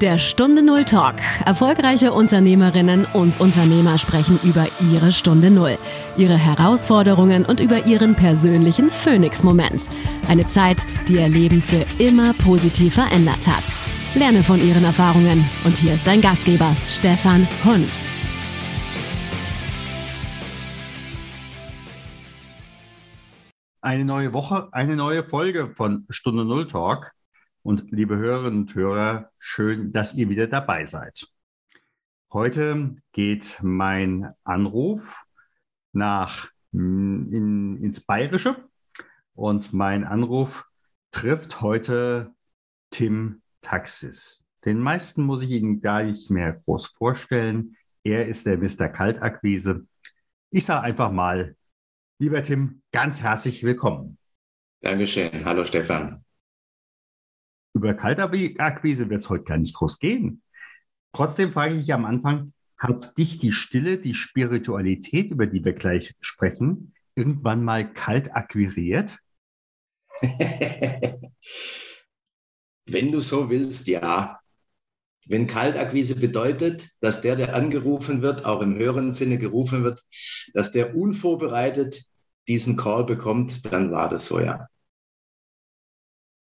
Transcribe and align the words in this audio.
Der 0.00 0.16
Stunde 0.16 0.62
Null 0.62 0.86
Talk. 0.86 1.16
Erfolgreiche 1.44 2.14
Unternehmerinnen 2.14 3.04
und 3.12 3.38
Unternehmer 3.38 3.98
sprechen 3.98 4.40
über 4.42 4.66
ihre 4.90 5.12
Stunde 5.12 5.50
Null, 5.50 5.76
ihre 6.16 6.38
Herausforderungen 6.38 7.44
und 7.44 7.60
über 7.60 7.84
ihren 7.84 8.14
persönlichen 8.14 8.88
Phoenix-Moment. 8.88 9.90
Eine 10.26 10.46
Zeit, 10.46 10.86
die 11.06 11.16
ihr 11.16 11.28
Leben 11.28 11.60
für 11.60 11.84
immer 11.98 12.32
positiv 12.32 12.94
verändert 12.94 13.46
hat. 13.46 13.64
Lerne 14.14 14.42
von 14.42 14.66
ihren 14.66 14.84
Erfahrungen. 14.84 15.44
Und 15.64 15.76
hier 15.76 15.92
ist 15.92 16.06
dein 16.06 16.22
Gastgeber, 16.22 16.74
Stefan 16.86 17.46
Hund. 17.62 17.90
Eine 23.82 24.06
neue 24.06 24.32
Woche, 24.32 24.68
eine 24.72 24.96
neue 24.96 25.24
Folge 25.24 25.74
von 25.76 26.06
Stunde 26.08 26.46
Null 26.46 26.68
Talk. 26.68 27.12
Und 27.62 27.90
liebe 27.90 28.16
Hörerinnen 28.16 28.62
und 28.62 28.74
Hörer, 28.74 29.30
schön, 29.38 29.92
dass 29.92 30.14
ihr 30.14 30.28
wieder 30.28 30.46
dabei 30.46 30.86
seid. 30.86 31.28
Heute 32.32 32.96
geht 33.12 33.58
mein 33.62 34.32
Anruf 34.44 35.24
nach 35.92 36.48
hm, 36.72 37.28
in, 37.30 37.76
ins 37.82 38.00
Bayerische 38.00 38.56
und 39.34 39.72
mein 39.72 40.04
Anruf 40.04 40.64
trifft 41.10 41.60
heute 41.60 42.32
Tim 42.90 43.42
Taxis. 43.60 44.46
Den 44.64 44.78
meisten 44.78 45.22
muss 45.22 45.42
ich 45.42 45.50
Ihnen 45.50 45.80
gar 45.80 46.02
nicht 46.02 46.30
mehr 46.30 46.52
groß 46.52 46.86
vorstellen. 46.86 47.76
Er 48.04 48.26
ist 48.26 48.46
der 48.46 48.58
Mr. 48.58 48.88
Kaltakquise. 48.88 49.86
Ich 50.50 50.64
sage 50.64 50.82
einfach 50.82 51.10
mal, 51.10 51.56
lieber 52.18 52.42
Tim, 52.42 52.82
ganz 52.92 53.20
herzlich 53.20 53.62
willkommen. 53.64 54.18
Dankeschön. 54.80 55.44
Hallo 55.44 55.64
Stefan 55.64 56.24
über 57.72 57.94
Kaltakquise 57.94 59.08
wird 59.10 59.20
es 59.20 59.28
heute 59.28 59.44
gar 59.44 59.58
nicht 59.58 59.74
groß 59.74 59.98
gehen. 59.98 60.42
Trotzdem 61.12 61.52
frage 61.52 61.74
ich 61.74 61.92
am 61.92 62.04
Anfang, 62.04 62.52
hat 62.78 63.18
dich 63.18 63.38
die 63.38 63.52
Stille, 63.52 63.98
die 63.98 64.14
Spiritualität, 64.14 65.30
über 65.30 65.46
die 65.46 65.64
wir 65.64 65.74
gleich 65.74 66.14
sprechen, 66.20 66.94
irgendwann 67.14 67.62
mal 67.62 67.92
kalt 67.92 68.34
akquiriert? 68.34 69.18
Wenn 72.86 73.12
du 73.12 73.20
so 73.20 73.50
willst, 73.50 73.86
ja. 73.86 74.40
Wenn 75.26 75.46
Kaltakquise 75.46 76.16
bedeutet, 76.16 76.88
dass 77.00 77.20
der, 77.20 77.36
der 77.36 77.54
angerufen 77.54 78.22
wird, 78.22 78.46
auch 78.46 78.62
im 78.62 78.76
höheren 78.76 79.12
Sinne 79.12 79.38
gerufen 79.38 79.84
wird, 79.84 80.02
dass 80.54 80.72
der 80.72 80.96
unvorbereitet 80.96 82.02
diesen 82.48 82.76
Call 82.76 83.04
bekommt, 83.04 83.72
dann 83.72 83.92
war 83.92 84.08
das 84.08 84.24
so, 84.24 84.40
ja. 84.40 84.66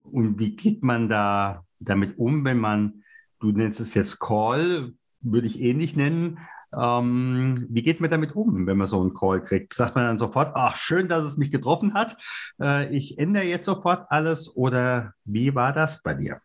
Und 0.04 0.40
wie 0.40 0.56
geht 0.56 0.84
man 0.84 1.10
da 1.10 1.66
damit 1.80 2.18
um, 2.18 2.46
wenn 2.46 2.60
man, 2.60 3.04
du 3.40 3.52
nennst 3.52 3.80
es 3.80 3.94
jetzt 3.94 4.20
Call, 4.20 4.94
würde 5.22 5.48
ich 5.48 5.62
ähnlich 5.62 5.96
nennen. 5.96 6.40
Ähm, 6.78 7.68
wie 7.70 7.82
geht 7.82 8.00
man 8.00 8.10
damit 8.10 8.36
um, 8.36 8.66
wenn 8.66 8.78
man 8.78 8.88
so 8.88 9.02
einen 9.02 9.14
Call 9.14 9.44
kriegt? 9.44 9.74
Sagt 9.74 9.96
man 9.96 10.06
dann 10.06 10.20
sofort, 10.20 10.56
ach, 10.56 10.78
schön, 10.78 11.08
dass 11.08 11.26
es 11.26 11.38
mich 11.38 11.52
getroffen 11.52 11.94
hat. 11.94 12.18
Äh, 12.62 12.96
ich 12.96 13.18
ändere 13.18 13.44
jetzt 13.44 13.66
sofort 13.66 14.06
alles 14.10 14.56
oder 14.56 15.14
wie 15.26 15.54
war 15.56 15.74
das 15.74 16.02
bei 16.02 16.14
dir? 16.14 16.42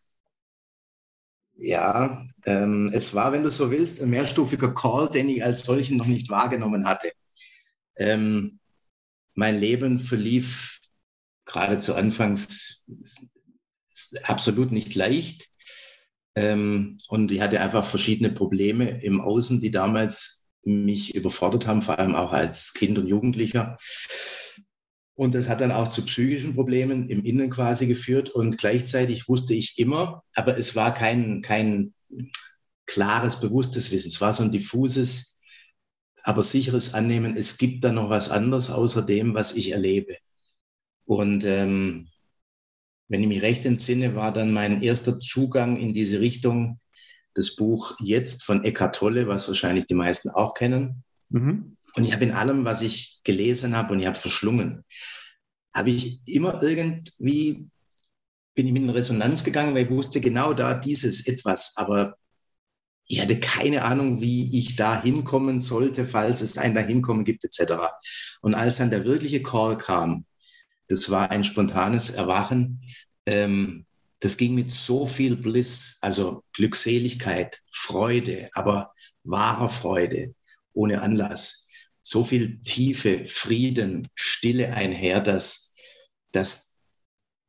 Ja, 1.59 2.27
ähm, 2.45 2.91
es 2.93 3.15
war, 3.15 3.33
wenn 3.33 3.43
du 3.43 3.51
so 3.51 3.71
willst, 3.71 4.03
ein 4.03 4.11
mehrstufiger 4.11 4.75
Call, 4.75 5.09
den 5.09 5.29
ich 5.31 5.43
als 5.43 5.63
solchen 5.65 5.97
noch 5.97 6.07
nicht 6.07 6.29
wahrgenommen 6.29 6.87
hatte. 6.87 7.13
Ähm, 7.97 8.59
mein 9.35 9.59
Leben 9.59 9.99
verlief 9.99 10.81
gerade 11.47 11.79
zu 11.79 11.95
Anfangs 11.95 12.85
absolut 14.25 14.73
nicht 14.73 14.95
leicht. 14.95 15.51
Ähm, 16.35 16.99
und 17.09 17.33
ich 17.33 17.41
hatte 17.41 17.61
einfach 17.61 17.85
verschiedene 17.85 18.31
Probleme 18.31 19.03
im 19.03 19.21
Außen, 19.21 19.61
die 19.61 19.71
damals 19.71 20.47
mich 20.65 21.15
überfordert 21.15 21.67
haben, 21.67 21.83
vor 21.83 21.99
allem 21.99 22.15
auch 22.15 22.33
als 22.33 22.75
Kind 22.75 22.99
und 22.99 23.07
Jugendlicher. 23.07 23.79
Und 25.15 25.35
das 25.35 25.49
hat 25.49 25.63
dann 25.63 25.73
auch 25.73 25.89
zu 25.89 26.05
psychischen 26.05 26.55
Problemen 26.55 27.09
im 27.09 27.25
Innen 27.25 27.49
quasi 27.49 27.87
geführt. 27.87 28.29
Und 28.29 28.59
gleichzeitig 28.59 29.29
wusste 29.29 29.55
ich 29.55 29.79
immer, 29.79 30.23
aber 30.35 30.59
es 30.59 30.77
war 30.77 30.93
kein, 30.93 31.41
kein 31.41 31.95
klares, 32.85 33.41
bewusstes 33.41 33.91
Wissen. 33.93 34.09
Es 34.09 34.21
war 34.21 34.35
so 34.35 34.43
ein 34.43 34.53
diffuses, 34.53 35.39
aber 36.23 36.43
sicheres 36.43 36.93
Annehmen, 36.93 37.37
es 37.37 37.57
gibt 37.57 37.85
da 37.85 37.93
noch 37.93 38.11
was 38.11 38.31
anderes 38.31 38.71
außer 38.71 39.03
dem, 39.03 39.35
was 39.35 39.53
ich 39.53 39.71
erlebe. 39.71 40.17
Und 41.07 41.45
ähm, 41.45 42.09
wenn 43.09 43.23
ich 43.23 43.29
mich 43.29 43.43
recht 43.43 43.65
entsinne, 43.67 44.15
war 44.15 44.33
dann 44.33 44.53
mein 44.53 44.83
erster 44.83 45.21
Zugang 45.21 45.77
in 45.77 45.93
diese 45.93 46.21
Richtung 46.21 46.81
das 47.35 47.55
Buch 47.55 47.97
Jetzt 48.01 48.45
von 48.45 48.65
Eckhart 48.65 48.97
Tolle, 48.97 49.29
was 49.29 49.47
wahrscheinlich 49.49 49.87
die 49.87 49.95
meisten 49.95 50.31
auch 50.31 50.55
kennen. 50.55 51.05
Mhm. 51.29 51.77
Und 51.95 52.05
ich 52.05 52.13
habe 52.13 52.25
in 52.25 52.33
allem, 52.33 52.65
was 52.65 52.83
ich 52.83 53.21
gelesen 53.25 53.77
habe 53.77 53.93
und 53.93 54.01
ich 54.01 54.07
habe 54.07 54.17
verschlungen, 54.17 54.85
habe 55.75 55.91
ich 55.91 56.21
immer 56.27 56.63
irgendwie, 56.63 57.71
bin 58.55 58.67
ich 58.67 58.73
mit 58.73 58.83
in 58.83 58.91
Resonanz 58.91 59.45
gegangen, 59.45 59.75
weil 59.75 59.85
ich 59.85 59.91
wusste 59.91 60.21
genau 60.21 60.55
da 60.55 60.75
dieses 60.75 61.27
etwas, 61.27 61.75
aber 61.77 62.17
ich 63.09 63.21
hatte 63.21 63.39
keine 63.39 63.85
Ahnung, 63.85 64.21
wie 64.21 64.57
ich 64.59 64.77
da 64.77 65.01
hinkommen 65.01 65.61
sollte, 65.61 66.07
falls 66.07 66.41
es 66.41 66.59
ein 66.59 66.75
Dahinkommen 66.75 67.25
gibt, 67.25 67.45
etc. 67.45 67.75
Und 68.41 68.55
als 68.55 68.79
dann 68.79 68.91
der 68.91 69.05
wirkliche 69.05 69.43
Call 69.43 69.79
kam, 69.79 70.25
das 70.89 71.11
war 71.11 71.31
ein 71.31 71.45
spontanes 71.45 72.11
Erwachen. 72.11 72.81
Ähm, 73.27 73.87
das 74.21 74.37
ging 74.37 74.55
mit 74.55 74.71
so 74.71 75.07
viel 75.07 75.37
Bliss, 75.37 75.99
also 76.01 76.43
Glückseligkeit, 76.55 77.61
Freude, 77.71 78.49
aber 78.55 78.93
wahrer 79.25 79.69
Freude, 79.69 80.35
ohne 80.73 81.03
Anlass. 81.03 81.69
So 82.03 82.25
viel 82.25 82.61
Tiefe, 82.61 83.27
Frieden, 83.27 84.07
Stille 84.15 84.73
einher, 84.73 85.21
dass, 85.21 85.75
dass 86.33 86.77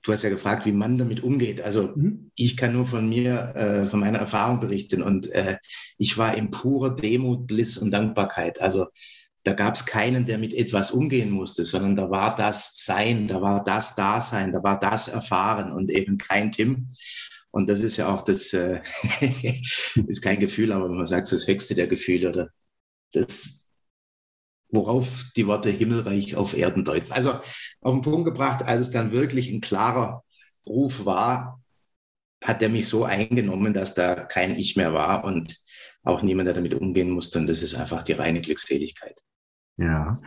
du 0.02 0.14
hast 0.14 0.24
ja 0.24 0.30
gefragt, 0.30 0.66
wie 0.66 0.72
man 0.72 0.98
damit 0.98 1.22
umgeht. 1.22 1.62
Also 1.62 1.94
mhm. 1.96 2.31
ich 2.36 2.58
kann 2.58 2.74
nur 2.74 2.88
von 2.88 3.08
mir, 3.08 3.56
äh, 3.56 3.86
von 3.86 4.00
meiner 4.00 4.19
Erfahrung 4.19 4.59
berichten 4.59 5.04
und 5.04 5.30
äh, 5.31 5.58
ich 5.98 6.18
war 6.18 6.36
in 6.36 6.50
purer 6.50 6.96
Demut, 6.96 7.46
Bliss 7.46 7.78
und 7.78 7.92
Dankbarkeit. 7.92 8.62
Also 8.62 8.88
da 9.47 9.53
gab 9.53 9.75
es 9.75 9.85
keinen, 9.85 10.25
der 10.25 10.38
mit 10.38 10.53
etwas 10.53 10.91
umgehen 10.91 11.31
musste, 11.31 11.63
sondern 11.63 11.96
da 11.96 12.09
war 12.09 12.35
das 12.35 12.74
Sein, 12.75 13.30
da 13.30 13.41
war 13.41 13.63
das 13.63 13.96
Dasein, 13.96 14.52
da 14.52 14.62
war 14.62 14.78
das 14.78 15.08
Erfahren 15.08 15.72
und 15.72 15.90
eben 15.90 16.18
kein 16.18 16.52
Tim. 16.52 16.90
Und 17.50 17.69
das 17.69 17.81
ist 17.81 17.96
ja 17.96 18.13
auch 18.13 18.24
das, 18.24 18.52
äh, 18.52 18.81
ist 20.07 20.22
kein 20.22 20.41
Gefühl, 20.41 20.74
aber 20.74 20.90
man 20.90 21.06
sagt 21.06 21.31
das 21.31 21.47
höchste 21.47 21.75
der 21.75 21.88
Gefühle 21.88 22.28
oder 22.28 22.50
das, 23.13 23.69
worauf 24.68 25.31
die 25.38 25.47
Worte 25.47 25.69
Himmelreich 25.69 26.36
auf 26.36 26.53
Erden 26.53 26.84
deuten. 26.84 27.13
Also 27.13 27.31
auf 27.31 27.94
den 27.94 28.02
Punkt 28.02 28.25
gebracht, 28.25 28.66
als 28.66 28.81
es 28.81 28.91
dann 28.91 29.13
wirklich 29.13 29.50
ein 29.50 29.62
klarer 29.62 30.25
Ruf 30.68 31.06
war, 31.06 31.63
hat 32.44 32.62
er 32.62 32.68
mich 32.68 32.90
so 32.90 33.06
eingenommen, 33.06 33.74
dass 33.74 33.94
da 33.94 34.16
kein 34.25 34.57
Ich 34.57 34.75
mehr 34.75 34.94
war 34.94 35.24
und 35.24 35.56
auch 36.03 36.22
niemand, 36.22 36.47
der 36.47 36.53
damit 36.56 36.74
umgehen 36.74 37.12
musste. 37.12 37.40
Und 37.40 37.47
das 37.47 37.62
ist 37.62 37.75
einfach 37.75 38.03
die 38.03 38.12
reine 38.12 38.41
Glückseligkeit. 38.41 39.22
Ja, 39.78 40.22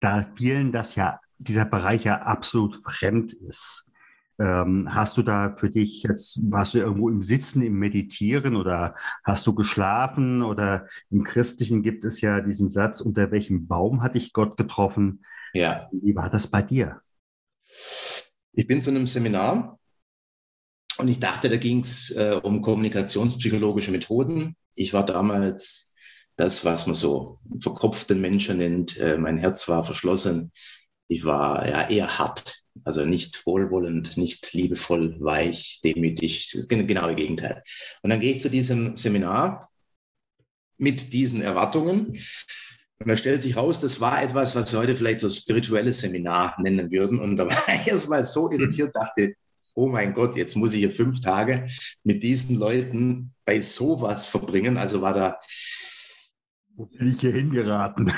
da 0.00 0.30
vielen 0.36 0.72
das 0.72 0.94
ja, 0.94 1.20
dieser 1.38 1.64
Bereich 1.64 2.04
ja 2.04 2.20
absolut 2.20 2.82
fremd 2.84 3.32
ist. 3.32 3.86
Ähm, 4.38 4.92
hast 4.92 5.16
du 5.16 5.22
da 5.22 5.54
für 5.56 5.70
dich 5.70 6.02
jetzt, 6.02 6.40
warst 6.50 6.74
du 6.74 6.78
irgendwo 6.78 7.08
im 7.08 7.22
Sitzen, 7.22 7.62
im 7.62 7.78
Meditieren 7.78 8.56
oder 8.56 8.96
hast 9.22 9.46
du 9.46 9.54
geschlafen 9.54 10.42
oder 10.42 10.88
im 11.10 11.22
Christlichen 11.22 11.82
gibt 11.82 12.04
es 12.04 12.20
ja 12.20 12.40
diesen 12.40 12.68
Satz, 12.68 13.00
unter 13.00 13.30
welchem 13.30 13.68
Baum 13.68 14.02
hat 14.02 14.16
dich 14.16 14.32
Gott 14.32 14.56
getroffen? 14.56 15.24
Ja. 15.54 15.88
Wie 15.92 16.16
war 16.16 16.30
das 16.30 16.48
bei 16.48 16.62
dir? 16.62 17.00
Ich 18.52 18.66
bin 18.66 18.82
zu 18.82 18.90
einem 18.90 19.06
Seminar 19.06 19.78
und 20.98 21.08
ich 21.08 21.20
dachte, 21.20 21.48
da 21.48 21.56
ging 21.56 21.80
es 21.80 22.10
äh, 22.16 22.40
um 22.42 22.60
kommunikationspsychologische 22.60 23.92
Methoden. 23.92 24.56
Ich 24.74 24.92
war 24.92 25.06
damals 25.06 25.93
das, 26.36 26.64
was 26.64 26.86
man 26.86 26.96
so 26.96 27.38
verkopften 27.60 28.20
Menschen 28.20 28.58
nennt. 28.58 28.98
Äh, 28.98 29.16
mein 29.18 29.38
Herz 29.38 29.68
war 29.68 29.84
verschlossen. 29.84 30.52
Ich 31.08 31.24
war 31.24 31.68
ja 31.68 31.88
eher 31.88 32.18
hart, 32.18 32.62
also 32.84 33.04
nicht 33.04 33.46
wohlwollend, 33.46 34.16
nicht 34.16 34.52
liebevoll, 34.52 35.16
weich, 35.20 35.80
demütig. 35.84 36.50
Das 36.52 36.60
ist 36.60 36.68
genau 36.68 37.06
das 37.06 37.16
Gegenteil. 37.16 37.62
Und 38.02 38.10
dann 38.10 38.20
gehe 38.20 38.34
ich 38.34 38.40
zu 38.40 38.50
diesem 38.50 38.96
Seminar 38.96 39.68
mit 40.78 41.12
diesen 41.12 41.42
Erwartungen. 41.42 42.18
Und 42.98 43.08
da 43.08 43.16
stellt 43.16 43.42
sich 43.42 43.56
raus, 43.56 43.80
das 43.80 44.00
war 44.00 44.22
etwas, 44.22 44.56
was 44.56 44.72
wir 44.72 44.78
heute 44.78 44.96
vielleicht 44.96 45.20
so 45.20 45.28
spirituelles 45.28 46.00
Seminar 46.00 46.56
nennen 46.60 46.90
würden. 46.90 47.20
Und 47.20 47.36
da 47.36 47.46
war 47.46 47.74
ich 47.74 47.86
erstmal 47.86 48.24
so 48.24 48.50
irritiert, 48.50 48.94
dachte, 48.94 49.34
oh 49.74 49.88
mein 49.88 50.14
Gott, 50.14 50.36
jetzt 50.36 50.56
muss 50.56 50.72
ich 50.72 50.80
hier 50.80 50.90
fünf 50.90 51.20
Tage 51.20 51.66
mit 52.02 52.22
diesen 52.22 52.56
Leuten 52.58 53.32
bei 53.44 53.60
sowas 53.60 54.26
verbringen. 54.26 54.78
Also 54.78 55.02
war 55.02 55.14
da 55.14 55.38
wo 56.76 56.86
bin 56.86 57.10
ich 57.10 57.20
hier 57.20 57.32
hingeraten? 57.32 58.12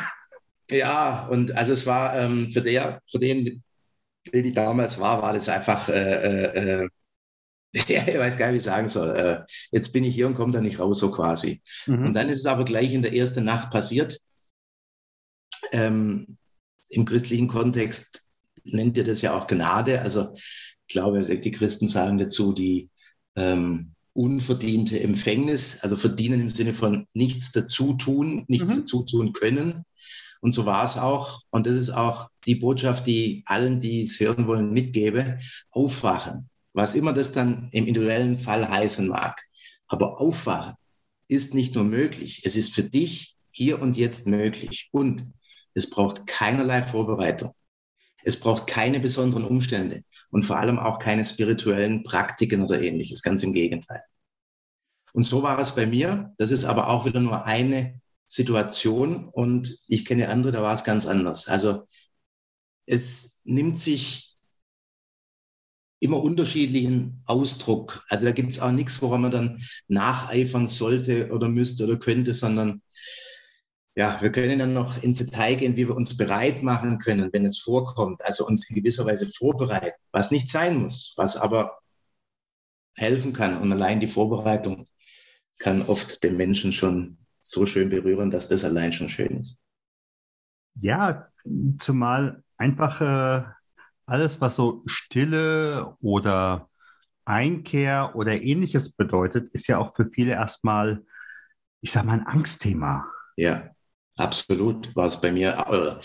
Ja, 0.71 1.27
und 1.29 1.53
also 1.57 1.73
es 1.73 1.87
war 1.87 2.19
ähm, 2.19 2.51
für, 2.53 2.63
der, 2.63 3.01
für 3.07 3.19
den, 3.19 3.63
den 4.33 4.45
ich 4.45 4.55
damals 4.55 4.99
war, 4.99 5.23
war 5.23 5.33
das 5.33 5.49
einfach, 5.49 5.89
äh, 5.89 6.83
äh, 6.83 6.89
Ja, 7.89 8.07
ich 8.07 8.19
weiß 8.19 8.39
gar 8.39 8.47
nicht, 8.47 8.55
wie 8.55 8.59
ich 8.59 8.63
sagen 8.65 8.89
soll. 8.89 9.17
Äh, 9.17 9.45
jetzt 9.71 9.93
bin 9.93 10.05
ich 10.05 10.15
hier 10.15 10.27
und 10.27 10.35
komme 10.35 10.53
da 10.53 10.61
nicht 10.61 10.79
raus, 10.79 10.99
so 10.99 11.11
quasi. 11.11 11.63
Mhm. 11.87 12.07
Und 12.07 12.15
dann 12.15 12.29
ist 12.29 12.41
es 12.41 12.47
aber 12.47 12.65
gleich 12.65 12.93
in 12.93 13.03
der 13.03 13.13
ersten 13.13 13.45
Nacht 13.45 13.71
passiert. 13.71 14.21
Ähm, 15.73 16.39
Im 16.89 17.05
christlichen 17.05 17.49
Kontext 17.49 18.29
nennt 18.65 18.97
ihr 18.97 19.05
das 19.05 19.23
ja 19.23 19.35
auch 19.35 19.47
Gnade. 19.47 20.01
Also 20.01 20.35
ich 20.35 20.87
glaube, 20.89 21.23
die 21.25 21.51
Christen 21.51 21.89
sagen 21.89 22.19
dazu 22.19 22.53
die 22.53 22.89
ähm, 23.35 23.96
unverdiente 24.17 25.01
Empfängnis, 25.01 25.81
also 25.83 25.97
verdienen 25.97 26.41
im 26.41 26.49
Sinne 26.49 26.75
von 26.75 27.07
nichts 27.15 27.53
dazu 27.53 27.95
tun, 27.95 28.45
nichts 28.49 28.75
mhm. 28.75 28.81
dazu 28.81 29.05
tun 29.05 29.33
können. 29.33 29.85
Und 30.41 30.53
so 30.53 30.67
war 30.67 30.85
es 30.85 30.97
auch. 30.97 31.43
Und 31.51 31.67
das 31.67 31.77
ist 31.77 31.91
auch 31.91 32.29
die 32.47 32.57
Botschaft, 32.57 33.07
die 33.07 33.43
allen, 33.47 33.81
die 33.81 34.03
es 34.03 34.19
hören 34.21 34.47
wollen, 34.47 34.73
mitgebe. 34.73 35.39
Aufwachen. 35.71 36.49
Was 36.73 36.95
immer 36.95 37.13
das 37.13 37.33
dann 37.33 37.69
im 37.73 37.87
individuellen 37.87 38.39
Fall 38.39 38.69
heißen 38.69 39.09
mag. 39.09 39.43
Aber 39.87 40.21
aufwachen 40.21 40.75
ist 41.29 41.55
nicht 41.55 41.75
nur 41.75 41.85
möglich. 41.85 42.43
Es 42.45 42.57
ist 42.57 42.75
für 42.75 42.85
dich 42.85 43.37
hier 43.51 43.81
und 43.81 43.97
jetzt 43.97 44.27
möglich. 44.27 44.89
Und 44.93 45.33
es 45.75 45.91
braucht 45.91 46.27
keinerlei 46.27 46.83
Vorbereitung. 46.83 47.53
Es 48.27 48.41
braucht 48.41 48.67
keine 48.67 48.99
besonderen 48.99 49.45
Umstände 49.45 50.03
und 50.31 50.43
vor 50.43 50.59
allem 50.59 50.81
auch 50.81 50.99
keine 50.99 51.25
spirituellen 51.25 52.03
Praktiken 52.03 52.63
oder 52.65 52.81
ähnliches. 52.81 53.23
Ganz 53.23 53.45
im 53.45 53.53
Gegenteil. 53.53 54.03
Und 55.13 55.25
so 55.25 55.45
war 55.45 55.61
es 55.61 55.77
bei 55.77 55.87
mir. 55.87 56.35
Das 56.37 56.51
ist 56.51 56.65
aber 56.65 56.89
auch 56.89 57.07
wieder 57.07 57.21
nur 57.21 57.47
eine 57.47 58.01
Situation 58.27 59.29
und 59.29 59.79
ich 59.87 60.05
kenne 60.05 60.29
andere, 60.29 60.51
da 60.51 60.61
war 60.61 60.75
es 60.75 60.83
ganz 60.83 61.07
anders. 61.07 61.47
Also 61.47 61.87
es 62.85 63.43
nimmt 63.45 63.79
sich 63.79 64.37
immer 66.01 66.21
unterschiedlichen 66.21 67.23
Ausdruck. 67.27 68.05
Also 68.09 68.27
da 68.27 68.33
gibt 68.33 68.53
es 68.53 68.59
auch 68.59 68.73
nichts, 68.73 69.01
woran 69.03 69.23
man 69.23 69.31
dann 69.31 69.63
nacheifern 69.87 70.67
sollte 70.67 71.31
oder 71.31 71.49
müsste 71.49 71.85
oder 71.85 71.97
könnte, 71.97 72.35
sondern 72.35 72.83
ja, 73.97 74.21
wir 74.21 74.31
können 74.31 74.59
dann 74.59 74.75
noch 74.75 75.03
ins 75.03 75.19
Detail 75.19 75.57
gehen, 75.57 75.77
wie 75.77 75.89
wir 75.89 75.97
uns 75.97 76.19
bereit 76.19 76.63
machen 76.63 76.99
können, 76.99 77.33
wenn 77.33 77.47
es 77.47 77.59
vorkommt. 77.59 78.23
Also 78.23 78.47
uns 78.47 78.69
in 78.69 78.77
gewisser 78.77 79.07
Weise 79.07 79.27
vorbereiten, 79.27 79.97
was 80.13 80.31
nicht 80.31 80.51
sein 80.51 80.83
muss, 80.83 81.15
was 81.17 81.39
aber 81.39 81.79
helfen 82.99 83.33
kann. 83.33 83.57
Und 83.57 83.73
allein 83.73 83.99
die 83.99 84.07
Vorbereitung 84.07 84.87
kann 85.61 85.81
oft 85.81 86.23
den 86.23 86.37
Menschen 86.37 86.73
schon 86.73 87.17
so 87.39 87.65
schön 87.65 87.89
berühren, 87.89 88.31
dass 88.31 88.49
das 88.49 88.65
allein 88.65 88.93
schon 88.93 89.09
schön 89.09 89.41
ist. 89.41 89.59
Ja, 90.75 91.29
zumal 91.79 92.43
einfach 92.59 93.01
äh, 93.01 93.45
alles, 94.05 94.43
was 94.43 94.57
so 94.57 94.83
Stille 94.85 95.97
oder 96.03 96.69
Einkehr 97.25 98.13
oder 98.15 98.43
ähnliches 98.43 98.93
bedeutet, 98.93 99.49
ist 99.55 99.69
ja 99.69 99.79
auch 99.79 99.97
für 99.97 100.11
viele 100.13 100.33
erstmal, 100.33 101.03
ich 101.81 101.93
sag 101.93 102.05
mal, 102.05 102.21
ein 102.21 102.27
Angstthema. 102.27 103.07
Ja, 103.37 103.71
absolut 104.17 104.95
war 104.97 105.09
es 105.09 105.21
bei 105.21 105.33
mir. 105.33 105.65
Oder 105.69 106.01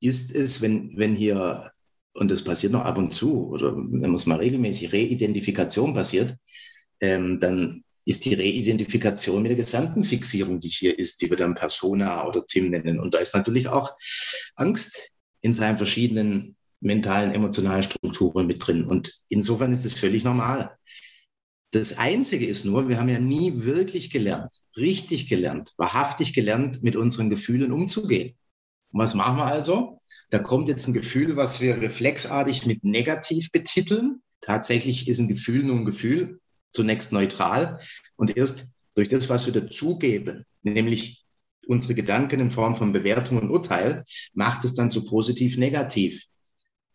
ist 0.00 0.34
es, 0.34 0.62
wenn, 0.62 0.96
wenn 0.96 1.14
hier, 1.14 1.70
und 2.14 2.30
das 2.30 2.44
passiert 2.44 2.72
noch 2.72 2.84
ab 2.84 2.96
und 2.96 3.12
zu, 3.12 3.48
oder 3.48 3.76
wenn 3.76 4.10
muss 4.10 4.26
mal 4.26 4.38
regelmäßig 4.38 4.92
Reidentifikation 4.92 5.94
passiert, 5.94 6.36
ähm, 7.00 7.40
dann 7.40 7.84
ist 8.04 8.24
die 8.24 8.34
Reidentifikation 8.34 9.42
mit 9.42 9.50
der 9.50 9.56
gesamten 9.56 10.04
Fixierung, 10.04 10.60
die 10.60 10.68
hier 10.68 10.98
ist, 10.98 11.20
die 11.20 11.28
wir 11.28 11.36
dann 11.36 11.56
Persona 11.56 12.26
oder 12.26 12.46
Tim 12.46 12.70
nennen. 12.70 13.00
Und 13.00 13.14
da 13.14 13.18
ist 13.18 13.34
natürlich 13.34 13.68
auch 13.68 13.92
Angst 14.54 15.10
in 15.40 15.54
seinen 15.54 15.76
verschiedenen 15.76 16.56
mentalen, 16.80 17.34
emotionalen 17.34 17.82
Strukturen 17.82 18.46
mit 18.46 18.64
drin. 18.64 18.84
Und 18.86 19.12
insofern 19.28 19.72
ist 19.72 19.84
es 19.84 19.94
völlig 19.94 20.22
normal. 20.22 20.76
Das 21.72 21.98
Einzige 21.98 22.46
ist 22.46 22.64
nur, 22.64 22.88
wir 22.88 22.98
haben 22.98 23.08
ja 23.08 23.18
nie 23.18 23.64
wirklich 23.64 24.10
gelernt, 24.10 24.54
richtig 24.76 25.28
gelernt, 25.28 25.72
wahrhaftig 25.76 26.32
gelernt, 26.32 26.82
mit 26.82 26.96
unseren 26.96 27.28
Gefühlen 27.28 27.72
umzugehen. 27.72 28.36
Und 28.92 29.00
was 29.00 29.14
machen 29.14 29.38
wir 29.38 29.46
also? 29.46 30.00
Da 30.30 30.38
kommt 30.38 30.68
jetzt 30.68 30.86
ein 30.86 30.94
Gefühl, 30.94 31.36
was 31.36 31.60
wir 31.60 31.80
reflexartig 31.80 32.66
mit 32.66 32.84
negativ 32.84 33.50
betiteln. 33.52 34.22
Tatsächlich 34.40 35.08
ist 35.08 35.18
ein 35.18 35.28
Gefühl 35.28 35.64
nur 35.64 35.76
ein 35.76 35.84
Gefühl 35.84 36.40
zunächst 36.70 37.12
neutral 37.12 37.80
und 38.16 38.36
erst 38.36 38.72
durch 38.94 39.08
das, 39.08 39.28
was 39.28 39.46
wir 39.46 39.52
dazugeben, 39.52 40.44
nämlich 40.62 41.24
unsere 41.66 41.94
Gedanken 41.94 42.40
in 42.40 42.50
Form 42.50 42.74
von 42.74 42.92
Bewertung 42.92 43.38
und 43.38 43.50
Urteil, 43.50 44.04
macht 44.34 44.64
es 44.64 44.74
dann 44.74 44.90
zu 44.90 45.04
positiv 45.04 45.56
negativ. 45.58 46.26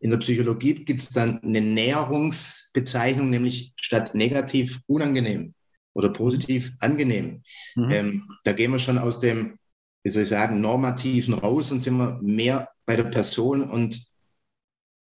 In 0.02 0.10
der 0.10 0.18
Psychologie 0.18 0.74
gibt 0.74 1.00
es 1.00 1.10
dann 1.10 1.42
eine 1.44 1.62
Näherungsbezeichnung, 1.62 3.30
nämlich 3.30 3.74
statt 3.76 4.16
negativ 4.16 4.82
unangenehm 4.88 5.54
oder 5.94 6.10
positiv 6.10 6.76
angenehm. 6.80 7.44
Mhm. 7.76 7.92
Ähm, 7.92 8.30
da 8.44 8.54
gehen 8.54 8.72
wir 8.72 8.80
schon 8.80 8.98
aus 8.98 9.20
dem, 9.20 9.58
wie 10.04 10.10
soll 10.10 10.24
ich 10.24 10.30
sagen, 10.30 10.60
normativen 10.60 11.36
raus 11.36 11.72
und 11.72 11.80
sind 11.80 11.98
wir 11.98 12.20
mehr 12.24 12.70
bei 12.88 12.96
der 12.96 13.04
Person 13.06 13.70
und 13.70 14.12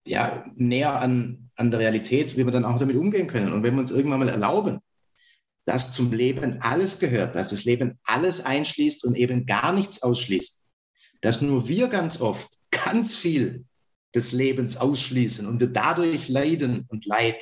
ja, 0.06 0.44
näher 0.56 1.00
an, 1.00 1.50
an 1.56 1.72
der 1.72 1.80
Realität, 1.80 2.36
wie 2.36 2.46
wir 2.46 2.52
dann 2.52 2.66
auch 2.66 2.80
damit 2.80 2.98
umgehen 2.98 3.28
können. 3.28 3.54
Und 3.54 3.64
wenn 3.64 3.76
wir 3.76 3.82
uns 3.82 3.92
irgendwann 3.92 4.20
mal 4.20 4.30
erlauben, 4.30 4.80
dass 5.66 5.94
zum 5.94 6.12
Leben 6.12 6.60
alles 6.62 7.00
gehört, 7.00 7.36
dass 7.36 7.52
das 7.52 7.64
Leben 7.64 8.00
alles 8.04 8.44
einschließt 8.44 9.06
und 9.06 9.16
eben 9.16 9.46
gar 9.46 9.72
nichts 9.72 10.04
ausschließt, 10.04 10.62
dass 11.22 11.42
nur 11.42 11.70
wir 11.70 11.88
ganz 11.88 12.20
oft 12.20 12.50
ganz 12.72 13.16
viel 13.16 13.66
des 14.16 14.32
Lebens 14.32 14.78
ausschließen 14.78 15.48
und 15.48 15.60
wir 15.60 15.68
dadurch 15.68 16.30
Leiden 16.30 16.86
und 16.90 17.06
Leid 17.06 17.42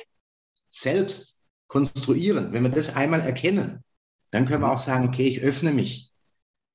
selbst 0.68 1.40
konstruieren. 1.66 2.52
Wenn 2.52 2.62
wir 2.62 2.70
das 2.70 2.96
einmal 2.96 3.20
erkennen, 3.20 3.84
dann 4.30 4.44
können 4.44 4.62
wir 4.62 4.72
auch 4.72 4.78
sagen, 4.78 5.08
okay, 5.08 5.26
ich 5.26 5.40
öffne 5.40 5.72
mich. 5.72 6.12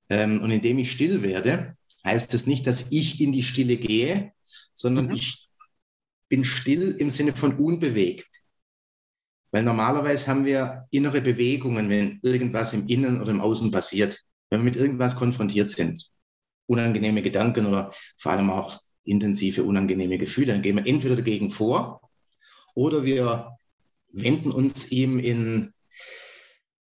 Ähm, 0.10 0.42
und 0.42 0.52
indem 0.52 0.80
ich 0.80 0.92
still 0.92 1.22
werde, 1.22 1.78
heißt 2.06 2.34
das 2.34 2.48
nicht, 2.48 2.66
dass 2.68 2.92
ich 2.92 3.22
in 3.22 3.32
die 3.32 3.44
Stille 3.44 3.78
gehe, 3.78 4.34
sondern 4.74 5.08
mhm. 5.08 5.14
ich 5.14 5.50
bin 6.30 6.44
still 6.44 6.96
im 6.98 7.10
Sinne 7.10 7.34
von 7.34 7.58
unbewegt. 7.58 8.44
Weil 9.52 9.64
normalerweise 9.64 10.28
haben 10.28 10.46
wir 10.46 10.88
innere 10.90 11.22
Bewegungen, 11.22 11.90
wenn 11.90 12.20
irgendwas 12.24 12.74
im 12.74 12.88
Innen 12.88 13.22
oder 13.22 13.30
im 13.30 13.42
Außen 13.42 13.70
passiert, 13.70 14.20
wenn 14.50 14.62
wir 14.62 14.66
mit 14.66 14.76
irgendwas 14.76 15.16
konfrontiert 15.16 15.70
sind. 15.70 16.10
Unangenehme 16.66 17.22
Gedanken 17.22 17.68
oder 17.68 17.94
vor 18.18 18.32
allem 18.32 18.50
auch 18.50 18.80
intensive, 19.04 19.64
unangenehme 19.64 20.18
Gefühle. 20.18 20.48
Dann 20.48 20.62
gehen 20.62 20.78
wir 20.78 20.88
entweder 20.88 21.16
dagegen 21.16 21.50
vor 21.50 22.02
oder 22.76 23.04
wir 23.04 23.58
wenden 24.12 24.52
uns 24.52 24.92
ihm 24.92 25.20
in 25.20 25.74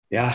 ja, 0.10 0.34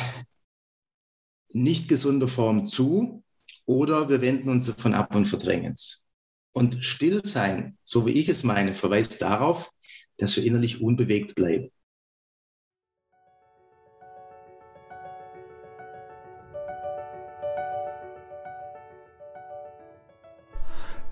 nicht 1.51 1.89
gesunder 1.89 2.29
Form 2.29 2.67
zu 2.67 3.23
oder 3.65 4.09
wir 4.09 4.21
wenden 4.21 4.49
uns 4.49 4.67
davon 4.67 4.95
ab 4.95 5.15
und 5.15 5.27
verdrängen 5.27 5.73
es. 5.73 6.09
Und 6.53 6.85
Stillsein, 6.85 7.79
so 7.83 8.07
wie 8.07 8.13
ich 8.13 8.29
es 8.29 8.43
meine, 8.43 8.75
verweist 8.75 9.23
darauf, 9.23 9.71
dass 10.17 10.37
wir 10.37 10.45
innerlich 10.45 10.81
unbewegt 10.81 11.35
bleiben. 11.35 11.71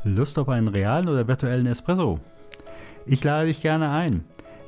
Lust 0.07 0.39
auf 0.39 0.49
einen 0.49 0.69
realen 0.69 1.09
oder 1.09 1.27
virtuellen 1.27 1.67
Espresso? 1.67 2.21
Ich 3.07 3.25
lade 3.25 3.49
dich 3.49 3.61
gerne 3.61 3.91
ein. 3.91 4.25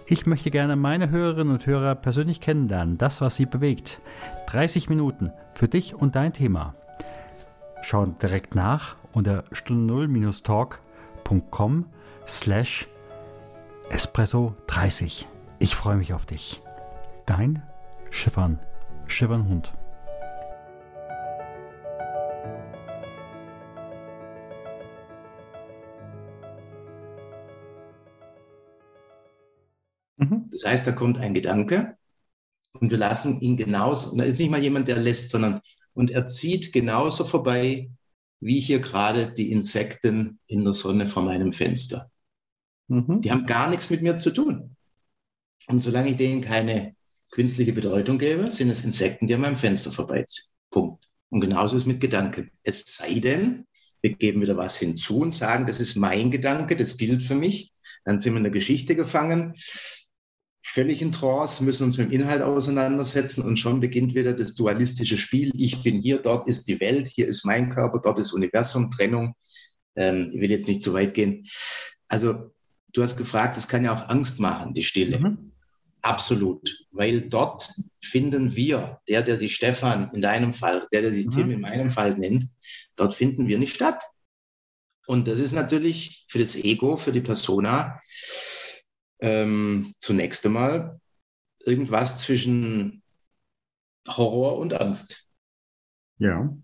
Ich 0.07 0.27
möchte 0.27 0.51
gerne 0.51 0.75
meine 0.75 1.11
Hörerinnen 1.11 1.53
und 1.53 1.65
Hörer 1.67 1.95
persönlich 1.95 2.41
kennenlernen, 2.41 2.99
das, 2.99 3.21
was 3.21 3.37
sie 3.37 3.47
bewegt. 3.47 4.01
30 4.47 4.89
Minuten 4.89 5.31
für 5.53 5.69
dich 5.69 5.95
und 5.95 6.17
dein 6.17 6.33
Thema. 6.33 6.75
Schau 7.83 8.07
direkt 8.07 8.55
nach 8.55 8.97
unter 9.13 9.45
stunde0-talk.com 9.53 11.85
slash 12.27 12.89
espresso 13.91 14.55
30. 14.67 15.29
Ich 15.59 15.77
freue 15.77 15.97
mich 15.97 16.15
auf 16.15 16.25
dich. 16.27 16.63
Dein 17.27 17.63
Schiffern, 18.11 18.59
Schiffernhund. 19.07 19.73
Das 30.51 30.65
heißt, 30.65 30.87
da 30.87 30.93
kommt 30.93 31.19
ein 31.19 31.35
Gedanke 31.35 31.97
und 32.81 32.91
wir 32.91 32.99
lassen 32.99 33.41
ihn 33.41 33.57
genauso, 33.57 34.13
und 34.13 34.19
da 34.19 34.25
ist 34.25 34.39
nicht 34.39 34.51
mal 34.51 34.63
jemand, 34.63 34.89
der 34.89 34.97
lässt, 34.97 35.31
sondern 35.31 35.61
und 35.95 36.11
er 36.11 36.27
zieht 36.27 36.73
genauso 36.73 37.25
vorbei, 37.25 37.91
wie 38.41 38.61
hier 38.61 38.79
gerade 38.79 39.33
die 39.33 39.51
Insekten 39.51 40.39
in 40.47 40.65
der 40.65 40.75
Sonne 40.75 41.09
vor 41.09 41.25
meinem 41.25 41.53
Fenster. 41.53 42.11
Mhm. 42.87 43.21
Die 43.21 43.31
haben 43.31 43.47
gar 43.47 43.69
nichts 43.69 43.91
mit 43.91 44.03
mir 44.03 44.17
zu 44.17 44.31
tun. 44.31 44.77
Und 45.67 45.83
solange 45.83 46.11
ich 46.11 46.17
denen 46.17 46.41
keine 46.41 46.95
künstliche 47.31 47.73
Bedeutung 47.73 48.19
gebe, 48.19 48.47
sind 48.49 48.71
es 48.71 48.85
Insekten, 48.85 49.27
die 49.27 49.35
an 49.35 49.41
meinem 49.41 49.57
Fenster 49.57 49.91
vorbeiziehen. 49.91 50.49
Punkt. 50.71 51.09
Und 51.31 51.41
genauso 51.41 51.77
ist 51.77 51.83
es 51.83 51.87
mit 51.87 52.01
Gedanken. 52.01 52.51
Es 52.63 52.85
sei 52.87 53.19
denn, 53.19 53.67
wir 54.01 54.15
geben 54.15 54.41
wieder 54.41 54.57
was 54.57 54.79
hinzu 54.79 55.21
und 55.21 55.35
sagen, 55.35 55.67
das 55.67 55.81
ist 55.81 55.97
mein 55.97 56.31
Gedanke, 56.31 56.77
das 56.77 56.97
gilt 56.97 57.23
für 57.23 57.35
mich. 57.35 57.73
Dann 58.05 58.19
sind 58.19 58.33
wir 58.35 58.39
in 58.39 58.45
der 58.45 58.53
Geschichte 58.53 58.97
gefangen. 58.97 59.53
Völlig 60.63 61.03
in 61.03 61.13
Trance, 61.13 61.65
müssen 61.65 61.85
uns 61.85 61.99
mit 61.99 62.09
dem 62.09 62.21
Inhalt 62.21 62.43
auseinandersetzen 62.43 63.43
und 63.45 63.59
schon 63.59 63.81
beginnt 63.81 64.15
wieder 64.15 64.35
das 64.35 64.55
dualistische 64.55 65.17
Spiel. 65.17 65.51
Ich 65.55 65.83
bin 65.83 66.01
hier, 66.01 66.19
dort 66.19 66.47
ist 66.49 66.69
die 66.69 66.81
Welt, 66.81 67.09
hier 67.09 67.27
ist 67.27 67.45
mein 67.45 67.71
Körper, 67.71 68.01
dort 68.03 68.19
ist 68.19 68.33
Universum, 68.33 68.91
Trennung. 68.91 69.35
Ähm, 69.97 70.31
ich 70.33 70.41
will 70.41 70.51
jetzt 70.51 70.69
nicht 70.69 70.83
zu 70.83 70.93
weit 70.95 71.15
gehen. 71.15 71.45
Also 72.09 72.53
du 72.93 73.03
hast 73.03 73.17
gefragt, 73.17 73.57
es 73.57 73.69
kann 73.69 73.85
ja 73.85 73.95
auch 73.95 74.09
Angst 74.09 74.41
machen, 74.41 74.75
die 74.75 74.85
Stille. 74.85 75.19
Mhm. 75.19 75.53
Absolut, 76.01 76.87
weil 76.93 77.23
dort 77.23 77.69
finden 78.01 78.55
wir, 78.55 79.01
der, 79.09 79.23
der 79.23 79.37
sich 79.37 79.57
Stefan 79.57 80.11
in 80.13 80.23
deinem 80.23 80.55
Fall, 80.55 80.87
der, 80.93 81.03
der 81.03 81.11
sich 81.11 81.27
mhm. 81.27 81.31
Tim 81.31 81.51
in 81.51 81.61
meinem 81.61 81.91
Fall 81.91 82.17
nennt, 82.17 82.47
dort 82.95 83.15
finden 83.15 83.49
wir 83.49 83.59
nicht 83.59 83.75
statt. 83.75 84.03
Und 85.07 85.27
das 85.27 85.41
ist 85.41 85.53
natürlich 85.53 86.25
für 86.29 86.39
das 86.39 86.55
Ego, 86.55 86.97
für 86.97 87.13
die 87.13 87.21
Persona 87.21 88.01
ähm, 89.21 89.95
zunächst 89.99 90.45
einmal 90.47 91.01
irgendwas 91.61 92.19
zwischen 92.19 93.03
Horror 94.07 94.59
und 94.59 94.81
Angst. 94.81 95.29
Ja, 96.19 96.57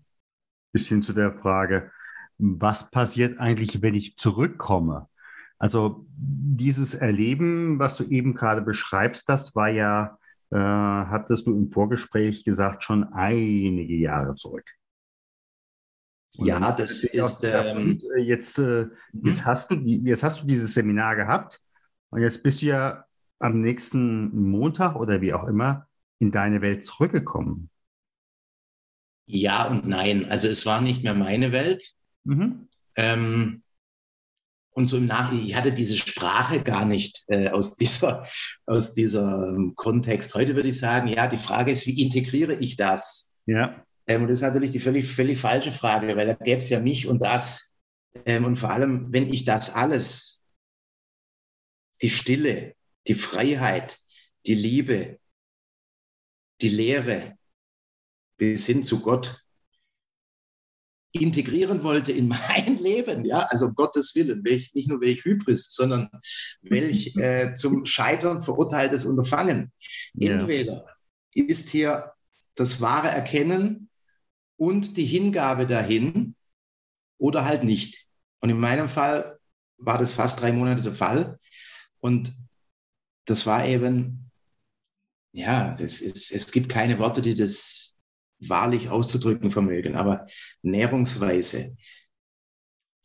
bis 0.71 0.87
hin 0.87 1.01
zu 1.01 1.13
der 1.13 1.33
Frage, 1.33 1.91
was 2.37 2.91
passiert 2.91 3.39
eigentlich, 3.39 3.81
wenn 3.81 3.95
ich 3.95 4.17
zurückkomme? 4.17 5.07
Also 5.57 6.05
dieses 6.17 6.93
Erleben, 6.93 7.79
was 7.79 7.95
du 7.95 8.03
eben 8.03 8.33
gerade 8.33 8.61
beschreibst, 8.61 9.29
das 9.29 9.55
war 9.55 9.69
ja, 9.69 10.17
äh, 10.51 10.57
hattest 10.57 11.47
du 11.47 11.55
im 11.55 11.71
Vorgespräch 11.71 12.43
gesagt, 12.43 12.83
schon 12.83 13.05
einige 13.13 13.95
Jahre 13.95 14.35
zurück. 14.35 14.69
Und 16.37 16.47
ja, 16.47 16.71
das 16.73 17.05
ist 17.05 17.45
ähm, 17.45 18.01
äh, 18.17 18.21
jetzt, 18.21 18.59
äh, 18.59 18.87
jetzt 19.13 19.41
mhm. 19.41 19.45
hast 19.45 19.71
du 19.71 19.75
jetzt 19.75 20.23
hast 20.23 20.41
du 20.41 20.45
dieses 20.45 20.73
Seminar 20.73 21.15
gehabt 21.15 21.61
und 22.15 22.21
jetzt 22.21 22.43
bist 22.43 22.61
du 22.61 22.67
ja 22.67 23.05
am 23.39 23.59
nächsten 23.59 24.33
Montag 24.49 24.95
oder 24.95 25.19
wie 25.19 25.33
auch 25.33 25.43
immer 25.43 25.89
in 26.17 26.31
deine 26.31 26.61
Welt 26.61 26.85
zurückgekommen. 26.85 27.69
Ja 29.25 29.67
und 29.67 29.85
nein. 29.85 30.31
Also 30.31 30.47
es 30.47 30.65
war 30.65 30.79
nicht 30.79 31.03
mehr 31.03 31.13
meine 31.13 31.51
Welt. 31.51 31.83
Mhm. 32.23 32.69
Ähm, 32.95 33.63
und 34.69 34.87
so 34.87 34.95
im 34.95 35.07
Nachhinein, 35.07 35.45
ich 35.45 35.55
hatte 35.57 35.73
diese 35.73 35.97
Sprache 35.97 36.61
gar 36.61 36.85
nicht 36.85 37.25
äh, 37.27 37.49
aus 37.49 37.75
dieser, 37.75 38.23
aus 38.65 38.93
dieser 38.93 39.49
ähm, 39.49 39.73
Kontext. 39.75 40.35
Heute 40.35 40.55
würde 40.55 40.69
ich 40.69 40.79
sagen, 40.79 41.09
ja, 41.09 41.27
die 41.27 41.35
Frage 41.35 41.73
ist, 41.73 41.85
wie 41.85 42.01
integriere 42.01 42.53
ich 42.53 42.77
das? 42.77 43.33
Ja. 43.45 43.83
Ähm, 44.07 44.21
und 44.21 44.29
das 44.29 44.37
ist 44.37 44.43
natürlich 44.43 44.71
die 44.71 44.79
völlig, 44.79 45.05
völlig 45.05 45.37
falsche 45.37 45.73
Frage, 45.73 46.15
weil 46.15 46.27
da 46.27 46.33
gäbe 46.33 46.59
es 46.59 46.69
ja 46.69 46.79
mich 46.79 47.09
und 47.09 47.21
das. 47.21 47.73
Ähm, 48.25 48.45
und 48.45 48.57
vor 48.57 48.69
allem, 48.69 49.11
wenn 49.11 49.27
ich 49.27 49.43
das 49.43 49.75
alles, 49.75 50.34
die 52.01 52.09
Stille, 52.09 52.75
die 53.07 53.13
Freiheit, 53.13 53.97
die 54.45 54.55
Liebe, 54.55 55.19
die 56.61 56.69
Lehre 56.69 57.37
bis 58.37 58.65
hin 58.65 58.83
zu 58.83 59.01
Gott 59.01 59.45
integrieren 61.21 61.83
wollte 61.83 62.11
in 62.11 62.27
mein 62.49 62.77
Leben, 62.79 63.25
ja, 63.25 63.39
also 63.49 63.67
um 63.67 63.75
Gottes 63.75 64.15
Willen, 64.15 64.43
welch, 64.43 64.73
nicht 64.73 64.89
nur 64.89 65.01
welch 65.01 65.23
Hybris, 65.23 65.71
sondern 65.71 66.09
welch 66.61 67.15
äh, 67.17 67.53
zum 67.53 67.85
Scheitern 67.85 68.41
verurteiltes 68.41 69.05
Unterfangen. 69.05 69.71
Entweder 70.19 70.85
ja. 71.33 71.45
ist 71.45 71.69
hier 71.69 72.11
das 72.55 72.81
wahre 72.81 73.09
Erkennen 73.09 73.89
und 74.57 74.97
die 74.97 75.05
Hingabe 75.05 75.67
dahin 75.67 76.35
oder 77.17 77.45
halt 77.45 77.63
nicht. 77.63 78.07
Und 78.39 78.49
in 78.49 78.59
meinem 78.59 78.87
Fall 78.87 79.39
war 79.77 79.97
das 79.97 80.13
fast 80.13 80.41
drei 80.41 80.51
Monate 80.51 80.81
der 80.81 80.93
Fall. 80.93 81.39
Und 82.05 82.33
das 83.25 83.47
war 83.47 83.65
eben, 83.65 84.29
ja, 85.31 85.71
das 85.71 86.01
ist, 86.01 86.31
es 86.31 86.51
gibt 86.51 86.69
keine 86.69 86.99
Worte, 86.99 87.23
die 87.23 87.33
das 87.33 87.95
wahrlich 88.37 88.89
auszudrücken 88.89 89.49
vermögen, 89.49 89.95
aber 89.95 90.27
Nährungsweise, 90.61 91.75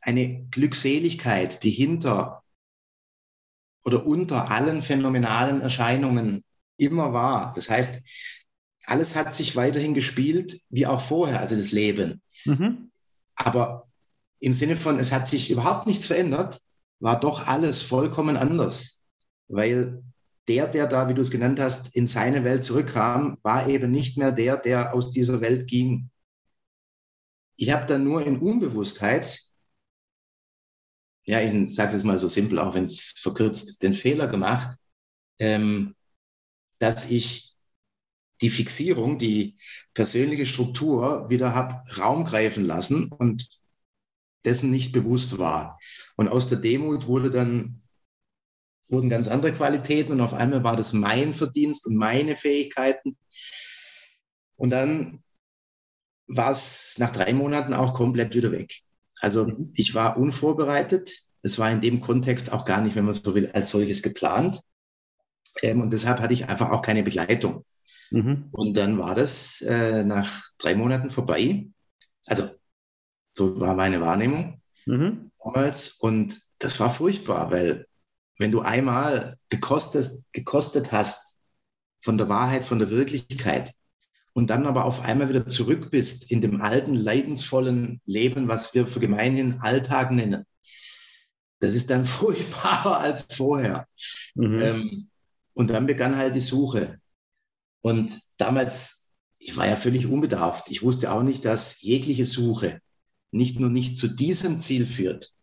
eine 0.02 0.44
Glückseligkeit, 0.50 1.62
die 1.62 1.70
hinter 1.70 2.42
oder 3.86 4.04
unter 4.04 4.50
allen 4.50 4.82
phänomenalen 4.82 5.62
Erscheinungen 5.62 6.44
immer 6.76 7.14
war. 7.14 7.52
Das 7.54 7.70
heißt, 7.70 8.06
alles 8.84 9.16
hat 9.16 9.32
sich 9.32 9.56
weiterhin 9.56 9.94
gespielt, 9.94 10.60
wie 10.68 10.86
auch 10.86 11.00
vorher, 11.00 11.40
also 11.40 11.56
das 11.56 11.72
Leben. 11.72 12.20
Mhm. 12.44 12.90
Aber 13.34 13.88
im 14.40 14.52
Sinne 14.52 14.76
von, 14.76 14.98
es 14.98 15.10
hat 15.10 15.26
sich 15.26 15.50
überhaupt 15.50 15.86
nichts 15.86 16.06
verändert, 16.06 16.60
war 17.00 17.18
doch 17.18 17.46
alles 17.46 17.82
vollkommen 17.82 18.36
anders, 18.36 19.04
weil 19.48 20.02
der, 20.48 20.68
der 20.68 20.86
da, 20.86 21.08
wie 21.08 21.14
du 21.14 21.22
es 21.22 21.30
genannt 21.30 21.60
hast, 21.60 21.96
in 21.96 22.06
seine 22.06 22.44
Welt 22.44 22.64
zurückkam, 22.64 23.38
war 23.42 23.66
eben 23.68 23.90
nicht 23.90 24.16
mehr 24.18 24.32
der, 24.32 24.56
der 24.56 24.94
aus 24.94 25.10
dieser 25.10 25.40
Welt 25.40 25.66
ging. 25.66 26.10
Ich 27.56 27.70
habe 27.70 27.86
dann 27.86 28.04
nur 28.04 28.24
in 28.24 28.38
Unbewusstheit, 28.38 29.40
ja, 31.24 31.40
ich 31.40 31.74
sage 31.74 31.94
es 31.94 32.04
mal 32.04 32.18
so 32.18 32.28
simpel, 32.28 32.58
auch 32.58 32.74
wenn 32.74 32.84
es 32.84 33.14
verkürzt, 33.16 33.82
den 33.82 33.94
Fehler 33.94 34.26
gemacht, 34.26 34.76
ähm, 35.38 35.94
dass 36.78 37.10
ich 37.10 37.54
die 38.40 38.50
Fixierung, 38.50 39.18
die 39.18 39.56
persönliche 39.92 40.46
Struktur 40.46 41.28
wieder 41.28 41.54
habe 41.54 41.82
Raum 41.98 42.24
greifen 42.24 42.64
lassen 42.64 43.12
und 43.12 43.48
dessen 44.44 44.70
nicht 44.70 44.92
bewusst 44.92 45.38
war. 45.38 45.78
Und 46.16 46.28
aus 46.28 46.48
der 46.48 46.58
Demut 46.58 47.06
wurde 47.06 47.30
dann 47.30 47.76
wurden 48.90 49.08
ganz 49.08 49.28
andere 49.28 49.52
Qualitäten 49.52 50.12
und 50.12 50.20
auf 50.20 50.34
einmal 50.34 50.64
war 50.64 50.76
das 50.76 50.92
mein 50.92 51.32
Verdienst 51.32 51.86
und 51.86 51.96
meine 51.96 52.36
Fähigkeiten. 52.36 53.16
Und 54.56 54.70
dann 54.70 55.22
war 56.26 56.50
es 56.50 56.96
nach 56.98 57.10
drei 57.10 57.32
Monaten 57.32 57.72
auch 57.72 57.94
komplett 57.94 58.34
wieder 58.34 58.52
weg. 58.52 58.80
Also 59.20 59.46
mhm. 59.46 59.68
ich 59.74 59.94
war 59.94 60.16
unvorbereitet. 60.16 61.10
Es 61.42 61.58
war 61.58 61.70
in 61.70 61.80
dem 61.80 62.00
Kontext 62.00 62.52
auch 62.52 62.64
gar 62.64 62.80
nicht, 62.80 62.96
wenn 62.96 63.04
man 63.04 63.14
so 63.14 63.34
will, 63.34 63.50
als 63.52 63.70
solches 63.70 64.02
geplant. 64.02 64.60
Ähm, 65.62 65.80
und 65.80 65.92
deshalb 65.92 66.20
hatte 66.20 66.34
ich 66.34 66.48
einfach 66.48 66.70
auch 66.70 66.82
keine 66.82 67.02
Begleitung. 67.02 67.64
Mhm. 68.10 68.48
Und 68.52 68.74
dann 68.74 68.98
war 68.98 69.14
das 69.14 69.60
äh, 69.62 70.04
nach 70.04 70.42
drei 70.58 70.74
Monaten 70.74 71.10
vorbei. 71.10 71.66
Also 72.26 72.48
so 73.40 73.58
war 73.58 73.74
meine 73.74 74.02
Wahrnehmung 74.02 74.60
mhm. 74.84 75.30
damals. 75.42 75.92
Und 75.92 76.38
das 76.58 76.78
war 76.78 76.90
furchtbar, 76.90 77.50
weil 77.50 77.86
wenn 78.38 78.50
du 78.50 78.60
einmal 78.60 79.36
gekostet, 79.48 80.10
gekostet 80.32 80.92
hast 80.92 81.38
von 82.00 82.18
der 82.18 82.28
Wahrheit, 82.28 82.66
von 82.66 82.78
der 82.78 82.90
Wirklichkeit 82.90 83.72
und 84.34 84.50
dann 84.50 84.66
aber 84.66 84.84
auf 84.84 85.02
einmal 85.02 85.30
wieder 85.30 85.46
zurück 85.46 85.90
bist 85.90 86.30
in 86.30 86.42
dem 86.42 86.60
alten, 86.60 86.94
leidensvollen 86.94 88.00
Leben, 88.04 88.48
was 88.48 88.74
wir 88.74 88.86
für 88.86 89.00
gemeinhin 89.00 89.60
Alltag 89.60 90.10
nennen, 90.10 90.44
das 91.60 91.74
ist 91.74 91.88
dann 91.90 92.04
furchtbarer 92.18 92.98
als 93.00 93.26
vorher. 93.34 93.86
Mhm. 94.34 94.60
Ähm, 94.60 95.08
und 95.54 95.68
dann 95.68 95.86
begann 95.86 96.16
halt 96.16 96.34
die 96.34 96.40
Suche. 96.40 97.00
Und 97.80 98.12
damals, 98.36 99.12
ich 99.38 99.56
war 99.56 99.66
ja 99.66 99.76
völlig 99.76 100.06
unbedarft. 100.06 100.70
Ich 100.70 100.82
wusste 100.82 101.10
auch 101.12 101.22
nicht, 101.22 101.44
dass 101.46 101.80
jegliche 101.80 102.26
Suche 102.26 102.80
nicht 103.30 103.60
nur 103.60 103.70
nicht 103.70 103.96
zu 103.96 104.08
diesem 104.08 104.58
Ziel 104.58 104.86
führt, 104.86 105.34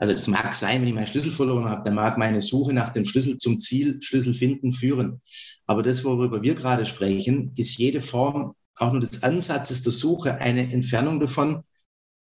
also 0.00 0.14
das 0.14 0.28
mag 0.28 0.54
sein, 0.54 0.80
wenn 0.80 0.88
ich 0.88 0.94
meinen 0.94 1.06
Schlüssel 1.06 1.30
verloren 1.30 1.68
habe, 1.68 1.84
dann 1.84 1.94
mag 1.94 2.16
meine 2.16 2.40
Suche 2.40 2.72
nach 2.72 2.88
dem 2.88 3.04
Schlüssel 3.04 3.36
zum 3.36 3.58
Ziel, 3.58 4.02
Schlüssel 4.02 4.34
finden, 4.34 4.72
führen. 4.72 5.20
Aber 5.66 5.82
das, 5.82 6.04
worüber 6.04 6.40
wir 6.40 6.54
gerade 6.54 6.86
sprechen, 6.86 7.52
ist 7.56 7.76
jede 7.76 8.00
Form 8.00 8.54
auch 8.76 8.92
nur 8.92 9.00
des 9.00 9.22
Ansatzes 9.22 9.82
der 9.82 9.92
Suche 9.92 10.36
eine 10.36 10.72
Entfernung 10.72 11.20
davon, 11.20 11.64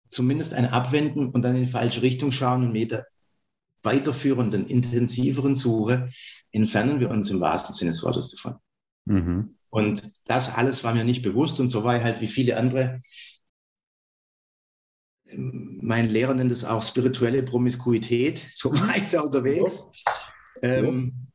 zumindest 0.10 0.54
ein 0.54 0.66
Abwenden 0.66 1.30
und 1.30 1.44
dann 1.44 1.56
in 1.56 1.64
die 1.64 1.72
falsche 1.72 2.02
Richtung 2.02 2.34
schauen 2.34 2.66
und 2.66 2.74
mit 2.74 2.92
der 2.92 3.08
weiterführenden, 3.84 4.68
intensiveren 4.68 5.56
Suche 5.56 6.10
entfernen 6.52 7.00
wir 7.00 7.10
uns 7.10 7.32
im 7.32 7.40
wahrsten 7.40 7.74
Sinne 7.74 7.92
des 7.92 8.04
Wortes 8.04 8.32
davon. 8.32 8.60
Mhm. 9.06 9.56
Und 9.70 10.04
das 10.26 10.56
alles 10.56 10.84
war 10.84 10.94
mir 10.94 11.06
nicht 11.06 11.22
bewusst 11.22 11.62
und 11.62 11.70
so 11.70 11.86
war 11.86 11.96
ich 11.96 12.04
halt 12.04 12.20
wie 12.20 12.28
viele 12.28 12.58
andere 12.58 13.00
mein 15.36 16.10
Lehrer 16.10 16.34
nennt 16.34 16.52
es 16.52 16.66
auch 16.66 16.84
spirituelle 16.84 17.44
Promiskuität, 17.44 18.40
so 18.52 18.72
weiter 18.72 19.26
unterwegs. 19.26 19.92
Ähm, 20.62 21.28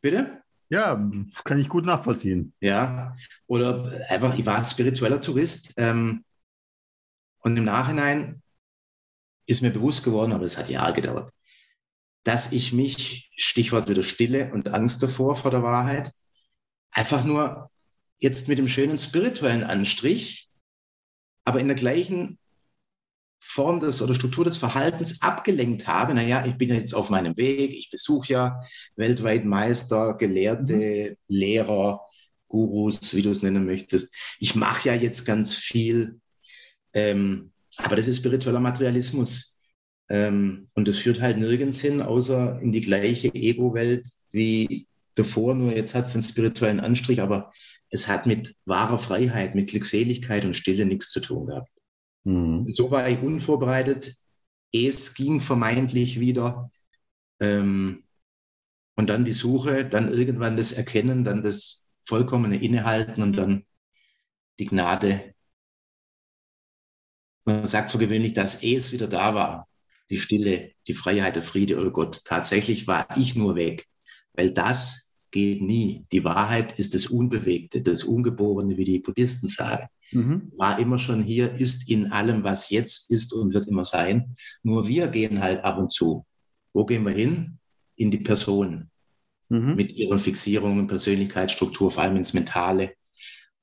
bitte? 0.00 0.42
Ja, 0.70 1.10
kann 1.44 1.60
ich 1.60 1.68
gut 1.68 1.84
nachvollziehen. 1.84 2.52
Ja, 2.60 3.14
oder 3.46 3.92
einfach, 4.08 4.36
ich 4.38 4.46
war 4.46 4.64
spiritueller 4.64 5.20
Tourist. 5.20 5.74
Ähm, 5.76 6.24
und 7.40 7.56
im 7.56 7.64
Nachhinein 7.64 8.42
ist 9.46 9.62
mir 9.62 9.70
bewusst 9.70 10.04
geworden, 10.04 10.32
aber 10.32 10.44
es 10.44 10.56
hat 10.56 10.70
Jahre 10.70 10.94
gedauert, 10.94 11.30
dass 12.24 12.52
ich 12.52 12.72
mich, 12.72 13.30
Stichwort 13.36 13.88
wieder 13.88 14.02
Stille 14.02 14.52
und 14.52 14.68
Angst 14.68 15.02
davor 15.02 15.36
vor 15.36 15.50
der 15.50 15.62
Wahrheit, 15.62 16.10
einfach 16.92 17.24
nur 17.24 17.70
jetzt 18.18 18.48
mit 18.48 18.58
dem 18.58 18.68
schönen 18.68 18.96
spirituellen 18.96 19.64
Anstrich, 19.64 20.48
aber 21.44 21.60
in 21.60 21.68
der 21.68 21.76
gleichen 21.76 22.38
Form 23.46 23.78
des 23.78 24.02
oder 24.02 24.14
Struktur 24.14 24.44
des 24.44 24.56
Verhaltens 24.56 25.22
abgelenkt 25.22 25.86
habe. 25.86 26.14
Naja, 26.14 26.44
ich 26.46 26.56
bin 26.56 26.70
jetzt 26.70 26.94
auf 26.94 27.10
meinem 27.10 27.36
Weg, 27.36 27.72
ich 27.72 27.90
besuche 27.90 28.32
ja 28.32 28.60
weltweit 28.96 29.44
Meister, 29.44 30.14
Gelehrte, 30.14 31.10
mhm. 31.10 31.16
Lehrer, 31.28 32.00
Gurus, 32.48 33.14
wie 33.14 33.22
du 33.22 33.30
es 33.30 33.42
nennen 33.42 33.66
möchtest. 33.66 34.14
Ich 34.40 34.54
mache 34.54 34.88
ja 34.88 34.94
jetzt 34.94 35.24
ganz 35.24 35.54
viel, 35.54 36.20
ähm, 36.94 37.52
aber 37.76 37.96
das 37.96 38.08
ist 38.08 38.18
spiritueller 38.18 38.60
Materialismus. 38.60 39.58
Ähm, 40.08 40.68
und 40.74 40.88
das 40.88 40.98
führt 40.98 41.20
halt 41.20 41.38
nirgends 41.38 41.80
hin, 41.80 42.02
außer 42.02 42.60
in 42.60 42.72
die 42.72 42.80
gleiche 42.80 43.34
Ego-Welt 43.34 44.06
wie 44.30 44.86
davor, 45.14 45.54
nur 45.54 45.74
jetzt 45.74 45.94
hat 45.94 46.06
es 46.06 46.14
einen 46.14 46.24
spirituellen 46.24 46.80
Anstrich, 46.80 47.20
aber 47.20 47.52
es 47.90 48.08
hat 48.08 48.26
mit 48.26 48.54
wahrer 48.64 48.98
Freiheit, 48.98 49.54
mit 49.54 49.70
Glückseligkeit 49.70 50.44
und 50.44 50.56
Stille 50.56 50.86
nichts 50.86 51.10
zu 51.10 51.20
tun 51.20 51.46
gehabt. 51.46 51.70
Mhm. 52.24 52.66
So 52.72 52.90
war 52.90 53.08
ich 53.08 53.20
unvorbereitet. 53.20 54.16
Es 54.72 55.14
ging 55.14 55.40
vermeintlich 55.40 56.20
wieder. 56.20 56.70
Ähm, 57.40 58.04
und 58.96 59.08
dann 59.08 59.24
die 59.24 59.32
Suche, 59.32 59.84
dann 59.84 60.12
irgendwann 60.12 60.56
das 60.56 60.72
Erkennen, 60.72 61.24
dann 61.24 61.42
das 61.42 61.92
vollkommene 62.06 62.62
Innehalten 62.62 63.22
und 63.22 63.36
dann 63.36 63.64
die 64.58 64.66
Gnade. 64.66 65.34
Man 67.44 67.66
sagt 67.66 67.92
für 67.92 67.98
gewöhnlich, 67.98 68.34
dass 68.34 68.62
es 68.62 68.92
wieder 68.92 69.06
da 69.08 69.34
war. 69.34 69.68
Die 70.10 70.18
Stille, 70.18 70.72
die 70.86 70.94
Freiheit, 70.94 71.36
der 71.36 71.42
Friede, 71.42 71.78
oh 71.84 71.90
Gott. 71.90 72.22
Tatsächlich 72.24 72.86
war 72.86 73.06
ich 73.16 73.34
nur 73.34 73.56
weg, 73.56 73.86
weil 74.34 74.52
das 74.52 75.12
geht 75.30 75.62
nie. 75.62 76.06
Die 76.12 76.24
Wahrheit 76.24 76.78
ist 76.78 76.94
das 76.94 77.06
Unbewegte, 77.06 77.82
das 77.82 78.04
Ungeborene, 78.04 78.76
wie 78.76 78.84
die 78.84 79.00
Buddhisten 79.00 79.48
sagen. 79.48 79.88
Mhm. 80.14 80.52
War 80.56 80.78
immer 80.78 80.98
schon 80.98 81.22
hier, 81.22 81.52
ist 81.52 81.88
in 81.90 82.12
allem, 82.12 82.44
was 82.44 82.70
jetzt 82.70 83.10
ist 83.10 83.32
und 83.32 83.52
wird 83.52 83.68
immer 83.68 83.84
sein. 83.84 84.34
Nur 84.62 84.88
wir 84.88 85.08
gehen 85.08 85.40
halt 85.40 85.64
ab 85.64 85.78
und 85.78 85.92
zu. 85.92 86.26
Wo 86.72 86.84
gehen 86.84 87.04
wir 87.04 87.12
hin? 87.12 87.58
In 87.96 88.10
die 88.10 88.20
Person. 88.20 88.90
Mhm. 89.48 89.74
Mit 89.74 89.92
ihren 89.92 90.18
Fixierungen, 90.18 90.86
Persönlichkeitsstruktur, 90.86 91.90
vor 91.90 92.02
allem 92.02 92.16
ins 92.16 92.34
Mentale. 92.34 92.94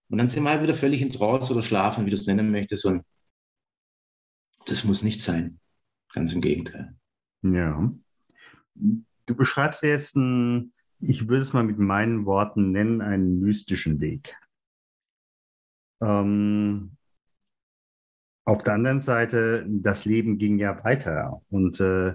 Und 0.09 0.17
dann 0.17 0.27
sind 0.27 0.43
wir 0.43 0.51
halt 0.51 0.63
wieder 0.63 0.73
völlig 0.73 1.01
in 1.01 1.11
Trance 1.11 1.53
oder 1.53 1.63
schlafen, 1.63 2.05
wie 2.05 2.09
du 2.09 2.15
es 2.15 2.27
nennen 2.27 2.51
möchtest. 2.51 2.85
Und 2.85 3.03
das 4.65 4.83
muss 4.83 5.03
nicht 5.03 5.21
sein. 5.21 5.59
Ganz 6.13 6.33
im 6.33 6.41
Gegenteil. 6.41 6.95
Ja. 7.43 7.91
Du 8.75 9.35
beschreibst 9.35 9.83
jetzt 9.83 10.15
ein 10.15 10.73
ich 11.01 11.27
würde 11.27 11.41
es 11.41 11.53
mal 11.53 11.63
mit 11.63 11.79
meinen 11.79 12.25
Worten 12.25 12.71
nennen, 12.71 13.01
einen 13.01 13.39
mystischen 13.39 13.99
Weg. 13.99 14.35
Ähm, 16.01 16.97
auf 18.43 18.63
der 18.63 18.73
anderen 18.73 19.01
Seite, 19.01 19.65
das 19.67 20.05
Leben 20.05 20.37
ging 20.37 20.57
ja 20.57 20.83
weiter 20.83 21.41
und 21.49 21.79
äh, 21.79 22.13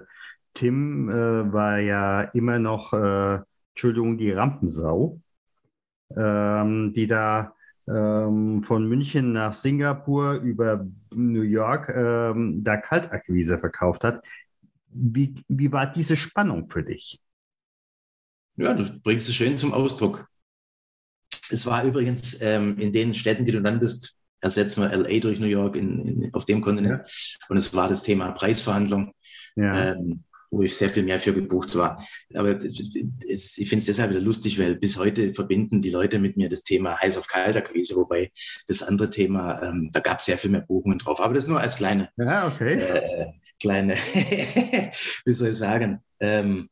Tim 0.53 1.09
äh, 1.09 1.53
war 1.53 1.79
ja 1.79 2.21
immer 2.21 2.59
noch, 2.59 2.93
äh, 2.93 3.39
Entschuldigung, 3.73 4.17
die 4.17 4.31
Rampensau, 4.31 5.21
ähm, 6.15 6.93
die 6.93 7.07
da 7.07 7.53
ähm, 7.87 8.63
von 8.63 8.87
München 8.87 9.33
nach 9.33 9.53
Singapur 9.53 10.33
über 10.33 10.85
New 11.13 11.41
York 11.41 11.89
ähm, 11.95 12.63
da 12.63 12.77
Kaltakquise 12.77 13.59
verkauft 13.59 14.03
hat. 14.03 14.23
Wie, 14.89 15.35
wie 15.47 15.71
war 15.71 15.91
diese 15.91 16.17
Spannung 16.17 16.69
für 16.69 16.83
dich? 16.83 17.21
Ja, 18.55 18.73
du 18.73 18.99
bringst 19.01 19.29
es 19.29 19.35
schön 19.35 19.57
zum 19.57 19.73
Ausdruck. 19.73 20.27
Es 21.49 21.65
war 21.65 21.83
übrigens 21.83 22.41
ähm, 22.41 22.77
in 22.79 22.91
den 22.91 23.13
Städten, 23.13 23.45
die 23.45 23.51
du 23.51 23.61
nanntest, 23.61 24.17
ersetzen 24.41 24.81
wir 24.81 24.95
LA 24.95 25.19
durch 25.19 25.39
New 25.39 25.47
York 25.47 25.75
in, 25.75 25.99
in, 26.01 26.33
auf 26.33 26.45
dem 26.45 26.61
Kontinent. 26.61 27.01
Ja. 27.05 27.45
Und 27.49 27.57
es 27.57 27.73
war 27.73 27.89
das 27.89 28.03
Thema 28.03 28.31
Preisverhandlung, 28.31 29.13
ja. 29.55 29.91
ähm, 29.91 30.23
wo 30.51 30.61
ich 30.61 30.75
sehr 30.75 30.89
viel 30.89 31.03
mehr 31.03 31.19
für 31.19 31.33
gebucht 31.33 31.75
war. 31.75 32.01
Aber 32.33 32.55
es, 32.55 32.63
es, 32.63 33.57
ich 33.57 33.67
finde 33.67 33.79
es 33.79 33.85
deshalb 33.85 34.11
wieder 34.11 34.21
lustig, 34.21 34.59
weil 34.59 34.75
bis 34.75 34.97
heute 34.97 35.33
verbinden 35.33 35.81
die 35.81 35.89
Leute 35.89 36.19
mit 36.19 36.37
mir 36.37 36.49
das 36.49 36.63
Thema 36.63 36.97
heiß 36.99 37.17
auf 37.17 37.27
kalter 37.27 37.59
Akquise, 37.59 37.95
wobei 37.95 38.31
das 38.67 38.83
andere 38.83 39.09
Thema, 39.09 39.61
ähm, 39.61 39.89
da 39.91 39.99
gab 39.99 40.19
es 40.19 40.25
sehr 40.25 40.37
viel 40.37 40.51
mehr 40.51 40.61
Buchungen 40.61 40.99
drauf. 40.99 41.19
Aber 41.19 41.33
das 41.33 41.47
nur 41.47 41.59
als 41.59 41.75
kleine, 41.75 42.09
ja, 42.17 42.47
okay. 42.47 42.79
äh, 42.79 43.27
kleine, 43.59 43.95
wie 45.25 45.33
soll 45.33 45.49
ich 45.49 45.57
sagen, 45.57 45.99
ähm, 46.19 46.69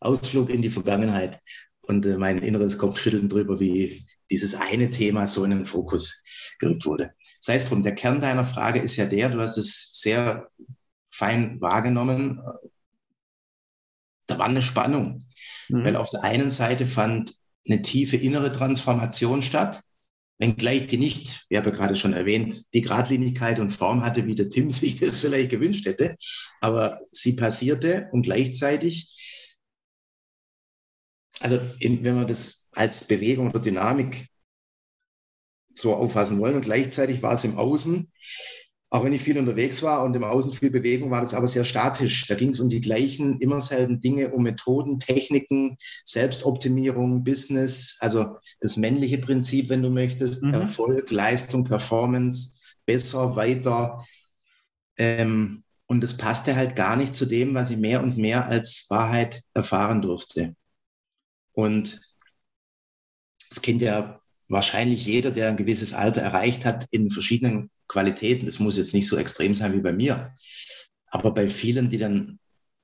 Ausflug 0.00 0.50
in 0.50 0.62
die 0.62 0.70
Vergangenheit 0.70 1.40
und 1.82 2.06
äh, 2.06 2.16
mein 2.16 2.38
inneres 2.38 2.78
Kopfschütteln 2.78 3.28
drüber, 3.28 3.58
wie 3.58 4.04
dieses 4.30 4.54
eine 4.54 4.90
Thema 4.90 5.26
so 5.26 5.44
in 5.44 5.50
den 5.50 5.66
Fokus 5.66 6.22
gerückt 6.58 6.86
wurde. 6.86 7.12
Sei 7.40 7.56
es 7.56 7.66
drum, 7.66 7.82
der 7.82 7.94
Kern 7.94 8.20
deiner 8.20 8.44
Frage 8.44 8.80
ist 8.80 8.96
ja 8.96 9.06
der, 9.06 9.28
du 9.28 9.40
hast 9.40 9.56
es 9.56 9.92
sehr 9.94 10.48
fein 11.10 11.60
wahrgenommen, 11.60 12.42
da 14.26 14.38
war 14.38 14.46
eine 14.46 14.62
Spannung, 14.62 15.24
mhm. 15.68 15.84
weil 15.84 15.96
auf 15.96 16.10
der 16.10 16.24
einen 16.24 16.50
Seite 16.50 16.86
fand 16.86 17.32
eine 17.68 17.82
tiefe 17.82 18.16
innere 18.16 18.52
Transformation 18.52 19.42
statt, 19.42 19.82
wenngleich 20.38 20.86
die 20.86 20.98
nicht, 20.98 21.46
ich 21.48 21.56
habe 21.56 21.70
ja 21.70 21.76
gerade 21.76 21.96
schon 21.96 22.12
erwähnt, 22.12 22.74
die 22.74 22.82
Gradlinigkeit 22.82 23.58
und 23.58 23.70
Form 23.70 24.04
hatte, 24.04 24.26
wie 24.26 24.34
der 24.34 24.48
Tim 24.48 24.70
sich 24.70 25.00
das 25.00 25.20
vielleicht 25.20 25.50
gewünscht 25.50 25.86
hätte, 25.86 26.16
aber 26.60 26.98
sie 27.10 27.36
passierte 27.36 28.08
und 28.12 28.22
gleichzeitig 28.22 29.12
also 31.40 31.60
in, 31.80 32.04
wenn 32.04 32.18
wir 32.18 32.24
das 32.24 32.68
als 32.72 33.06
Bewegung 33.06 33.50
oder 33.50 33.60
Dynamik 33.60 34.28
so 35.74 35.94
auffassen 35.94 36.38
wollen 36.38 36.56
und 36.56 36.62
gleichzeitig 36.62 37.22
war 37.22 37.34
es 37.34 37.44
im 37.44 37.58
Außen, 37.58 38.10
auch 38.88 39.04
wenn 39.04 39.12
ich 39.12 39.20
viel 39.20 39.38
unterwegs 39.38 39.82
war 39.82 40.04
und 40.04 40.14
im 40.14 40.24
Außen 40.24 40.52
viel 40.52 40.70
Bewegung, 40.70 41.10
war 41.10 41.20
das 41.20 41.34
aber 41.34 41.46
sehr 41.48 41.64
statisch. 41.64 42.28
Da 42.28 42.34
ging 42.34 42.50
es 42.50 42.60
um 42.60 42.68
die 42.68 42.80
gleichen, 42.80 43.40
immer 43.40 43.60
selben 43.60 44.00
Dinge, 44.00 44.32
um 44.32 44.44
Methoden, 44.44 44.98
Techniken, 44.98 45.76
Selbstoptimierung, 46.04 47.24
Business, 47.24 47.98
also 48.00 48.38
das 48.60 48.76
männliche 48.76 49.18
Prinzip, 49.18 49.68
wenn 49.68 49.82
du 49.82 49.90
möchtest, 49.90 50.44
mhm. 50.44 50.54
Erfolg, 50.54 51.10
Leistung, 51.10 51.64
Performance, 51.64 52.62
besser, 52.86 53.34
weiter. 53.34 54.04
Ähm, 54.96 55.64
und 55.86 56.00
das 56.02 56.16
passte 56.16 56.56
halt 56.56 56.76
gar 56.76 56.96
nicht 56.96 57.14
zu 57.14 57.26
dem, 57.26 57.54
was 57.54 57.70
ich 57.70 57.76
mehr 57.76 58.02
und 58.02 58.16
mehr 58.16 58.46
als 58.46 58.86
Wahrheit 58.88 59.42
erfahren 59.52 60.00
durfte. 60.00 60.54
Und 61.56 62.00
es 63.50 63.62
kennt 63.62 63.80
ja 63.80 64.20
wahrscheinlich 64.48 65.06
jeder, 65.06 65.30
der 65.30 65.48
ein 65.48 65.56
gewisses 65.56 65.94
Alter 65.94 66.20
erreicht 66.20 66.64
hat, 66.66 66.86
in 66.90 67.10
verschiedenen 67.10 67.70
Qualitäten. 67.88 68.44
Das 68.44 68.58
muss 68.58 68.76
jetzt 68.76 68.92
nicht 68.92 69.08
so 69.08 69.16
extrem 69.16 69.54
sein 69.54 69.72
wie 69.72 69.80
bei 69.80 69.92
mir. 69.92 70.34
Aber 71.06 71.32
bei 71.32 71.48
vielen, 71.48 71.88
die 71.88 71.96
dann 71.96 72.38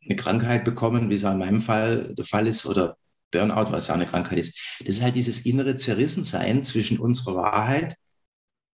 eine 0.05 0.17
Krankheit 0.17 0.65
bekommen, 0.65 1.11
wie 1.11 1.15
es 1.15 1.23
in 1.23 1.39
meinem 1.39 1.61
Fall 1.61 2.15
der 2.15 2.25
Fall 2.25 2.47
ist, 2.47 2.65
oder 2.65 2.97
Burnout, 3.31 3.71
was 3.73 3.89
ja 3.89 3.95
eine 3.95 4.07
Krankheit 4.07 4.39
ist, 4.39 4.79
das 4.81 4.97
ist 4.97 5.03
halt 5.03 5.17
dieses 5.17 5.45
innere 5.45 5.77
Zerrissensein 5.77 6.65
zwischen 6.65 6.99
unserer 6.99 7.37
Wahrheit 7.37 7.97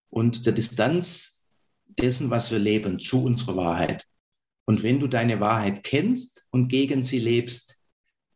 und 0.09 0.45
der 0.45 0.53
Distanz 0.53 1.45
dessen, 1.87 2.29
was 2.29 2.51
wir 2.51 2.59
leben, 2.59 2.99
zu 2.99 3.23
unserer 3.23 3.57
Wahrheit. 3.57 4.05
Und 4.65 4.81
wenn 4.83 4.99
du 4.99 5.07
deine 5.07 5.39
Wahrheit 5.39 5.83
kennst 5.83 6.47
und 6.51 6.69
gegen 6.69 7.03
sie 7.03 7.19
lebst, 7.19 7.78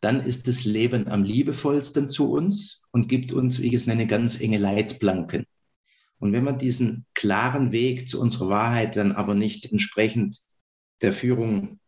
dann 0.03 0.25
ist 0.25 0.47
das 0.47 0.65
Leben 0.65 1.07
am 1.07 1.23
liebevollsten 1.23 2.07
zu 2.07 2.31
uns 2.31 2.85
und 2.91 3.07
gibt 3.07 3.31
uns, 3.31 3.61
wie 3.61 3.67
ich 3.67 3.73
es 3.73 3.87
nenne, 3.87 4.05
ganz 4.07 4.41
enge 4.41 4.57
Leitplanken. 4.57 5.45
Und 6.19 6.33
wenn 6.33 6.43
wir 6.43 6.53
diesen 6.53 7.05
klaren 7.13 7.71
Weg 7.71 8.07
zu 8.07 8.19
unserer 8.19 8.49
Wahrheit 8.49 8.95
dann 8.95 9.11
aber 9.13 9.33
nicht 9.33 9.71
entsprechend 9.71 10.37
der 11.01 11.13
Führung 11.13 11.79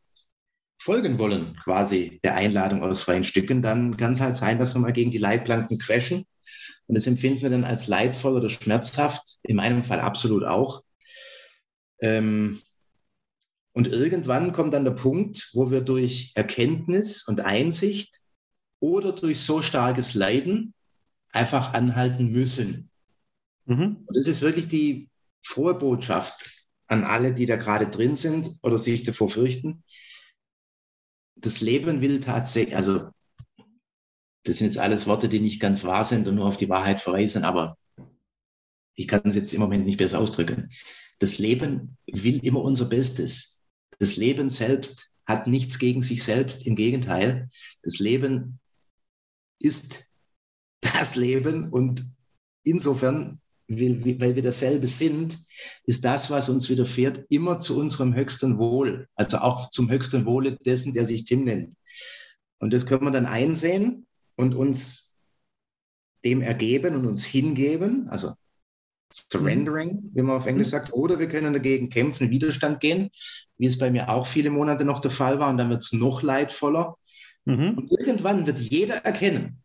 folgen 0.78 1.18
wollen, 1.18 1.58
quasi 1.64 2.20
der 2.24 2.36
Einladung 2.36 2.84
aus 2.84 3.02
freien 3.02 3.24
Stücken, 3.24 3.62
dann 3.62 3.98
kann 3.98 4.12
es 4.12 4.22
halt 4.22 4.36
sein, 4.36 4.60
dass 4.60 4.76
wir 4.76 4.82
mal 4.82 4.94
gegen 4.94 5.12
die 5.12 5.18
Leitplanken 5.18 5.78
crashen. 5.78 6.26
Und 6.88 6.96
das 6.96 7.08
empfinden 7.08 7.42
wir 7.42 7.50
dann 7.50 7.64
als 7.64 7.88
leidvoll 7.88 8.36
oder 8.36 8.50
schmerzhaft, 8.50 9.40
in 9.44 9.56
meinem 9.56 9.84
Fall 9.84 10.00
absolut 10.00 10.44
auch. 10.44 10.84
Ähm, 12.02 12.62
und 13.76 13.90
irgendwann 13.90 14.54
kommt 14.54 14.74
dann 14.74 14.86
der 14.86 14.92
Punkt, 14.92 15.50
wo 15.54 15.70
wir 15.70 15.82
durch 15.82 16.32
Erkenntnis 16.36 17.28
und 17.28 17.42
Einsicht 17.42 18.22
oder 18.80 19.12
durch 19.12 19.42
so 19.42 19.62
starkes 19.62 20.14
Leiden 20.14 20.74
einfach 21.34 21.74
anhalten 21.74 22.32
müssen. 22.32 22.90
Mhm. 23.66 24.06
Und 24.06 24.18
das 24.18 24.28
ist 24.28 24.42
wirklich 24.42 24.70
die 24.70 25.10
frohe 25.44 25.74
Botschaft 25.74 26.64
an 26.88 27.04
alle, 27.04 27.34
die 27.34 27.46
da 27.46 27.58
gerade 27.58 27.88
drin 27.88 28.16
sind 28.16 28.50
oder 28.64 28.80
sich 28.80 29.04
davor 29.04 29.28
fürchten. 29.28 29.84
Das 31.36 31.60
Leben 31.60 32.02
will 32.02 32.22
tatsächlich, 32.22 32.78
also 32.78 33.10
das 34.44 34.60
sind 34.60 34.68
jetzt 34.68 34.78
alles 34.78 35.06
Worte, 35.06 35.28
die 35.28 35.42
nicht 35.42 35.60
ganz 35.60 35.84
wahr 35.84 36.06
sind 36.06 36.30
und 36.30 36.36
nur 36.36 36.46
auf 36.46 36.56
die 36.56 36.70
Wahrheit 36.70 37.02
verweisen, 37.02 37.44
aber 37.44 37.78
ich 38.94 39.10
kann 39.10 39.24
es 39.26 39.36
jetzt 39.36 39.54
im 39.54 39.60
Moment 39.60 39.86
nicht 39.86 39.98
besser 39.98 40.20
ausdrücken. 40.20 40.70
Das 41.20 41.40
Leben 41.40 41.98
will 42.06 42.40
immer 42.46 42.62
unser 42.62 42.86
Bestes. 42.86 43.55
Das 44.00 44.18
Leben 44.18 44.50
selbst 44.50 45.12
hat 45.26 45.48
nichts 45.48 45.80
gegen 45.80 46.02
sich 46.02 46.24
selbst. 46.24 46.68
Im 46.68 46.76
Gegenteil, 46.76 47.50
das 47.82 48.00
Leben 48.00 48.60
ist 49.60 50.10
das 50.82 51.16
Leben 51.16 51.72
und 51.72 52.04
insofern 52.64 53.40
weil, 53.68 54.36
wir 54.36 54.44
dasselbe 54.44 54.86
sind, 54.86 55.40
ist 55.86 56.06
das, 56.06 56.30
was 56.30 56.50
uns 56.50 56.70
widerfährt, 56.70 57.26
immer 57.30 57.58
zu 57.58 57.80
unserem 57.80 58.14
höchsten 58.14 58.58
Wohl, 58.58 59.08
also 59.16 59.40
auch 59.40 59.70
zum 59.70 59.90
höchsten 59.90 60.26
Wohle 60.26 60.58
dessen, 60.66 60.94
der 60.94 61.06
sich 61.06 61.26
Tim 61.26 61.46
nennt. 61.46 61.76
Und 62.60 62.74
das 62.74 62.86
können 62.86 63.04
wir 63.04 63.12
dann 63.12 63.26
einsehen 63.26 64.06
und 64.36 64.54
uns 64.54 65.18
dem 66.24 66.42
ergeben 66.42 66.96
und 66.96 67.06
uns 67.06 67.26
hingeben, 67.26 68.08
also 68.10 68.34
Surrendering, 69.12 70.12
wie 70.14 70.22
man 70.22 70.36
auf 70.36 70.46
Englisch 70.46 70.70
sagt, 70.70 70.92
oder 70.94 71.20
wir 71.20 71.28
können 71.28 71.54
dagegen 71.54 71.90
kämpfen, 71.90 72.30
Widerstand 72.32 72.80
gehen, 72.80 73.10
wie 73.58 73.68
es 73.68 73.78
bei 73.78 73.90
mir 73.90 74.10
auch 74.10 74.26
viele 74.26 74.50
Monate 74.50 74.84
noch 74.84 75.00
der 75.00 75.12
Fall 75.12 75.40
war, 75.40 75.50
und 75.50 75.58
dann 75.58 75.70
wird 75.70 75.84
es 75.84 75.94
noch 75.94 76.22
leidvoller. 76.22 76.96
Mhm. 77.46 77.78
Und 77.78 77.92
irgendwann 77.92 78.48
wird 78.48 78.60
jeder 78.60 78.96
erkennen, 79.06 79.62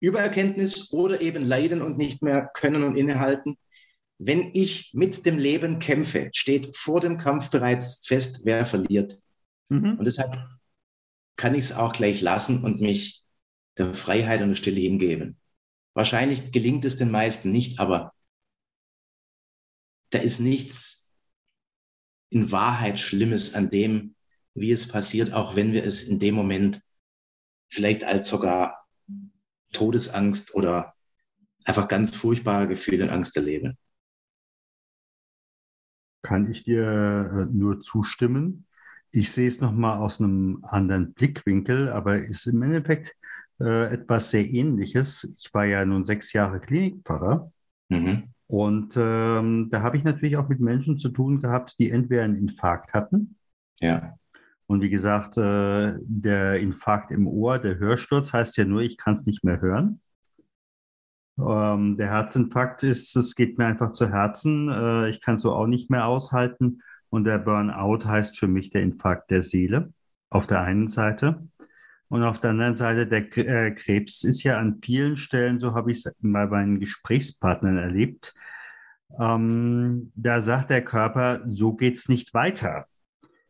Übererkenntnis 0.00 0.92
oder 0.92 1.20
eben 1.20 1.46
leiden 1.46 1.82
und 1.82 1.98
nicht 1.98 2.22
mehr 2.22 2.50
können 2.54 2.82
und 2.82 2.96
innehalten. 2.96 3.56
Wenn 4.18 4.50
ich 4.52 4.90
mit 4.92 5.24
dem 5.24 5.38
Leben 5.38 5.78
kämpfe, 5.78 6.30
steht 6.34 6.76
vor 6.76 7.00
dem 7.00 7.16
Kampf 7.16 7.50
bereits 7.50 8.06
fest, 8.06 8.40
wer 8.44 8.66
verliert. 8.66 9.18
Mhm. 9.68 9.94
Und 9.94 10.04
deshalb 10.04 10.36
kann 11.36 11.54
ich 11.54 11.66
es 11.66 11.72
auch 11.72 11.92
gleich 11.92 12.20
lassen 12.20 12.64
und 12.64 12.80
mich 12.80 13.22
der 13.78 13.94
Freiheit 13.94 14.42
und 14.42 14.48
der 14.48 14.56
Stille 14.56 14.80
hingeben. 14.80 15.36
Wahrscheinlich 15.94 16.52
gelingt 16.52 16.84
es 16.84 16.96
den 16.96 17.10
meisten 17.10 17.50
nicht, 17.50 17.78
aber 17.78 18.12
da 20.10 20.18
ist 20.18 20.40
nichts 20.40 21.12
in 22.30 22.52
Wahrheit 22.52 22.98
Schlimmes 22.98 23.54
an 23.54 23.70
dem, 23.70 24.14
wie 24.54 24.72
es 24.72 24.88
passiert, 24.88 25.32
auch 25.32 25.56
wenn 25.56 25.72
wir 25.72 25.84
es 25.84 26.08
in 26.08 26.18
dem 26.18 26.34
Moment 26.34 26.82
vielleicht 27.68 28.04
als 28.04 28.28
sogar 28.28 28.86
Todesangst 29.72 30.54
oder 30.54 30.94
einfach 31.64 31.88
ganz 31.88 32.14
furchtbare 32.14 32.68
Gefühle 32.68 33.04
und 33.04 33.10
Angst 33.10 33.36
erleben. 33.36 33.78
Kann 36.22 36.50
ich 36.50 36.64
dir 36.64 37.48
äh, 37.48 37.54
nur 37.54 37.80
zustimmen. 37.80 38.66
Ich 39.10 39.32
sehe 39.32 39.48
es 39.48 39.60
nochmal 39.60 39.98
aus 39.98 40.20
einem 40.20 40.64
anderen 40.64 41.14
Blickwinkel, 41.14 41.88
aber 41.88 42.18
ist 42.18 42.46
im 42.46 42.62
Endeffekt 42.62 43.16
äh, 43.60 43.92
etwas 43.92 44.30
sehr 44.30 44.44
Ähnliches. 44.44 45.24
Ich 45.38 45.52
war 45.54 45.64
ja 45.64 45.84
nun 45.84 46.04
sechs 46.04 46.32
Jahre 46.32 46.60
Klinikpfarrer 46.60 47.52
mhm. 47.88 48.32
Und 48.50 48.96
ähm, 48.96 49.68
da 49.70 49.82
habe 49.82 49.96
ich 49.96 50.02
natürlich 50.02 50.36
auch 50.36 50.48
mit 50.48 50.58
Menschen 50.58 50.98
zu 50.98 51.10
tun 51.10 51.40
gehabt, 51.40 51.78
die 51.78 51.88
entweder 51.88 52.24
einen 52.24 52.34
Infarkt 52.34 52.92
hatten. 52.94 53.36
Ja. 53.80 54.16
Und 54.66 54.82
wie 54.82 54.90
gesagt, 54.90 55.36
äh, 55.36 55.94
der 56.00 56.58
Infarkt 56.58 57.12
im 57.12 57.28
Ohr, 57.28 57.60
der 57.60 57.78
Hörsturz 57.78 58.32
heißt 58.32 58.56
ja 58.56 58.64
nur, 58.64 58.80
ich 58.80 58.96
kann 58.96 59.14
es 59.14 59.24
nicht 59.24 59.44
mehr 59.44 59.60
hören. 59.60 60.00
Ähm, 61.38 61.96
der 61.96 62.08
Herzinfarkt 62.08 62.82
ist, 62.82 63.14
es 63.14 63.36
geht 63.36 63.56
mir 63.56 63.66
einfach 63.66 63.92
zu 63.92 64.08
Herzen. 64.10 64.68
Äh, 64.68 65.10
ich 65.10 65.20
kann 65.20 65.36
es 65.36 65.42
so 65.42 65.52
auch 65.52 65.68
nicht 65.68 65.88
mehr 65.88 66.06
aushalten. 66.06 66.82
Und 67.08 67.26
der 67.26 67.38
Burnout 67.38 68.04
heißt 68.04 68.36
für 68.36 68.48
mich 68.48 68.70
der 68.70 68.82
Infarkt 68.82 69.30
der 69.30 69.42
Seele 69.42 69.92
auf 70.28 70.48
der 70.48 70.62
einen 70.62 70.88
Seite. 70.88 71.48
Und 72.10 72.22
auf 72.24 72.40
der 72.40 72.50
anderen 72.50 72.76
Seite, 72.76 73.06
der 73.06 73.38
äh, 73.38 73.70
Krebs 73.70 74.24
ist 74.24 74.42
ja 74.42 74.58
an 74.58 74.80
vielen 74.82 75.16
Stellen, 75.16 75.60
so 75.60 75.74
habe 75.74 75.92
ich 75.92 76.04
es 76.04 76.12
bei 76.20 76.46
meinen 76.46 76.80
Gesprächspartnern 76.80 77.78
erlebt, 77.78 78.34
ähm, 79.18 80.12
da 80.16 80.40
sagt 80.40 80.70
der 80.70 80.84
Körper, 80.84 81.42
so 81.46 81.74
geht 81.74 81.98
es 81.98 82.08
nicht 82.08 82.34
weiter. 82.34 82.86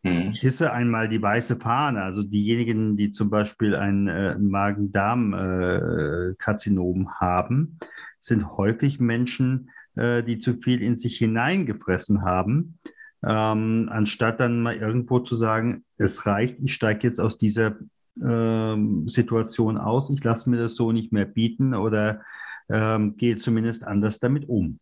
Mhm. 0.03 0.33
Ich 0.33 0.41
hisse 0.41 0.73
einmal 0.73 1.09
die 1.09 1.23
weiße 1.23 1.57
Fahne. 1.57 2.03
Also 2.03 2.23
diejenigen, 2.23 2.99
die 2.99 3.11
zum 3.11 3.31
Beispiel 3.31 3.75
ein 3.75 4.09
äh, 4.09 4.39
Magen-Darm-Karzinom 4.39 7.03
äh, 7.03 7.07
haben, 7.19 7.79
sind 8.19 8.59
häufig 8.59 9.01
Menschen, 9.01 9.71
äh, 9.97 10.23
die 10.23 10.39
zu 10.39 10.59
viel 10.59 10.83
in 10.83 10.99
sich 10.99 11.17
hineingefressen 11.17 12.21
haben. 12.23 12.79
Ähm, 13.23 13.89
anstatt 13.91 14.41
dann 14.41 14.63
mal 14.63 14.77
irgendwo 14.77 15.21
zu 15.21 15.35
sagen, 15.35 15.85
es 15.97 16.27
reicht, 16.27 16.59
ich 16.61 16.75
steige 16.75 17.07
jetzt 17.07 17.21
aus 17.21 17.39
dieser 17.39 17.77
ähm, 18.23 19.09
Situation 19.09 19.79
aus, 19.79 20.11
ich 20.11 20.23
lasse 20.25 20.51
mir 20.51 20.59
das 20.59 20.75
so 20.75 20.93
nicht 20.93 21.13
mehr 21.13 21.27
bieten 21.27 21.75
oder 21.75 22.23
ähm, 22.69 23.17
gehe 23.17 23.37
zumindest 23.37 23.87
anders 23.87 24.21
damit 24.21 24.49
um. 24.49 24.79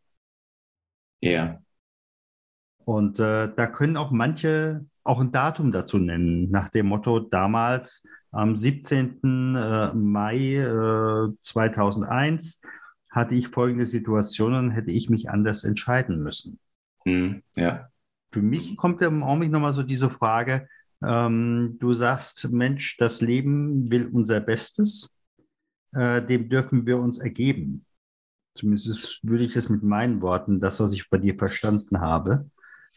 Ja. 1.20 1.60
Und 2.84 3.18
äh, 3.18 3.52
da 3.54 3.66
können 3.66 3.96
auch 3.96 4.10
manche 4.10 4.86
auch 5.04 5.20
ein 5.20 5.32
Datum 5.32 5.72
dazu 5.72 5.98
nennen, 5.98 6.50
nach 6.50 6.68
dem 6.68 6.86
Motto 6.86 7.20
damals 7.20 8.06
am 8.30 8.56
17. 8.56 9.54
Äh, 9.56 9.94
Mai 9.94 11.32
2001 11.42 12.62
äh, 12.62 12.68
hatte 13.10 13.34
ich 13.34 13.48
folgende 13.48 13.86
Situation 13.86 14.54
und 14.54 14.70
hätte 14.70 14.90
ich 14.90 15.08
mich 15.08 15.30
anders 15.30 15.64
entscheiden 15.64 16.22
müssen. 16.22 16.58
Hm, 17.04 17.42
ja. 17.56 17.88
Für 18.30 18.42
mich 18.42 18.76
kommt 18.76 19.00
im 19.00 19.22
Augenblick 19.22 19.50
nochmal 19.50 19.72
so 19.72 19.82
diese 19.82 20.10
Frage, 20.10 20.68
ähm, 21.02 21.76
du 21.78 21.94
sagst, 21.94 22.50
Mensch, 22.50 22.96
das 22.96 23.20
Leben 23.20 23.90
will 23.90 24.08
unser 24.12 24.40
Bestes, 24.40 25.10
äh, 25.92 26.22
dem 26.22 26.48
dürfen 26.48 26.86
wir 26.86 26.98
uns 26.98 27.18
ergeben. 27.18 27.84
Zumindest 28.54 29.20
würde 29.22 29.44
ich 29.44 29.54
das 29.54 29.68
mit 29.68 29.82
meinen 29.82 30.20
Worten, 30.20 30.60
das, 30.60 30.80
was 30.80 30.92
ich 30.92 31.08
bei 31.08 31.18
dir 31.18 31.36
verstanden 31.36 32.00
habe, 32.00 32.50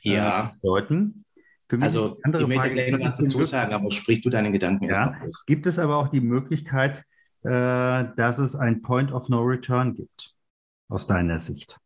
ja. 0.03 0.45
Äh, 0.45 0.67
deuten. 0.67 1.25
also, 1.69 2.17
ich 2.25 2.31
möchte 2.31 2.55
Frage, 2.55 2.73
gleich 2.73 2.91
noch 2.91 2.99
was 2.99 3.17
dazu 3.17 3.43
sagen, 3.43 3.73
aber 3.73 3.91
sprich 3.91 4.21
du 4.21 4.29
deine 4.29 4.51
Gedanken 4.51 4.85
ja, 4.85 5.15
erst 5.23 5.45
Gibt 5.45 5.67
es 5.67 5.77
aber 5.77 5.97
auch 5.97 6.07
die 6.07 6.21
Möglichkeit, 6.21 7.03
äh, 7.43 8.05
dass 8.15 8.39
es 8.39 8.55
ein 8.55 8.81
Point 8.81 9.11
of 9.11 9.29
No 9.29 9.41
Return 9.41 9.93
gibt, 9.93 10.33
aus 10.87 11.05
deiner 11.05 11.39
Sicht? 11.39 11.77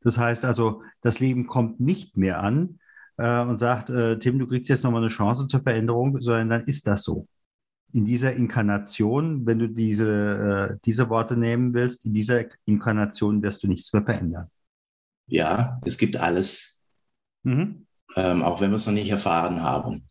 Das 0.00 0.18
heißt 0.18 0.44
also, 0.44 0.82
das 1.02 1.20
Leben 1.20 1.46
kommt 1.46 1.80
nicht 1.80 2.16
mehr 2.16 2.42
an 2.42 2.80
äh, 3.16 3.42
und 3.42 3.58
sagt, 3.58 3.90
äh, 3.90 4.18
Tim, 4.18 4.38
du 4.38 4.46
kriegst 4.46 4.68
jetzt 4.68 4.84
nochmal 4.84 5.02
eine 5.02 5.10
Chance 5.10 5.48
zur 5.48 5.62
Veränderung, 5.62 6.20
sondern 6.20 6.50
dann 6.50 6.62
ist 6.62 6.86
das 6.86 7.04
so. 7.04 7.26
In 7.92 8.04
dieser 8.04 8.34
Inkarnation, 8.34 9.46
wenn 9.46 9.58
du 9.58 9.68
diese, 9.68 10.72
äh, 10.72 10.78
diese 10.84 11.08
Worte 11.08 11.36
nehmen 11.36 11.72
willst, 11.72 12.04
in 12.04 12.14
dieser 12.14 12.44
Inkarnation 12.66 13.42
wirst 13.42 13.62
du 13.62 13.68
nichts 13.68 13.92
mehr 13.92 14.02
verändern. 14.02 14.50
Ja, 15.28 15.80
es 15.84 15.98
gibt 15.98 16.16
alles. 16.16 16.82
Mhm 17.42 17.86
ähm, 18.16 18.42
auch 18.42 18.60
wenn 18.60 18.70
wir 18.70 18.76
es 18.76 18.86
noch 18.86 18.94
nicht 18.94 19.10
erfahren 19.10 19.62
haben. 19.62 20.08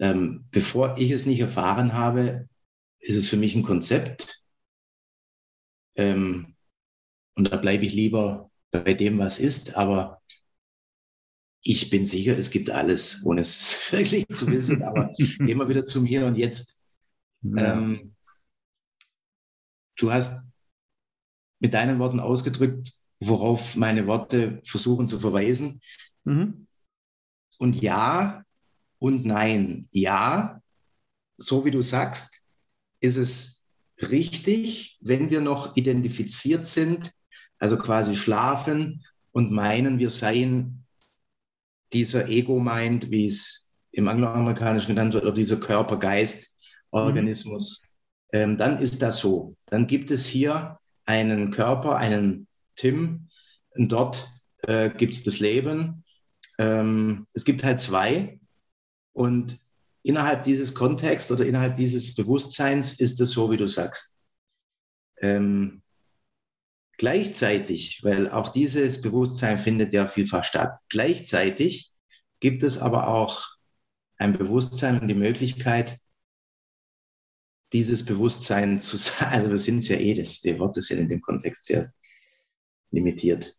Ähm, 0.00 0.46
bevor 0.50 0.96
ich 0.98 1.10
es 1.10 1.26
nicht 1.26 1.40
erfahren 1.40 1.92
habe, 1.92 2.48
ist 3.00 3.16
es 3.16 3.28
für 3.28 3.36
mich 3.36 3.54
ein 3.54 3.62
Konzept. 3.62 4.42
Ähm, 5.96 6.56
und 7.36 7.52
da 7.52 7.56
bleibe 7.56 7.84
ich 7.84 7.92
lieber 7.92 8.50
bei 8.70 8.94
dem, 8.94 9.18
was 9.18 9.38
ist. 9.38 9.76
Aber 9.76 10.22
ich 11.66 11.88
bin 11.88 12.04
sicher, 12.04 12.36
es 12.36 12.50
gibt 12.50 12.70
alles, 12.70 13.24
ohne 13.24 13.40
es 13.40 13.88
wirklich 13.90 14.26
zu 14.28 14.46
wissen. 14.46 14.82
Aber 14.82 15.08
gehen 15.16 15.58
wir 15.58 15.68
wieder 15.68 15.84
zum 15.84 16.04
Hier 16.04 16.26
und 16.26 16.36
Jetzt. 16.36 16.82
Ja. 17.42 17.74
Ähm, 17.74 18.14
du 19.96 20.12
hast 20.12 20.52
mit 21.58 21.74
deinen 21.74 21.98
Worten 21.98 22.20
ausgedrückt, 22.20 22.92
worauf 23.18 23.76
meine 23.76 24.06
Worte 24.06 24.60
versuchen 24.64 25.08
zu 25.08 25.18
verweisen. 25.18 25.80
Mhm. 26.24 26.66
Und 27.58 27.80
ja 27.80 28.44
und 28.98 29.24
nein. 29.24 29.88
Ja, 29.90 30.60
so 31.36 31.64
wie 31.64 31.70
du 31.70 31.82
sagst, 31.82 32.42
ist 33.00 33.16
es 33.16 33.66
richtig, 33.98 34.98
wenn 35.00 35.30
wir 35.30 35.40
noch 35.40 35.76
identifiziert 35.76 36.66
sind, 36.66 37.12
also 37.58 37.78
quasi 37.78 38.16
schlafen 38.16 39.04
und 39.32 39.50
meinen, 39.50 39.98
wir 39.98 40.10
seien 40.10 40.83
dieser 41.94 42.28
Ego-Mind, 42.28 43.10
wie 43.10 43.24
es 43.26 43.72
im 43.92 44.08
Angloamerikanischen 44.08 44.94
genannt 44.94 45.14
wird, 45.14 45.24
oder 45.24 45.34
dieser 45.34 45.56
Körper-Geist-Organismus, 45.56 47.92
mhm. 48.32 48.38
ähm, 48.38 48.58
dann 48.58 48.78
ist 48.78 49.00
das 49.00 49.20
so. 49.20 49.56
Dann 49.66 49.86
gibt 49.86 50.10
es 50.10 50.26
hier 50.26 50.78
einen 51.06 51.52
Körper, 51.52 51.96
einen 51.96 52.48
Tim, 52.76 53.30
und 53.76 53.90
dort 53.90 54.28
äh, 54.66 54.90
gibt 54.90 55.14
es 55.14 55.24
das 55.24 55.40
Leben 55.40 56.04
ähm, 56.58 57.26
es 57.34 57.44
gibt 57.44 57.64
halt 57.64 57.80
zwei 57.80 58.38
und 59.12 59.58
innerhalb 60.02 60.44
dieses 60.44 60.74
Kontexts 60.74 61.32
oder 61.32 61.46
innerhalb 61.46 61.74
dieses 61.74 62.14
Bewusstseins 62.14 63.00
ist 63.00 63.20
es 63.20 63.32
so, 63.32 63.50
wie 63.50 63.56
du 63.56 63.68
sagst. 63.68 64.14
Ähm, 65.20 65.82
gleichzeitig, 66.98 68.02
weil 68.02 68.30
auch 68.30 68.48
dieses 68.48 69.02
Bewusstsein 69.02 69.58
findet 69.58 69.92
ja 69.94 70.06
vielfach 70.06 70.44
statt, 70.44 70.78
gleichzeitig 70.88 71.92
gibt 72.40 72.62
es 72.62 72.78
aber 72.78 73.08
auch 73.08 73.44
ein 74.18 74.32
Bewusstsein 74.32 75.00
und 75.00 75.08
die 75.08 75.14
Möglichkeit, 75.14 75.98
dieses 77.72 78.04
Bewusstsein 78.04 78.80
zu 78.80 78.96
sein, 78.96 79.28
also 79.28 79.50
wir 79.50 79.58
sind 79.58 79.78
es 79.78 79.88
ja 79.88 79.96
eh, 79.96 80.14
das, 80.14 80.40
der 80.40 80.58
Wort 80.58 80.76
ist 80.76 80.90
ja 80.90 80.96
in 80.96 81.08
dem 81.08 81.20
Kontext 81.20 81.66
sehr 81.66 81.92
limitiert, 82.90 83.54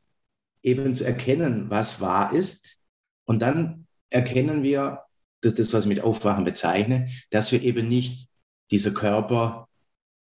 eben 0.64 0.94
zu 0.94 1.06
erkennen, 1.06 1.70
was 1.70 2.02
wahr 2.02 2.34
ist. 2.34 2.80
Und 3.26 3.40
dann 3.42 3.88
erkennen 4.10 4.64
wir, 4.64 5.02
das 5.42 5.54
ist 5.54 5.68
das, 5.68 5.74
was 5.74 5.84
ich 5.84 5.90
mit 5.90 6.00
Aufwachen 6.00 6.46
bezeichne, 6.46 7.10
dass 7.30 7.52
wir 7.52 7.62
eben 7.62 7.88
nicht 7.90 8.30
dieser 8.72 8.92
Körper, 8.92 9.68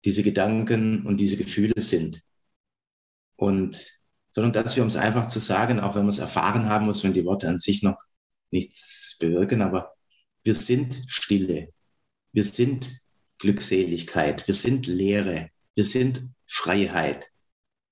diese 0.05 0.23
Gedanken 0.23 1.05
und 1.05 1.17
diese 1.17 1.37
Gefühle 1.37 1.81
sind. 1.81 2.21
Und 3.39 4.01
sondern 4.31 4.51
dass 4.51 4.75
wir, 4.75 4.83
um 4.83 4.89
es 4.89 4.97
einfach 4.97 5.27
zu 5.27 5.39
sagen, 5.39 5.79
auch 5.79 5.95
wenn 5.95 6.03
wir 6.03 6.09
es 6.09 6.19
erfahren 6.19 6.67
haben, 6.67 6.85
muss 6.85 7.03
wenn 7.03 7.13
die 7.13 7.25
Worte 7.25 7.47
an 7.47 7.57
sich 7.57 7.81
noch 7.81 7.97
nichts 8.51 9.15
bewirken, 9.19 9.61
aber 9.61 9.95
wir 10.43 10.53
sind 10.53 11.05
Stille, 11.07 11.73
wir 12.33 12.43
sind 12.43 13.01
Glückseligkeit, 13.37 14.45
wir 14.47 14.53
sind 14.53 14.87
Lehre, 14.87 15.49
wir 15.73 15.85
sind 15.85 16.31
Freiheit. 16.47 17.31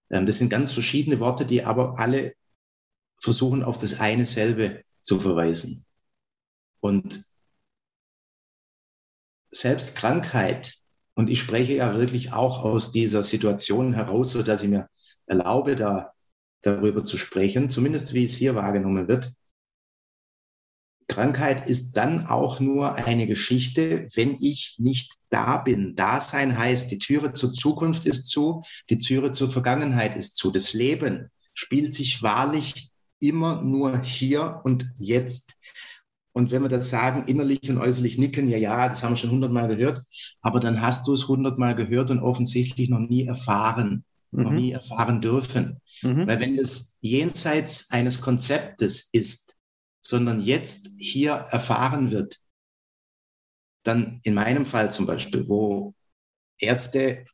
Ähm, 0.10 0.26
das 0.26 0.38
sind 0.38 0.50
ganz 0.50 0.74
verschiedene 0.74 1.20
Worte, 1.22 1.46
die 1.46 1.64
aber 1.64 1.98
alle 1.98 2.34
versuchen, 3.22 3.64
auf 3.64 3.80
das 3.80 4.02
eine 4.02 4.26
selbe 4.26 4.84
zu 5.02 5.20
verweisen. 5.22 5.86
Und 6.82 7.24
selbst 9.50 9.96
Krankheit, 9.96 10.76
und 11.16 11.30
ich 11.30 11.40
spreche 11.40 11.74
ja 11.74 11.96
wirklich 11.98 12.34
auch 12.34 12.64
aus 12.64 12.92
dieser 12.92 13.24
Situation 13.24 13.94
heraus, 13.94 14.32
so 14.32 14.44
dass 14.44 14.62
ich 14.62 14.70
mir 14.70 14.90
erlaube, 15.28 15.76
da 15.76 16.14
darüber 16.62 17.06
zu 17.06 17.18
sprechen, 17.18 17.70
zumindest 17.70 18.14
wie 18.14 18.26
es 18.26 18.36
hier 18.36 18.56
wahrgenommen 18.56 19.08
wird. 19.08 19.34
Krankheit 21.08 21.70
ist 21.70 21.94
dann 21.94 22.28
auch 22.28 22.60
nur 22.60 22.96
eine 22.96 23.28
Geschichte, 23.28 24.08
wenn 24.14 24.38
ich 24.42 24.76
nicht 24.78 25.14
da 25.30 25.58
bin. 25.58 25.96
Dasein 25.96 26.58
heißt, 26.58 26.92
die 26.92 27.00
Türe 27.00 27.34
zur 27.34 27.54
Zukunft 27.54 28.06
ist 28.06 28.28
zu, 28.28 28.64
die 28.90 28.98
Türe 28.98 29.32
zur 29.32 29.50
Vergangenheit 29.50 30.18
ist 30.18 30.36
zu. 30.36 30.52
Das 30.52 30.74
Leben 30.74 31.32
spielt 31.54 31.94
sich 31.94 32.22
wahrlich 32.24 32.92
immer 33.20 33.62
nur 33.64 34.02
hier 34.02 34.62
und 34.64 34.86
jetzt. 34.98 35.56
Und 36.34 36.52
wenn 36.52 36.62
wir 36.62 36.70
das 36.70 36.90
sagen, 36.90 37.24
innerlich 37.24 37.68
und 37.70 37.80
äußerlich 37.80 38.18
nicken, 38.18 38.48
ja, 38.50 38.58
ja, 38.58 38.90
das 38.90 39.02
haben 39.02 39.14
wir 39.14 39.18
schon 39.18 39.32
hundertmal 39.32 39.70
gehört, 39.70 40.04
aber 40.42 40.60
dann 40.60 40.82
hast 40.82 41.08
du 41.08 41.14
es 41.14 41.28
hundertmal 41.28 41.74
gehört 41.74 42.12
und 42.12 42.20
offensichtlich 42.20 42.90
noch 42.90 43.00
nie 43.00 43.26
erfahren, 43.26 44.04
mhm. 44.32 44.44
noch 44.44 44.52
nie 44.52 44.72
erfahren 44.72 45.22
dürfen. 45.22 45.82
Mhm. 46.02 46.28
Weil 46.28 46.40
wenn 46.40 46.58
es 46.58 46.98
jenseits 47.02 47.92
eines 47.92 48.22
Konzeptes 48.22 49.10
ist, 49.12 49.56
sondern 50.02 50.42
jetzt 50.42 50.92
hier 51.00 51.32
erfahren 51.32 52.12
wird, 52.12 52.40
dann 53.84 54.20
in 54.24 54.34
meinem 54.34 54.66
Fall 54.66 54.92
zum 54.92 55.06
Beispiel, 55.06 55.48
wo 55.48 55.94
Ärzte 56.60 57.26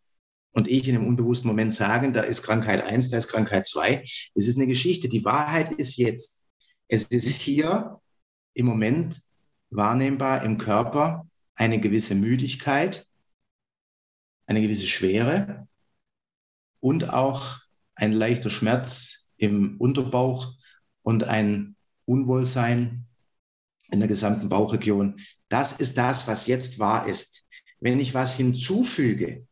und 0.52 0.68
ich 0.68 0.88
in 0.88 0.96
einem 0.96 1.08
unbewussten 1.08 1.48
Moment 1.48 1.74
sagen, 1.74 2.14
da 2.14 2.22
ist 2.22 2.44
Krankheit 2.44 2.84
eins, 2.84 3.10
da 3.10 3.18
ist 3.18 3.30
Krankheit 3.30 3.66
zwei. 3.66 4.04
Es 4.36 4.48
ist 4.48 4.58
eine 4.58 4.68
Geschichte. 4.68 5.10
Die 5.10 5.26
Wahrheit 5.26 5.72
ist 5.74 5.98
jetzt. 5.98 6.46
Es 6.88 7.06
ist 7.06 7.42
hier 7.42 8.00
im 8.54 8.68
Moment 8.68 9.20
wahrnehmbar 9.72 10.44
im 10.44 10.60
Körper 10.60 11.26
eine 11.56 11.80
gewisse 11.80 12.14
Müdigkeit, 12.14 13.08
eine 14.46 14.62
gewisse 14.62 14.86
Schwere 14.86 15.68
und 16.84 17.10
auch 17.10 17.60
ein 17.96 18.12
leichter 18.12 18.50
Schmerz 18.50 19.30
im 19.38 19.78
Unterbauch 19.78 20.54
und 21.02 21.24
ein 21.24 21.78
Unwohlsein 22.06 23.06
in 23.92 24.00
der 24.00 24.10
gesamten 24.10 24.50
Bauchregion. 24.50 25.22
Das 25.48 25.80
ist 25.80 25.98
das, 25.98 26.28
was 26.28 26.48
jetzt 26.48 26.80
wahr 26.80 27.08
ist. 27.08 27.46
Wenn 27.80 28.02
ich 28.02 28.14
was 28.14 28.36
hinzufüge, 28.36 29.48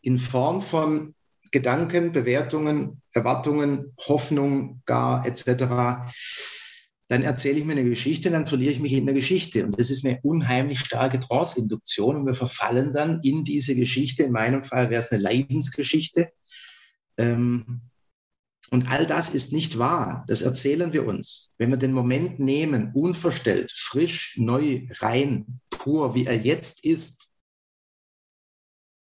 in 0.00 0.16
Form 0.16 0.62
von 0.62 1.14
Gedanken, 1.50 2.12
Bewertungen, 2.12 3.02
Erwartungen, 3.12 3.92
Hoffnung 3.98 4.80
gar 4.86 5.26
etc., 5.26 6.08
dann 7.08 7.22
erzähle 7.24 7.58
ich 7.58 7.64
mir 7.66 7.72
eine 7.72 7.84
Geschichte, 7.84 8.30
dann 8.30 8.46
verliere 8.46 8.72
ich 8.72 8.80
mich 8.80 8.92
in 8.94 9.04
der 9.04 9.14
Geschichte. 9.14 9.66
Und 9.66 9.78
das 9.78 9.90
ist 9.90 10.06
eine 10.06 10.20
unheimlich 10.22 10.78
starke 10.78 11.20
Trance-Induktion 11.20 12.16
und 12.16 12.26
wir 12.26 12.34
verfallen 12.34 12.94
dann 12.94 13.20
in 13.22 13.44
diese 13.44 13.74
Geschichte. 13.74 14.22
In 14.22 14.32
meinem 14.32 14.62
Fall 14.64 14.88
wäre 14.88 15.02
es 15.02 15.10
eine 15.10 15.20
Leidensgeschichte. 15.20 16.30
Ähm, 17.20 17.82
und 18.70 18.90
all 18.90 19.06
das 19.06 19.34
ist 19.34 19.52
nicht 19.52 19.78
wahr. 19.78 20.24
Das 20.28 20.42
erzählen 20.42 20.92
wir 20.92 21.06
uns. 21.06 21.52
Wenn 21.58 21.70
wir 21.70 21.76
den 21.76 21.92
Moment 21.92 22.38
nehmen, 22.38 22.92
unverstellt, 22.94 23.72
frisch, 23.72 24.36
neu, 24.38 24.86
rein, 25.00 25.60
pur, 25.70 26.14
wie 26.14 26.26
er 26.26 26.36
jetzt 26.36 26.84
ist, 26.84 27.32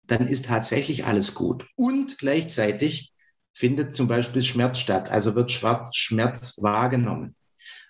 dann 0.05 0.27
ist 0.27 0.46
tatsächlich 0.46 1.05
alles 1.05 1.35
gut. 1.35 1.68
Und 1.77 2.18
gleichzeitig 2.18 3.14
findet 3.55 3.94
zum 3.94 4.09
Beispiel 4.09 4.42
Schmerz 4.42 4.79
statt, 4.79 5.11
also 5.11 5.35
wird 5.35 5.53
Schmerz 5.53 6.62
wahrgenommen, 6.62 7.37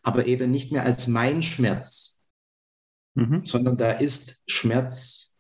aber 0.03 0.27
eben 0.27 0.51
nicht 0.51 0.73
mehr 0.73 0.85
als 0.85 1.07
mein 1.07 1.43
Schmerz, 1.43 2.21
mhm. 3.15 3.47
sondern 3.47 3.79
da 3.79 3.93
ist 3.93 4.43
Schmerz. 4.47 5.32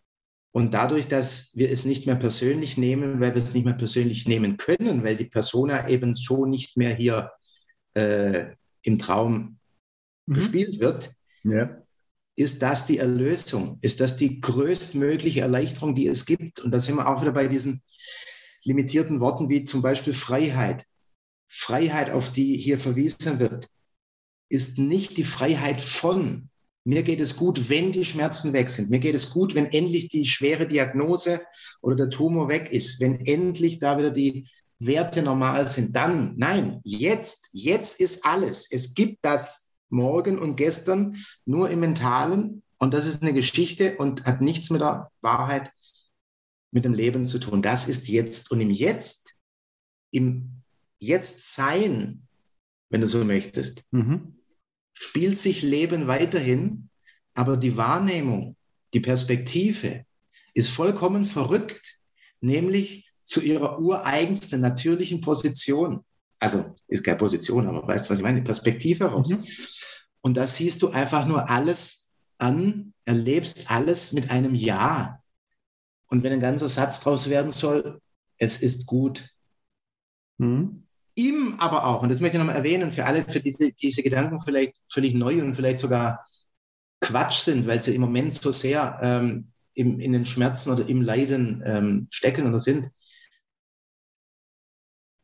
Und 0.53 0.75
dadurch, 0.75 1.09
dass 1.09 1.57
wir 1.57 1.71
es 1.71 1.85
nicht 1.85 2.07
mehr 2.07 2.17
persönlich 2.17 2.77
nehmen, 2.77 3.21
weil 3.21 3.35
wir 3.35 3.43
es 3.43 3.55
nicht 3.55 3.65
mehr 3.65 3.75
persönlich 3.75 4.29
nehmen 4.29 4.59
können, 4.59 5.03
weil 5.03 5.17
die 5.17 5.25
Persona 5.25 5.89
eben 5.89 6.15
so 6.15 6.45
nicht 6.47 6.77
mehr 6.77 6.95
hier 6.95 7.33
äh, 7.95 8.55
im 8.83 8.99
Traum 8.99 9.59
mhm. 10.27 10.35
gespielt 10.35 10.79
wird, 10.79 11.11
ja 11.43 11.83
ist 12.37 12.63
das 12.63 12.87
die 12.87 12.99
Erlösung? 12.99 13.79
Ist 13.83 14.01
das 14.01 14.17
die 14.17 14.41
größtmögliche 14.41 15.43
Erleichterung, 15.43 15.95
die 15.95 16.07
es 16.07 16.25
gibt? 16.25 16.61
Und 16.61 16.71
da 16.71 16.81
sind 16.81 16.97
wir 16.97 17.07
auch 17.07 17.21
wieder 17.21 17.33
bei 17.33 17.47
diesen 17.47 17.83
limitierten 18.65 19.21
Worten 19.21 19.49
wie 19.49 19.65
zum 19.65 19.83
Beispiel 19.83 20.15
Freiheit. 20.15 20.87
Freiheit, 21.47 22.11
auf 22.11 22.33
die 22.33 22.57
hier 22.57 22.79
verwiesen 22.79 23.39
wird, 23.39 23.69
ist 24.49 24.79
nicht 24.79 25.19
die 25.19 25.25
Freiheit 25.25 25.83
von. 25.83 26.49
Mir 26.85 27.03
geht 27.03 27.21
es 27.21 27.37
gut, 27.37 27.69
wenn 27.71 27.93
die 27.93 28.05
Schmerzen 28.05 28.53
weg 28.53 28.69
sind. 28.69 28.91
Mir 28.91 28.99
geht 28.99 29.15
es 29.15 29.31
gut, 29.31 29.55
wenn 29.55 29.67
endlich 29.67 30.09
die 30.09 30.27
schwere 30.27 30.67
Diagnose 30.67 31.41
oder 31.81 31.95
der 31.95 32.11
Tumor 32.11 32.49
weg 32.49 32.73
ist. 32.73 33.01
Wenn 33.01 33.25
endlich 33.25 33.79
da 33.79 33.99
wieder 33.99 34.11
die 34.11 34.49
Werte 34.81 35.23
normal 35.23 35.69
sind. 35.69 35.95
Dann, 35.95 36.35
nein, 36.37 36.81
jetzt, 36.85 37.51
jetzt 37.53 38.01
ist 38.01 38.25
alles. 38.25 38.69
Es 38.71 38.95
gibt 38.95 39.25
das 39.25 39.71
morgen 39.91 40.39
und 40.39 40.57
gestern 40.57 41.17
nur 41.45 41.71
im 41.71 41.81
Mentalen. 41.81 42.63
Und 42.79 42.95
das 42.95 43.07
ist 43.07 43.23
eine 43.23 43.33
Geschichte 43.33 43.97
und 43.99 44.25
hat 44.27 44.41
nichts 44.41 44.71
mit 44.71 44.81
der 44.81 45.11
Wahrheit, 45.21 45.71
mit 46.73 46.85
dem 46.85 46.95
Leben 46.95 47.27
zu 47.27 47.39
tun. 47.39 47.63
Das 47.63 47.89
ist 47.89 48.09
jetzt. 48.09 48.51
Und 48.51 48.61
im 48.61 48.71
Jetzt, 48.71 49.35
im 50.11 50.63
Jetzt-Sein, 50.99 52.27
wenn 52.89 53.01
du 53.01 53.07
so 53.07 53.25
möchtest, 53.25 53.85
mhm. 53.93 54.42
Spielt 55.03 55.37
sich 55.37 55.63
Leben 55.63 56.07
weiterhin, 56.07 56.89
aber 57.35 57.57
die 57.57 57.77
Wahrnehmung, 57.77 58.57
die 58.95 59.01
Perspektive 59.01 60.05
ist 60.55 60.71
vollkommen 60.71 61.25
verrückt, 61.25 61.99
nämlich 62.41 63.13
zu 63.25 63.41
ihrer 63.41 63.81
ureigensten 63.81 64.61
natürlichen 64.61 65.21
Position. 65.21 66.05
Also 66.39 66.77
ist 66.87 67.05
keine 67.05 67.19
Position, 67.19 67.67
aber 67.67 67.87
weißt 67.87 68.07
du, 68.07 68.11
was 68.11 68.19
ich 68.19 68.23
meine? 68.23 68.41
Die 68.41 68.47
Perspektive 68.47 69.07
raus. 69.07 69.31
Mhm. 69.31 69.45
Und 70.21 70.37
da 70.37 70.47
siehst 70.47 70.83
du 70.83 70.91
einfach 70.91 71.27
nur 71.27 71.51
alles 71.51 72.11
an, 72.39 72.95
erlebst 73.05 73.71
alles 73.71 74.13
mit 74.13 74.31
einem 74.31 74.55
Ja. 74.55 75.21
Und 76.09 76.23
wenn 76.23 76.33
ein 76.33 76.41
ganzer 76.41 76.69
Satz 76.69 77.01
draus 77.01 77.29
werden 77.29 77.51
soll, 77.51 78.01
es 78.39 78.63
ist 78.63 78.87
gut. 78.87 79.31
Mhm. 80.39 80.87
Ihm 81.15 81.57
aber 81.59 81.87
auch, 81.87 82.03
und 82.03 82.09
das 82.09 82.21
möchte 82.21 82.37
ich 82.37 82.39
nochmal 82.39 82.57
erwähnen, 82.57 82.91
für 82.91 83.05
alle, 83.05 83.23
für 83.23 83.41
diese, 83.41 83.73
diese 83.73 84.03
Gedanken 84.03 84.41
vielleicht 84.41 84.77
völlig 84.91 85.15
neu 85.15 85.43
und 85.43 85.55
vielleicht 85.55 85.79
sogar 85.79 86.27
Quatsch 87.01 87.43
sind, 87.43 87.67
weil 87.67 87.81
sie 87.81 87.95
im 87.95 88.01
Moment 88.01 88.33
so 88.33 88.51
sehr 88.51 88.99
ähm, 89.03 89.53
im, 89.75 90.01
in 90.01 90.13
den 90.13 90.25
Schmerzen 90.25 90.71
oder 90.71 90.89
im 90.89 91.03
Leiden 91.03 91.63
ähm, 91.67 92.09
stecken 92.11 92.47
oder 92.47 92.59
sind. 92.59 92.91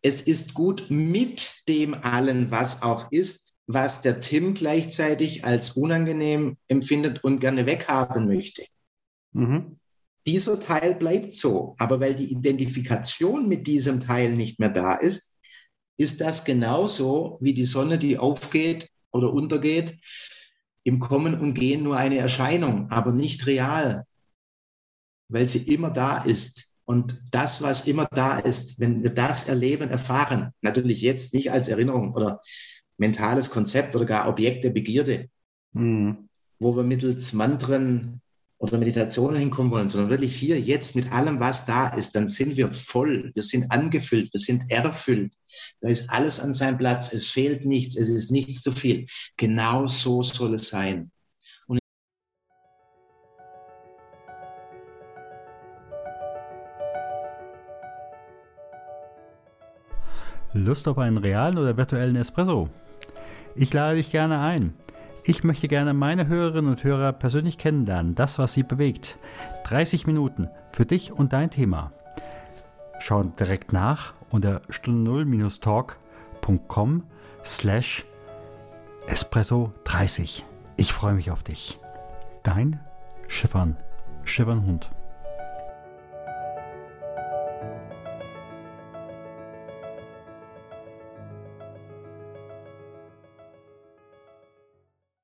Es 0.03 0.23
ist 0.23 0.55
gut 0.55 0.87
mit 0.91 1.69
dem 1.69 1.95
allen, 1.95 2.51
was 2.51 2.83
auch 2.83 3.11
ist, 3.11 3.57
was 3.67 4.03
der 4.03 4.21
Tim 4.21 4.55
gleichzeitig 4.55 5.45
als 5.45 5.73
unangenehm 5.73 6.57
empfindet 6.69 7.25
und 7.25 7.41
gerne 7.41 7.67
weghaben 7.67 8.27
möchte. 8.27 8.65
Mhm. 9.33 9.79
Dieser 10.27 10.61
Teil 10.61 10.95
bleibt 10.95 11.33
so, 11.33 11.75
aber 11.79 12.01
weil 12.01 12.15
die 12.15 12.31
Identifikation 12.31 13.49
mit 13.49 13.67
diesem 13.67 14.01
Teil 14.01 14.37
nicht 14.37 14.61
mehr 14.61 14.71
da 14.71 14.95
ist, 14.95 15.38
ist 15.99 16.21
das 16.23 16.45
genauso 16.45 17.37
wie 17.43 17.53
die 17.53 17.65
Sonne, 17.65 17.99
die 17.99 18.19
aufgeht 18.19 18.89
oder 19.11 19.33
untergeht, 19.33 19.99
im 20.85 21.01
Kommen 21.01 21.39
und 21.39 21.55
Gehen 21.55 21.83
nur 21.83 21.97
eine 21.97 22.17
Erscheinung, 22.17 22.91
aber 22.91 23.13
nicht 23.13 23.47
real, 23.47 24.05
weil 25.29 25.47
sie 25.47 25.73
immer 25.73 25.91
da 25.91 26.23
ist. 26.23 26.73
Und 26.85 27.21
das, 27.33 27.61
was 27.63 27.87
immer 27.87 28.07
da 28.07 28.39
ist, 28.39 28.81
wenn 28.81 29.03
wir 29.03 29.11
das 29.11 29.49
erleben, 29.49 29.91
erfahren, 29.91 30.55
natürlich 30.63 31.03
jetzt 31.03 31.35
nicht 31.35 31.51
als 31.51 31.69
Erinnerung 31.69 32.15
oder 32.15 32.41
mentales 32.97 33.51
Konzept 33.51 33.95
oder 33.95 34.07
gar 34.07 34.29
Objekt 34.29 34.65
der 34.65 34.71
Begierde, 34.71 35.29
mhm. 35.73 36.29
wo 36.59 36.75
wir 36.77 36.85
mittels 36.85 37.35
Mantren 37.35 38.23
oder 38.59 38.77
Meditationen 38.77 39.39
hinkommen 39.39 39.71
wollen, 39.71 39.89
sondern 39.89 40.11
wirklich 40.11 40.35
hier 40.35 40.61
jetzt 40.61 40.97
mit 40.97 41.11
allem, 41.13 41.39
was 41.41 41.65
da 41.65 41.89
ist, 41.89 42.15
dann 42.17 42.29
sind 42.29 42.57
wir 42.57 42.71
voll, 42.73 43.31
wir 43.35 43.43
sind 43.43 43.71
angefüllt, 43.71 44.33
wir 44.33 44.41
sind 44.41 44.69
erfüllt. 44.71 45.33
Da 45.81 45.89
ist 45.89 46.11
alles 46.11 46.41
an 46.41 46.53
seinem 46.53 46.79
Platz, 46.79 47.13
es 47.13 47.31
fehlt 47.31 47.65
nichts, 47.65 47.97
es 47.97 48.09
ist 48.09 48.31
nichts 48.33 48.63
zu 48.63 48.73
viel. 48.73 49.07
Genau 49.37 49.87
so 49.87 50.23
soll 50.23 50.55
es 50.55 50.69
sein. 50.69 51.11
Lust 60.55 60.89
auf 60.89 60.99
einen 60.99 61.19
realen 61.19 61.59
oder 61.59 61.77
virtuellen 61.77 62.17
Espresso? 62.17 62.69
Ich 63.55 63.73
lade 63.73 63.97
dich 63.97 64.11
gerne 64.11 64.41
ein. 64.41 64.75
Ich 65.29 65.45
möchte 65.45 65.69
gerne 65.69 65.93
meine 65.93 66.27
Hörerinnen 66.27 66.71
und 66.71 66.83
Hörer 66.83 67.13
persönlich 67.13 67.59
kennenlernen, 67.59 68.15
das, 68.15 68.39
was 68.39 68.55
sie 68.55 68.63
bewegt. 68.63 69.19
30 69.65 70.07
Minuten 70.07 70.49
für 70.71 70.87
dich 70.87 71.13
und 71.13 71.35
dein 71.35 71.51
Thema. 71.51 71.93
Schau 72.99 73.25
direkt 73.25 73.75
nach 73.75 74.15
unter 74.31 74.63
stunde0-talk.com 74.71 77.03
slash 77.45 78.07
espresso 79.07 79.75
30. 79.85 80.47
Ich 80.79 80.95
freue 80.95 81.13
mich 81.13 81.31
auf 81.31 81.43
dich. 81.43 81.79
Dein 82.43 82.81
Schiffern, 83.29 83.77
Schiffernhund. 84.25 84.89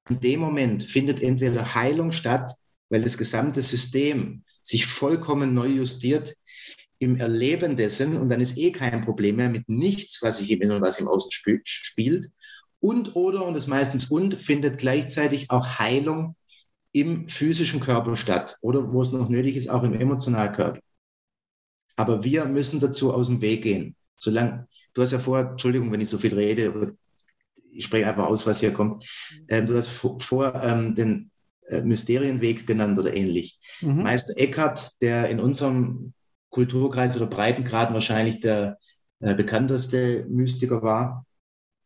In 0.09 0.21
dem 0.21 0.40
Moment 0.40 0.83
findet 0.83 1.23
entweder 1.23 1.75
Heilung 1.75 2.12
statt, 2.12 2.53
weil 2.90 3.03
das 3.03 3.17
gesamte 3.17 3.62
System 3.62 4.45
sich 4.62 4.87
vollkommen 4.87 5.55
neu 5.55 5.69
justiert 5.69 6.37
im 6.99 7.17
Erleben 7.17 7.77
dessen 7.77 8.17
und 8.17 8.29
dann 8.29 8.40
ist 8.40 8.57
eh 8.59 8.71
kein 8.71 9.05
Problem 9.05 9.37
mehr 9.37 9.51
mit 9.51 9.69
nichts, 9.69 10.23
was 10.23 10.38
sich 10.38 10.51
im 10.51 10.62
Inneren, 10.62 10.83
was 10.83 11.01
im 11.01 11.09
Außen 11.09 11.31
spielt. 11.31 12.31
Und 12.81 13.17
oder, 13.17 13.45
und 13.45 13.55
das 13.55 13.67
meistens 13.67 14.11
und, 14.11 14.35
findet 14.35 14.79
gleichzeitig 14.79 15.51
auch 15.51 15.79
Heilung 15.79 16.37
im 16.93 17.29
physischen 17.29 17.81
Körper 17.81 18.14
statt 18.17 18.57
oder 18.61 18.93
wo 18.93 19.03
es 19.03 19.12
noch 19.12 19.29
nötig 19.29 19.57
ist, 19.57 19.69
auch 19.69 19.83
im 19.83 19.95
Emotionalkörper. 19.95 20.81
Aber 21.97 22.25
wir 22.25 22.45
müssen 22.45 22.81
dazu 22.81 23.12
aus 23.12 23.29
dem 23.29 23.40
Weg 23.40 23.62
gehen. 23.62 23.97
Solange, 24.17 24.69
du 24.95 25.03
hast 25.03 25.12
ja 25.12 25.19
vorher, 25.19 25.51
Entschuldigung, 25.51 25.90
wenn 25.93 26.01
ich 26.01 26.09
so 26.09 26.19
viel 26.19 26.35
rede, 26.35 26.95
ich 27.75 27.85
spreche 27.85 28.07
einfach 28.07 28.27
aus, 28.27 28.47
was 28.47 28.61
hier 28.61 28.73
kommt. 28.73 29.05
Ähm, 29.49 29.67
du 29.67 29.77
hast 29.77 29.89
vor, 29.89 30.21
vor 30.21 30.55
ähm, 30.63 30.95
den 30.95 31.31
äh, 31.69 31.83
Mysterienweg 31.83 32.67
genannt 32.67 32.99
oder 32.99 33.15
ähnlich. 33.15 33.59
Mhm. 33.81 34.03
Meister 34.03 34.35
Eckhart, 34.37 35.01
der 35.01 35.29
in 35.29 35.41
unserem 35.41 36.13
Kulturkreis 36.51 37.17
oder 37.17 37.27
Breitengraden 37.27 37.95
wahrscheinlich 37.95 38.41
der 38.41 38.79
äh, 39.21 39.35
bekannteste 39.35 40.27
Mystiker 40.29 40.83
war, 40.83 41.27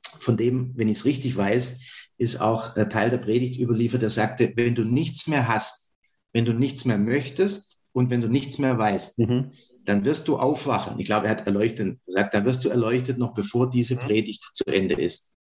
von 0.03 0.37
dem, 0.37 0.73
wenn 0.77 0.89
ich 0.89 0.99
es 0.99 1.05
richtig 1.05 1.37
weiß, 1.37 2.09
ist 2.19 2.41
auch 2.41 2.77
äh, 2.77 2.89
Teil 2.89 3.11
der 3.11 3.19
Predigt 3.19 3.61
überliefert, 3.61 4.03
der 4.03 4.11
sagte, 4.11 4.53
wenn 4.57 4.75
du 4.75 4.85
nichts 4.85 5.27
mehr 5.29 5.49
hast, 5.49 5.93
wenn 6.33 6.45
du 6.45 6.53
nichts 6.53 6.85
mehr 6.85 6.99
möchtest 6.99 7.79
und 7.93 8.11
wenn 8.11 8.21
du 8.21 8.29
nichts 8.29 8.59
mehr 8.59 8.77
weißt, 8.77 9.21
mhm. 9.21 9.53
dann 9.85 10.05
wirst 10.05 10.29
du 10.29 10.37
aufwachen. 10.37 10.99
Ich 10.99 11.07
glaube, 11.07 11.27
er 11.27 11.33
hat 11.33 11.47
erleuchtet 11.47 12.05
gesagt, 12.05 12.35
dann 12.35 12.45
wirst 12.45 12.65
du 12.65 12.69
erleuchtet 12.69 13.19
noch 13.19 13.35
bevor 13.35 13.71
diese 13.71 13.95
mhm. 13.95 14.01
Predigt 14.01 14.45
zu 14.55 14.65
Ende 14.67 14.95
ist. 15.01 15.35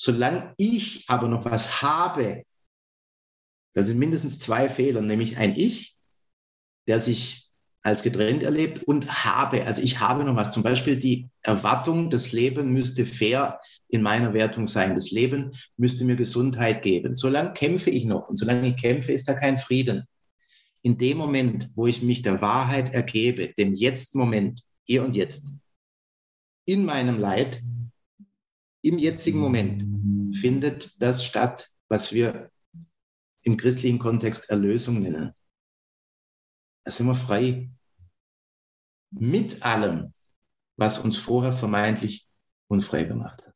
Solange 0.00 0.54
ich 0.56 1.04
aber 1.08 1.28
noch 1.28 1.44
was 1.44 1.82
habe, 1.82 2.44
da 3.74 3.82
sind 3.82 3.98
mindestens 3.98 4.38
zwei 4.38 4.68
Fehler, 4.68 5.00
nämlich 5.02 5.38
ein 5.38 5.56
Ich, 5.56 5.96
der 6.86 7.00
sich 7.00 7.50
als 7.82 8.02
getrennt 8.02 8.42
erlebt 8.42 8.82
und 8.84 9.24
habe, 9.24 9.66
also 9.66 9.82
ich 9.82 9.98
habe 9.98 10.24
noch 10.24 10.36
was. 10.36 10.52
Zum 10.52 10.62
Beispiel 10.62 10.96
die 10.96 11.28
Erwartung, 11.42 12.10
das 12.10 12.32
Leben 12.32 12.72
müsste 12.72 13.06
fair 13.06 13.60
in 13.88 14.02
meiner 14.02 14.34
Wertung 14.34 14.66
sein. 14.66 14.94
Das 14.94 15.10
Leben 15.10 15.50
müsste 15.76 16.04
mir 16.04 16.16
Gesundheit 16.16 16.82
geben. 16.82 17.16
Solange 17.16 17.52
kämpfe 17.52 17.90
ich 17.90 18.04
noch 18.04 18.28
und 18.28 18.36
solange 18.36 18.68
ich 18.68 18.76
kämpfe, 18.76 19.12
ist 19.12 19.28
da 19.28 19.34
kein 19.34 19.56
Frieden. 19.56 20.04
In 20.82 20.98
dem 20.98 21.18
Moment, 21.18 21.70
wo 21.74 21.86
ich 21.86 22.02
mich 22.02 22.22
der 22.22 22.40
Wahrheit 22.40 22.94
ergebe, 22.94 23.52
dem 23.58 23.74
Jetzt-Moment, 23.74 24.62
hier 24.84 25.02
und 25.02 25.16
jetzt, 25.16 25.56
in 26.66 26.84
meinem 26.84 27.18
Leid, 27.18 27.60
im 28.82 28.98
jetzigen 28.98 29.40
Moment 29.40 30.36
findet 30.36 31.00
das 31.02 31.24
statt, 31.24 31.68
was 31.88 32.12
wir 32.12 32.50
im 33.42 33.56
christlichen 33.56 33.98
Kontext 33.98 34.50
Erlösung 34.50 35.00
nennen. 35.00 35.32
Da 36.84 36.90
sind 36.90 37.06
wir 37.06 37.14
frei. 37.14 37.70
Mit 39.10 39.62
allem, 39.62 40.12
was 40.76 40.98
uns 40.98 41.16
vorher 41.16 41.52
vermeintlich 41.52 42.28
unfrei 42.68 43.04
gemacht 43.04 43.44
hat. 43.46 43.54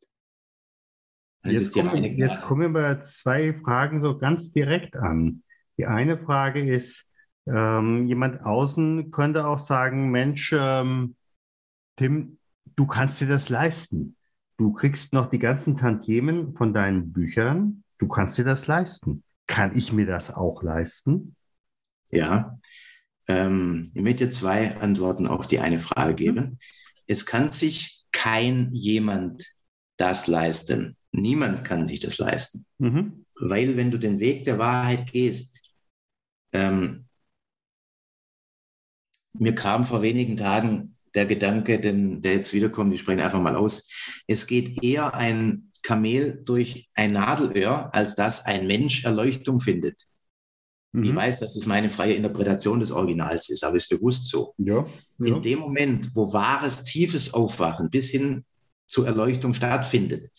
Jetzt 1.45 1.73
kommen, 1.73 2.03
jetzt 2.03 2.41
kommen 2.41 2.73
wir 2.73 3.03
zwei 3.03 3.53
Fragen 3.53 4.01
so 4.01 4.17
ganz 4.17 4.51
direkt 4.51 4.95
an. 4.95 5.43
Die 5.77 5.85
eine 5.85 6.17
Frage 6.17 6.61
ist, 6.73 7.11
ähm, 7.45 8.07
jemand 8.07 8.41
außen 8.45 9.11
könnte 9.11 9.45
auch 9.45 9.59
sagen, 9.59 10.09
Mensch, 10.09 10.53
ähm, 10.57 11.15
Tim, 11.97 12.39
du 12.75 12.87
kannst 12.87 13.19
dir 13.19 13.27
das 13.27 13.49
leisten. 13.49 14.15
Du 14.57 14.71
kriegst 14.73 15.13
noch 15.13 15.29
die 15.29 15.39
ganzen 15.39 15.77
Tantiemen 15.77 16.55
von 16.55 16.73
deinen 16.73 17.11
Büchern. 17.11 17.83
Du 17.97 18.07
kannst 18.07 18.37
dir 18.37 18.43
das 18.43 18.67
leisten. 18.67 19.23
Kann 19.47 19.75
ich 19.77 19.91
mir 19.91 20.05
das 20.05 20.31
auch 20.31 20.63
leisten? 20.63 21.35
Ja, 22.09 22.59
ähm, 23.27 23.89
ich 23.93 24.01
möchte 24.01 24.29
zwei 24.29 24.77
Antworten 24.77 25.27
auf 25.27 25.47
die 25.47 25.59
eine 25.59 25.79
Frage 25.79 26.15
geben. 26.15 26.59
Es 27.07 27.25
kann 27.25 27.49
sich 27.49 28.03
kein 28.11 28.69
jemand 28.71 29.43
das 29.97 30.27
leisten. 30.27 30.97
Niemand 31.11 31.63
kann 31.63 31.85
sich 31.85 31.99
das 31.99 32.17
leisten. 32.17 32.65
Mhm. 32.77 33.25
Weil 33.35 33.77
wenn 33.77 33.91
du 33.91 33.97
den 33.97 34.19
Weg 34.19 34.43
der 34.43 34.59
Wahrheit 34.59 35.11
gehst, 35.11 35.63
ähm, 36.51 37.07
mir 39.33 39.55
kam 39.55 39.85
vor 39.85 40.01
wenigen 40.01 40.37
Tagen 40.37 40.92
der 41.15 41.25
Gedanke, 41.25 41.79
den, 41.79 42.21
der 42.21 42.33
jetzt 42.33 42.53
wiederkommt, 42.53 42.93
ich 42.93 43.01
spreche 43.01 43.23
einfach 43.23 43.41
mal 43.41 43.55
aus. 43.55 43.89
Es 44.27 44.47
geht 44.47 44.83
eher 44.83 45.13
ein 45.13 45.71
Kamel 45.83 46.41
durch 46.45 46.89
ein 46.95 47.13
Nadelöhr, 47.13 47.93
als 47.93 48.15
dass 48.15 48.45
ein 48.45 48.67
Mensch 48.67 49.03
Erleuchtung 49.03 49.59
findet. 49.59 50.03
Mhm. 50.93 51.03
Ich 51.03 51.15
weiß, 51.15 51.39
dass 51.39 51.55
es 51.55 51.65
meine 51.65 51.89
freie 51.89 52.13
Interpretation 52.13 52.79
des 52.79 52.91
Originals 52.91 53.49
ist, 53.49 53.63
aber 53.63 53.77
ist 53.77 53.89
bewusst 53.89 54.27
so. 54.27 54.53
Ja, 54.57 54.85
ja. 55.19 55.35
In 55.35 55.41
dem 55.41 55.59
Moment, 55.59 56.11
wo 56.13 56.31
wahres, 56.33 56.85
tiefes 56.85 57.33
Aufwachen 57.33 57.89
bis 57.89 58.09
hin 58.09 58.45
zur 58.85 59.07
Erleuchtung 59.07 59.53
stattfindet, 59.53 60.31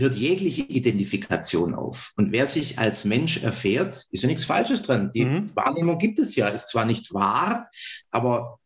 hört 0.00 0.16
jegliche 0.16 0.62
Identifikation 0.62 1.74
auf. 1.74 2.12
Und 2.16 2.32
wer 2.32 2.46
sich 2.46 2.78
als 2.78 3.04
Mensch 3.04 3.42
erfährt, 3.42 4.06
ist 4.10 4.22
ja 4.22 4.28
nichts 4.28 4.44
Falsches 4.44 4.82
dran. 4.82 5.10
Die 5.12 5.24
mhm. 5.24 5.54
Wahrnehmung 5.54 5.98
gibt 5.98 6.18
es 6.18 6.36
ja, 6.36 6.48
ist 6.48 6.68
zwar 6.68 6.84
nicht 6.84 7.12
wahr, 7.14 7.70
aber 8.10 8.58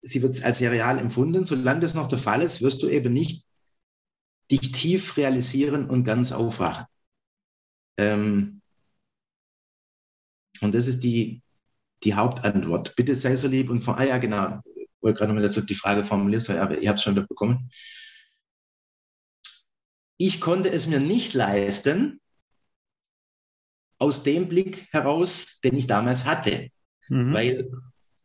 sie 0.00 0.22
wird 0.22 0.42
als 0.44 0.60
real 0.60 0.98
empfunden. 0.98 1.44
Solange 1.44 1.80
das 1.80 1.94
noch 1.94 2.08
der 2.08 2.18
Fall 2.18 2.42
ist, 2.42 2.62
wirst 2.62 2.82
du 2.82 2.88
eben 2.88 3.12
nicht 3.12 3.44
dich 4.50 4.72
tief 4.72 5.16
realisieren 5.16 5.88
und 5.90 6.04
ganz 6.04 6.32
aufwachen. 6.32 6.86
Ähm 7.98 8.60
und 10.60 10.74
das 10.74 10.86
ist 10.86 11.04
die, 11.04 11.42
die 12.04 12.14
Hauptantwort. 12.14 12.96
Bitte 12.96 13.14
sei 13.14 13.36
so 13.36 13.48
lieb 13.48 13.70
und 13.70 13.82
von, 13.82 13.96
ah 13.96 14.04
ja, 14.04 14.18
genau, 14.18 14.60
ich 14.76 14.88
wollte 15.00 15.18
gerade 15.18 15.32
nochmal 15.32 15.46
dazu 15.46 15.60
die 15.60 15.74
Frage 15.74 16.04
formulieren, 16.04 16.58
aber 16.58 16.78
ihr 16.78 16.88
habt 16.88 16.98
es 16.98 17.04
schon 17.04 17.14
bekommen 17.14 17.70
ich 20.18 20.40
konnte 20.40 20.70
es 20.70 20.86
mir 20.86 21.00
nicht 21.00 21.32
leisten, 21.32 22.20
aus 23.98 24.22
dem 24.22 24.48
Blick 24.48 24.86
heraus, 24.92 25.60
den 25.64 25.76
ich 25.76 25.86
damals 25.86 26.24
hatte. 26.24 26.68
Mhm. 27.08 27.32
Weil 27.32 27.70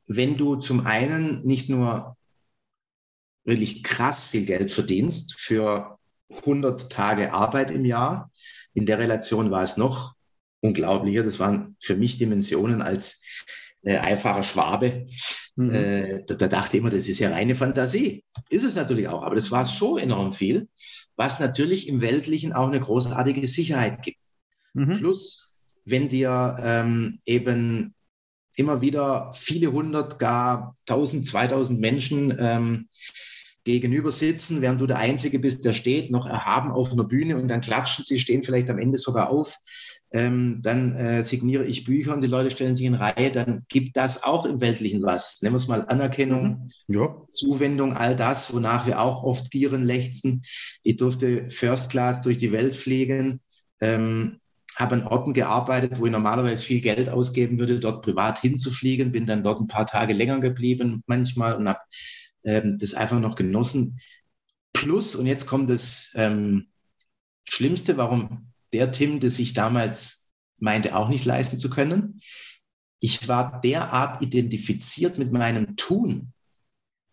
wenn 0.07 0.37
du 0.37 0.57
zum 0.57 0.85
einen 0.85 1.45
nicht 1.45 1.69
nur 1.69 2.17
wirklich 3.45 3.83
krass 3.83 4.27
viel 4.27 4.45
Geld 4.45 4.71
verdienst 4.71 5.35
für 5.35 5.97
100 6.29 6.91
Tage 6.91 7.33
Arbeit 7.33 7.71
im 7.71 7.85
Jahr, 7.85 8.31
in 8.73 8.85
der 8.85 8.99
Relation 8.99 9.51
war 9.51 9.63
es 9.63 9.77
noch 9.77 10.15
unglaublicher. 10.61 11.23
Das 11.23 11.39
waren 11.39 11.75
für 11.79 11.95
mich 11.95 12.17
Dimensionen 12.17 12.81
als 12.81 13.45
äh, 13.83 13.97
einfacher 13.97 14.43
Schwabe. 14.43 15.07
Mhm. 15.55 15.73
Äh, 15.73 16.23
da, 16.25 16.35
da, 16.35 16.47
dachte 16.47 16.77
ich 16.77 16.81
immer, 16.81 16.89
das 16.89 17.09
ist 17.09 17.19
ja 17.19 17.29
reine 17.29 17.55
Fantasie. 17.55 18.23
Ist 18.49 18.63
es 18.63 18.75
natürlich 18.75 19.07
auch, 19.07 19.23
aber 19.23 19.35
das 19.35 19.51
war 19.51 19.65
so 19.65 19.97
enorm 19.97 20.33
viel, 20.33 20.67
was 21.15 21.39
natürlich 21.39 21.87
im 21.87 22.01
Weltlichen 22.01 22.53
auch 22.53 22.67
eine 22.67 22.79
großartige 22.79 23.47
Sicherheit 23.47 24.01
gibt. 24.01 24.19
Mhm. 24.73 24.97
Plus, 24.97 25.59
wenn 25.85 26.07
dir 26.07 26.57
ähm, 26.61 27.19
eben 27.25 27.93
immer 28.55 28.81
wieder 28.81 29.31
viele 29.33 29.71
hundert, 29.71 30.19
gar 30.19 30.75
tausend, 30.85 31.25
zweitausend 31.25 31.79
Menschen 31.79 32.35
ähm, 32.39 32.87
gegenüber 33.63 34.11
sitzen, 34.11 34.61
während 34.61 34.81
du 34.81 34.87
der 34.87 34.97
Einzige 34.97 35.39
bist, 35.39 35.65
der 35.65 35.73
steht, 35.73 36.11
noch 36.11 36.27
erhaben 36.27 36.71
auf 36.71 36.91
einer 36.91 37.05
Bühne 37.05 37.37
und 37.37 37.47
dann 37.47 37.61
klatschen 37.61 38.03
sie, 38.05 38.19
stehen 38.19 38.43
vielleicht 38.43 38.69
am 38.69 38.79
Ende 38.79 38.97
sogar 38.97 39.29
auf 39.29 39.57
ähm, 40.13 40.59
dann 40.61 40.95
äh, 40.95 41.23
signiere 41.23 41.65
ich 41.65 41.85
Bücher 41.85 42.13
und 42.13 42.21
die 42.21 42.27
Leute 42.27 42.51
stellen 42.51 42.75
sich 42.75 42.85
in 42.85 42.93
Reihe, 42.93 43.31
dann 43.31 43.63
gibt 43.67 43.97
das 43.97 44.23
auch 44.23 44.45
im 44.45 44.61
Weltlichen 44.61 45.01
was. 45.01 45.41
Nehmen 45.41 45.55
wir 45.55 45.57
es 45.57 45.67
mal 45.67 45.85
Anerkennung, 45.87 46.71
mhm. 46.87 46.95
ja. 46.95 47.17
Zuwendung, 47.31 47.93
all 47.93 48.15
das, 48.15 48.53
wonach 48.53 48.85
wir 48.85 49.01
auch 49.01 49.23
oft 49.23 49.49
gieren, 49.49 49.83
lechzen. 49.83 50.43
Ich 50.83 50.97
durfte 50.97 51.49
First 51.49 51.89
Class 51.89 52.21
durch 52.21 52.37
die 52.37 52.51
Welt 52.51 52.75
fliegen. 52.75 53.41
Ähm, 53.81 54.39
habe 54.75 54.95
an 54.95 55.07
Orten 55.07 55.33
gearbeitet, 55.33 55.99
wo 55.99 56.05
ich 56.05 56.11
normalerweise 56.11 56.63
viel 56.63 56.81
Geld 56.81 57.09
ausgeben 57.09 57.59
würde, 57.59 57.79
dort 57.79 58.03
privat 58.03 58.39
hinzufliegen, 58.39 59.11
bin 59.11 59.27
dann 59.27 59.43
dort 59.43 59.61
ein 59.61 59.67
paar 59.67 59.85
Tage 59.85 60.13
länger 60.13 60.39
geblieben 60.39 61.03
manchmal 61.05 61.55
und 61.55 61.67
habe 61.67 61.79
ähm, 62.43 62.77
das 62.79 62.93
einfach 62.93 63.19
noch 63.19 63.35
genossen. 63.35 63.99
Plus, 64.73 65.15
und 65.15 65.27
jetzt 65.27 65.45
kommt 65.45 65.69
das 65.69 66.11
ähm, 66.15 66.67
Schlimmste, 67.47 67.97
warum 67.97 68.52
der 68.73 68.91
Tim, 68.91 69.19
das 69.19 69.39
ich 69.39 69.53
damals 69.53 70.33
meinte, 70.59 70.95
auch 70.95 71.09
nicht 71.09 71.25
leisten 71.25 71.59
zu 71.59 71.69
können. 71.69 72.19
Ich 72.99 73.27
war 73.27 73.61
derart 73.61 74.21
identifiziert 74.21 75.17
mit 75.17 75.31
meinem 75.31 75.75
Tun, 75.75 76.33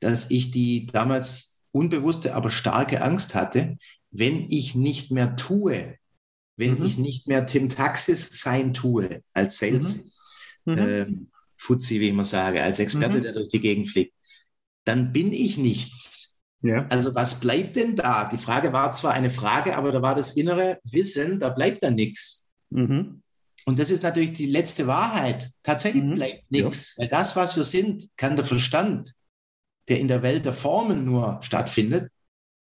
dass 0.00 0.30
ich 0.30 0.50
die 0.50 0.86
damals 0.86 1.62
unbewusste, 1.72 2.34
aber 2.34 2.50
starke 2.50 3.02
Angst 3.02 3.34
hatte, 3.34 3.76
wenn 4.10 4.50
ich 4.50 4.74
nicht 4.74 5.10
mehr 5.10 5.36
tue, 5.36 5.96
wenn 6.56 6.78
mhm. 6.78 6.84
ich 6.84 6.98
nicht 6.98 7.28
mehr 7.28 7.46
Tim 7.46 7.68
Taxis 7.68 8.40
sein 8.40 8.72
tue, 8.72 9.22
als 9.32 9.58
Sales 9.58 10.18
mhm. 10.64 10.78
ähm, 10.78 11.30
Fuzzi, 11.56 12.00
wie 12.00 12.08
immer 12.08 12.24
sage, 12.24 12.62
als 12.62 12.78
Experte, 12.78 13.18
mhm. 13.18 13.22
der 13.22 13.32
durch 13.32 13.48
die 13.48 13.60
Gegend 13.60 13.88
fliegt, 13.88 14.14
dann 14.84 15.12
bin 15.12 15.32
ich 15.32 15.58
nichts. 15.58 16.29
Ja. 16.62 16.86
Also 16.88 17.14
was 17.14 17.40
bleibt 17.40 17.76
denn 17.76 17.96
da? 17.96 18.28
Die 18.28 18.38
Frage 18.38 18.72
war 18.72 18.92
zwar 18.92 19.12
eine 19.12 19.30
Frage, 19.30 19.76
aber 19.76 19.92
da 19.92 20.02
war 20.02 20.14
das 20.14 20.36
innere 20.36 20.78
Wissen, 20.84 21.40
da 21.40 21.48
bleibt 21.48 21.82
dann 21.82 21.94
nichts. 21.94 22.46
Mhm. 22.70 23.22
Und 23.66 23.78
das 23.78 23.90
ist 23.90 24.02
natürlich 24.02 24.34
die 24.34 24.46
letzte 24.46 24.86
Wahrheit. 24.86 25.50
Tatsächlich 25.62 26.04
mhm. 26.04 26.14
bleibt 26.16 26.50
nichts. 26.50 26.96
Ja. 26.96 27.02
Weil 27.02 27.10
das, 27.10 27.36
was 27.36 27.56
wir 27.56 27.64
sind, 27.64 28.08
kann 28.16 28.36
der 28.36 28.44
Verstand, 28.44 29.14
der 29.88 30.00
in 30.00 30.08
der 30.08 30.22
Welt 30.22 30.44
der 30.44 30.52
Formen 30.52 31.04
nur 31.04 31.40
stattfindet, 31.42 32.10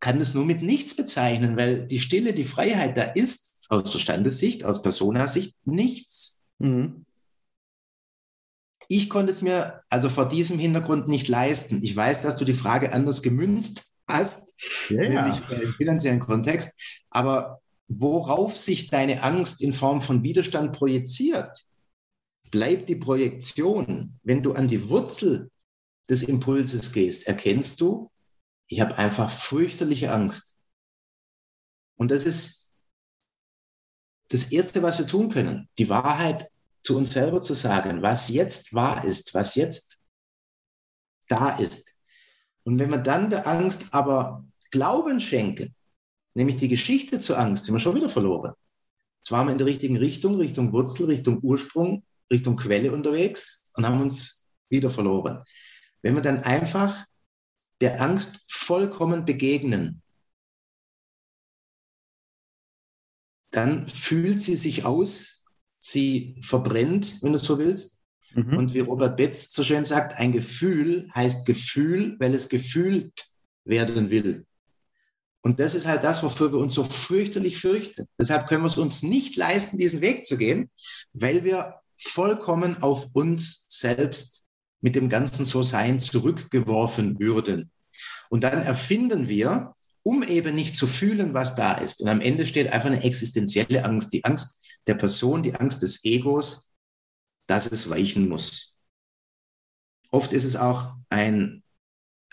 kann 0.00 0.20
es 0.20 0.34
nur 0.34 0.44
mit 0.44 0.62
nichts 0.62 0.94
bezeichnen, 0.94 1.56
weil 1.56 1.86
die 1.86 1.98
Stille, 1.98 2.32
die 2.32 2.44
Freiheit, 2.44 2.96
da 2.96 3.02
ist 3.02 3.66
aus 3.68 3.90
Verstandessicht, 3.90 4.64
aus 4.64 4.82
Personasicht 4.82 5.54
nichts. 5.64 6.44
Mhm. 6.58 7.04
Ich 8.88 9.10
konnte 9.10 9.30
es 9.30 9.42
mir 9.42 9.82
also 9.90 10.08
vor 10.08 10.28
diesem 10.28 10.58
Hintergrund 10.58 11.08
nicht 11.08 11.28
leisten. 11.28 11.82
Ich 11.82 11.94
weiß, 11.94 12.22
dass 12.22 12.36
du 12.36 12.44
die 12.44 12.54
Frage 12.54 12.92
anders 12.92 13.22
gemünzt 13.22 13.92
hast, 14.08 14.58
ja, 14.88 15.06
nämlich 15.06 15.40
im 15.50 15.72
finanziellen 15.74 16.20
Kontext. 16.20 16.78
Aber 17.10 17.60
worauf 17.88 18.56
sich 18.56 18.88
deine 18.88 19.22
Angst 19.22 19.60
in 19.60 19.74
Form 19.74 20.00
von 20.00 20.22
Widerstand 20.22 20.72
projiziert, 20.72 21.66
bleibt 22.50 22.88
die 22.88 22.96
Projektion. 22.96 24.18
Wenn 24.22 24.42
du 24.42 24.54
an 24.54 24.68
die 24.68 24.88
Wurzel 24.88 25.50
des 26.08 26.22
Impulses 26.22 26.92
gehst, 26.92 27.26
erkennst 27.26 27.82
du, 27.82 28.10
ich 28.68 28.80
habe 28.80 28.96
einfach 28.96 29.30
fürchterliche 29.30 30.12
Angst. 30.12 30.58
Und 31.96 32.10
das 32.10 32.24
ist 32.24 32.72
das 34.28 34.52
Erste, 34.52 34.82
was 34.82 34.98
wir 34.98 35.06
tun 35.06 35.30
können, 35.30 35.68
die 35.78 35.88
Wahrheit 35.88 36.48
zu 36.88 36.96
uns 36.96 37.12
selber 37.12 37.38
zu 37.38 37.52
sagen, 37.52 38.00
was 38.00 38.30
jetzt 38.30 38.72
wahr 38.72 39.04
ist, 39.04 39.34
was 39.34 39.56
jetzt 39.56 40.00
da 41.28 41.58
ist. 41.58 42.00
Und 42.64 42.78
wenn 42.78 42.88
wir 42.88 42.96
dann 42.96 43.28
der 43.28 43.46
Angst 43.46 43.92
aber 43.92 44.46
Glauben 44.70 45.20
schenken, 45.20 45.74
nämlich 46.32 46.56
die 46.56 46.68
Geschichte 46.68 47.18
zur 47.18 47.38
Angst, 47.38 47.66
sind 47.66 47.74
wir 47.74 47.78
schon 47.78 47.94
wieder 47.94 48.08
verloren. 48.08 48.54
Zwar 49.20 49.40
waren 49.40 49.48
wir 49.48 49.52
in 49.52 49.58
der 49.58 49.66
richtigen 49.66 49.98
Richtung, 49.98 50.36
Richtung 50.36 50.72
Wurzel, 50.72 51.04
Richtung 51.04 51.40
Ursprung, 51.42 52.04
Richtung 52.30 52.56
Quelle 52.56 52.90
unterwegs 52.92 53.70
und 53.76 53.84
haben 53.84 54.00
uns 54.00 54.46
wieder 54.70 54.88
verloren. 54.88 55.44
Wenn 56.00 56.14
wir 56.14 56.22
dann 56.22 56.42
einfach 56.42 57.04
der 57.82 58.00
Angst 58.00 58.50
vollkommen 58.50 59.26
begegnen, 59.26 60.00
dann 63.50 63.86
fühlt 63.88 64.40
sie 64.40 64.56
sich 64.56 64.86
aus, 64.86 65.37
sie 65.78 66.36
verbrennt, 66.42 67.22
wenn 67.22 67.32
du 67.32 67.38
so 67.38 67.58
willst. 67.58 68.02
Mhm. 68.34 68.56
Und 68.56 68.74
wie 68.74 68.80
Robert 68.80 69.16
Betz 69.16 69.52
so 69.52 69.64
schön 69.64 69.84
sagt, 69.84 70.18
ein 70.18 70.32
Gefühl 70.32 71.10
heißt 71.14 71.46
Gefühl, 71.46 72.16
weil 72.18 72.34
es 72.34 72.48
gefühlt 72.48 73.12
werden 73.64 74.10
will. 74.10 74.44
Und 75.42 75.60
das 75.60 75.74
ist 75.74 75.86
halt 75.86 76.04
das, 76.04 76.22
wofür 76.22 76.52
wir 76.52 76.58
uns 76.58 76.74
so 76.74 76.84
fürchterlich 76.84 77.58
fürchten. 77.58 78.06
Deshalb 78.18 78.48
können 78.48 78.62
wir 78.62 78.66
es 78.66 78.76
uns 78.76 79.02
nicht 79.02 79.36
leisten, 79.36 79.78
diesen 79.78 80.00
Weg 80.00 80.24
zu 80.24 80.36
gehen, 80.36 80.70
weil 81.12 81.44
wir 81.44 81.76
vollkommen 81.96 82.82
auf 82.82 83.14
uns 83.14 83.66
selbst 83.68 84.44
mit 84.80 84.94
dem 84.94 85.08
ganzen 85.08 85.44
So-Sein 85.44 86.00
zurückgeworfen 86.00 87.18
würden. 87.18 87.70
Und 88.28 88.44
dann 88.44 88.62
erfinden 88.62 89.28
wir, 89.28 89.72
um 90.02 90.22
eben 90.22 90.54
nicht 90.54 90.76
zu 90.76 90.86
fühlen, 90.86 91.34
was 91.34 91.56
da 91.56 91.74
ist. 91.74 92.00
Und 92.00 92.08
am 92.08 92.20
Ende 92.20 92.46
steht 92.46 92.72
einfach 92.72 92.88
eine 92.90 93.02
existenzielle 93.02 93.84
Angst, 93.84 94.12
die 94.12 94.24
Angst 94.24 94.64
der 94.86 94.94
Person, 94.94 95.42
die 95.42 95.54
Angst 95.54 95.82
des 95.82 96.04
Egos, 96.04 96.72
dass 97.46 97.70
es 97.70 97.90
weichen 97.90 98.28
muss. 98.28 98.76
Oft 100.10 100.32
ist 100.32 100.44
es 100.44 100.56
auch 100.56 100.94
ein 101.10 101.62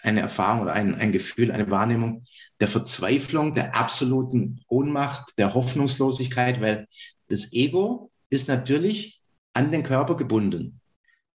eine 0.05 0.21
Erfahrung 0.21 0.61
oder 0.61 0.73
ein, 0.73 0.95
ein 0.95 1.11
Gefühl, 1.11 1.51
eine 1.51 1.69
Wahrnehmung 1.69 2.25
der 2.59 2.67
Verzweiflung, 2.67 3.55
der 3.55 3.75
absoluten 3.75 4.61
Ohnmacht, 4.67 5.37
der 5.37 5.53
Hoffnungslosigkeit, 5.53 6.61
weil 6.61 6.87
das 7.27 7.53
Ego 7.53 8.11
ist 8.29 8.47
natürlich 8.47 9.21
an 9.53 9.71
den 9.71 9.83
Körper 9.83 10.15
gebunden. 10.15 10.79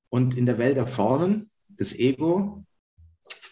Und 0.08 0.36
in 0.36 0.46
der 0.46 0.58
Welt 0.58 0.76
der 0.76 0.86
Formen, 0.86 1.50
das 1.68 1.96
Ego, 1.98 2.64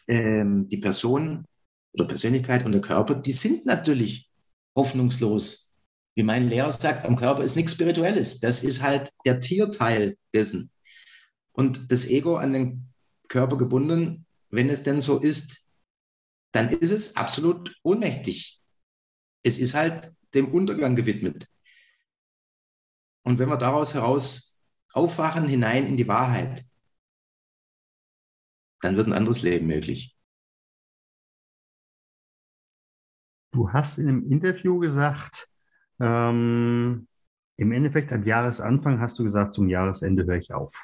ähm, 0.08 0.68
die 0.68 0.78
Person 0.78 1.44
oder 1.92 2.06
Persönlichkeit 2.06 2.64
und 2.64 2.72
der 2.72 2.80
Körper, 2.80 3.14
die 3.14 3.32
sind 3.32 3.66
natürlich 3.66 4.28
hoffnungslos. 4.76 5.63
Wie 6.14 6.22
mein 6.22 6.48
Lehrer 6.48 6.72
sagt, 6.72 7.04
am 7.04 7.16
Körper 7.16 7.42
ist 7.42 7.56
nichts 7.56 7.72
Spirituelles. 7.72 8.40
Das 8.40 8.62
ist 8.62 8.82
halt 8.82 9.10
der 9.24 9.40
Tierteil 9.40 10.16
dessen. 10.32 10.70
Und 11.52 11.90
das 11.90 12.06
Ego 12.06 12.36
an 12.36 12.52
den 12.52 12.88
Körper 13.28 13.56
gebunden 13.56 14.24
wenn 14.54 14.70
es 14.70 14.84
denn 14.84 15.00
so 15.00 15.20
ist, 15.20 15.68
dann 16.52 16.68
ist 16.68 16.92
es 16.92 17.16
absolut 17.16 17.76
ohnmächtig. 17.82 18.62
Es 19.42 19.58
ist 19.58 19.74
halt 19.74 20.12
dem 20.32 20.54
Untergang 20.54 20.94
gewidmet. 20.94 21.48
Und 23.24 23.40
wenn 23.40 23.48
wir 23.48 23.56
daraus 23.56 23.94
heraus 23.94 24.62
aufwachen 24.92 25.48
hinein 25.48 25.88
in 25.88 25.96
die 25.96 26.06
Wahrheit, 26.06 26.64
dann 28.80 28.96
wird 28.96 29.08
ein 29.08 29.12
anderes 29.12 29.42
Leben 29.42 29.66
möglich. 29.66 30.16
Du 33.50 33.72
hast 33.72 33.98
in 33.98 34.08
einem 34.08 34.24
Interview 34.24 34.78
gesagt, 34.78 35.48
ähm, 36.00 37.06
im 37.56 37.72
Endeffekt 37.72 38.12
am 38.12 38.24
Jahresanfang 38.24 39.00
hast 39.00 39.18
du 39.18 39.24
gesagt, 39.24 39.54
zum 39.54 39.68
Jahresende 39.68 40.26
höre 40.26 40.38
ich 40.38 40.52
auf. 40.52 40.74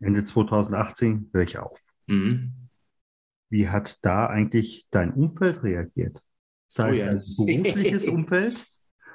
Ende 0.00 0.22
2018 0.22 1.30
höre 1.32 1.42
ich 1.42 1.58
auf. 1.58 1.80
Mhm. 2.08 2.52
Wie 3.50 3.68
hat 3.68 4.04
da 4.04 4.26
eigentlich 4.26 4.86
dein 4.90 5.12
Umfeld 5.12 5.62
reagiert? 5.62 6.22
Sei 6.66 6.90
oh, 6.90 6.92
es 6.92 7.36
ja. 7.38 7.46
dein 7.46 7.62
berufliches 7.62 8.04
Umfeld, 8.08 8.64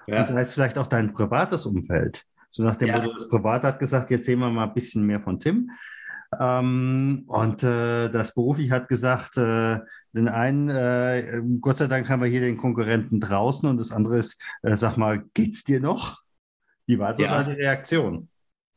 ja. 0.08 0.26
sei 0.26 0.42
es 0.42 0.54
vielleicht 0.54 0.78
auch 0.78 0.88
dein 0.88 1.14
privates 1.14 1.66
Umfeld. 1.66 2.26
So 2.52 2.64
nach 2.64 2.76
dem 2.76 2.88
ja. 2.88 2.98
Motto, 2.98 3.14
das 3.16 3.30
Privat 3.30 3.64
hat 3.64 3.80
gesagt, 3.80 4.12
jetzt 4.12 4.26
sehen 4.26 4.40
wir 4.40 4.50
mal 4.50 4.68
ein 4.68 4.74
bisschen 4.74 5.06
mehr 5.06 5.22
von 5.22 5.40
Tim. 5.40 5.72
Ähm, 6.40 7.24
und 7.28 7.64
äh, 7.64 8.10
das 8.10 8.34
beruflich 8.34 8.72
hat 8.72 8.88
gesagt, 8.88 9.38
äh, 9.38 9.80
den 10.14 10.28
einen, 10.28 10.70
äh, 10.70 11.42
Gott 11.60 11.80
sei 11.80 11.88
Dank 11.88 12.10
haben 12.10 12.22
wir 12.22 12.30
hier 12.30 12.42
den 12.42 12.58
Konkurrenten 12.58 13.20
draußen 13.20 13.68
und 13.68 13.78
das 13.78 13.92
andere 13.92 14.18
ist, 14.18 14.42
äh, 14.62 14.78
sag 14.78 14.98
mal, 14.98 15.24
geht's 15.34 15.64
dir 15.64 15.80
noch? 15.80 16.22
Wie 16.86 17.00
war 17.00 17.16
so 17.16 17.24
ja. 17.24 17.44
deine 17.44 17.58
Reaktion? 17.58 18.30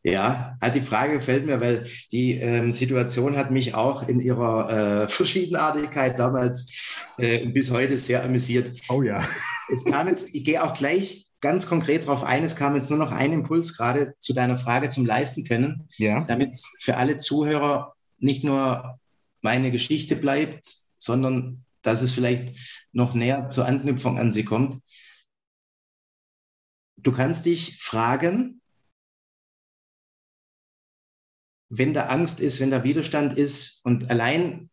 Ja, 0.03 0.55
die 0.73 0.81
Frage 0.81 1.15
gefällt 1.15 1.47
mir, 1.47 1.61
weil 1.61 1.85
die 2.13 2.35
ähm, 2.35 2.71
Situation 2.71 3.37
hat 3.37 3.51
mich 3.51 3.75
auch 3.75 4.09
in 4.09 4.21
ihrer 4.21 5.03
äh, 5.03 5.09
Verschiedenartigkeit 5.09 6.17
damals 6.17 7.03
äh, 7.19 7.45
bis 7.47 7.73
heute 7.73 7.99
sehr 7.99 8.23
amüsiert. 8.23 8.71
Oh 8.89 9.03
ja. 9.03 9.27
Es, 9.69 9.85
es 9.85 9.93
kam 9.93 10.07
jetzt, 10.07 10.33
ich 10.33 10.45
gehe 10.45 10.63
auch 10.63 10.75
gleich 10.75 11.26
ganz 11.47 11.69
konkret 11.69 12.03
darauf 12.03 12.25
ein, 12.25 12.43
es 12.43 12.57
kam 12.57 12.75
jetzt 12.75 12.91
nur 12.91 12.99
noch 12.99 13.13
ein 13.13 13.33
Impuls 13.33 13.77
gerade 13.77 14.17
zu 14.19 14.35
deiner 14.35 14.57
Frage 14.57 14.89
zum 14.89 15.07
Leisten 15.07 15.45
können, 15.45 15.89
ja. 15.97 16.25
damit 16.25 16.49
es 16.53 16.79
für 16.81 16.97
alle 16.97 17.19
Zuhörer 17.19 17.95
nicht 18.19 18.43
nur 18.43 18.99
meine 19.43 19.71
Geschichte 19.71 20.17
bleibt, 20.17 20.67
sondern 20.97 21.65
dass 21.83 22.03
es 22.03 22.11
vielleicht 22.11 22.57
noch 22.91 23.15
näher 23.15 23.49
zur 23.49 23.65
Anknüpfung 23.65 24.19
an 24.19 24.33
sie 24.33 24.45
kommt. 24.45 24.83
Du 26.97 27.13
kannst 27.13 27.47
dich 27.47 27.79
fragen, 27.81 28.61
wenn 31.69 31.95
da 31.95 32.07
Angst 32.07 32.41
ist, 32.41 32.59
wenn 32.61 32.73
da 32.73 32.83
Widerstand 32.83 33.39
ist 33.39 33.85
und 33.85 34.11
allein 34.11 34.69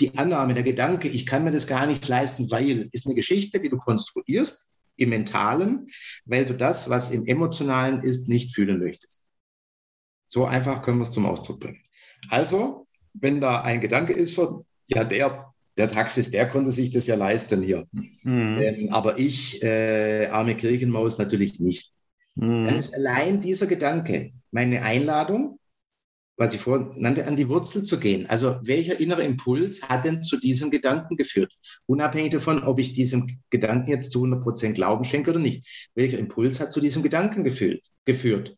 die 0.00 0.18
Annahme, 0.18 0.52
der 0.52 0.64
Gedanke, 0.64 1.08
ich 1.08 1.24
kann 1.24 1.44
mir 1.44 1.50
das 1.50 1.66
gar 1.66 1.86
nicht 1.86 2.06
leisten, 2.08 2.50
weil, 2.50 2.90
ist 2.92 3.06
eine 3.06 3.14
Geschichte, 3.14 3.58
die 3.58 3.70
du 3.70 3.78
konstruierst 3.78 4.70
im 5.00 5.10
Mentalen, 5.10 5.88
weil 6.24 6.44
du 6.44 6.54
das, 6.54 6.90
was 6.90 7.12
im 7.12 7.26
Emotionalen 7.26 8.02
ist, 8.02 8.28
nicht 8.28 8.54
fühlen 8.54 8.78
möchtest. 8.78 9.24
So 10.26 10.44
einfach 10.44 10.82
können 10.82 10.98
wir 10.98 11.04
es 11.04 11.12
zum 11.12 11.26
Ausdruck 11.26 11.60
bringen. 11.60 11.80
Also, 12.28 12.86
wenn 13.14 13.40
da 13.40 13.62
ein 13.62 13.80
Gedanke 13.80 14.12
ist 14.12 14.34
von, 14.34 14.64
ja, 14.86 15.04
der, 15.04 15.52
der 15.76 15.88
Taxis, 15.88 16.30
der 16.30 16.48
konnte 16.48 16.70
sich 16.70 16.90
das 16.90 17.06
ja 17.06 17.16
leisten 17.16 17.62
hier. 17.62 17.86
Mhm. 17.92 18.58
Ähm, 18.60 18.88
aber 18.92 19.18
ich, 19.18 19.62
äh, 19.62 20.26
arme 20.26 20.56
Kirchenmaus, 20.56 21.18
natürlich 21.18 21.60
nicht. 21.60 21.92
Mhm. 22.34 22.62
Dann 22.62 22.76
ist 22.76 22.94
allein 22.94 23.40
dieser 23.40 23.66
Gedanke 23.66 24.32
meine 24.50 24.82
Einladung, 24.82 25.59
was 26.40 26.54
ich 26.54 26.60
vorhin 26.62 26.90
nannte, 26.96 27.26
an 27.26 27.36
die 27.36 27.50
Wurzel 27.50 27.82
zu 27.82 28.00
gehen. 28.00 28.26
Also 28.26 28.58
welcher 28.62 28.98
innere 28.98 29.22
Impuls 29.24 29.82
hat 29.82 30.06
denn 30.06 30.22
zu 30.22 30.38
diesem 30.40 30.70
Gedanken 30.70 31.18
geführt? 31.18 31.52
Unabhängig 31.84 32.32
davon, 32.32 32.62
ob 32.62 32.78
ich 32.78 32.94
diesem 32.94 33.40
Gedanken 33.50 33.90
jetzt 33.90 34.10
zu 34.10 34.20
100 34.20 34.42
Prozent 34.42 34.74
Glauben 34.76 35.04
schenke 35.04 35.32
oder 35.32 35.38
nicht. 35.38 35.90
Welcher 35.94 36.18
Impuls 36.18 36.58
hat 36.58 36.72
zu 36.72 36.80
diesem 36.80 37.02
Gedanken 37.02 37.44
geführt? 37.44 37.84
geführt? 38.06 38.56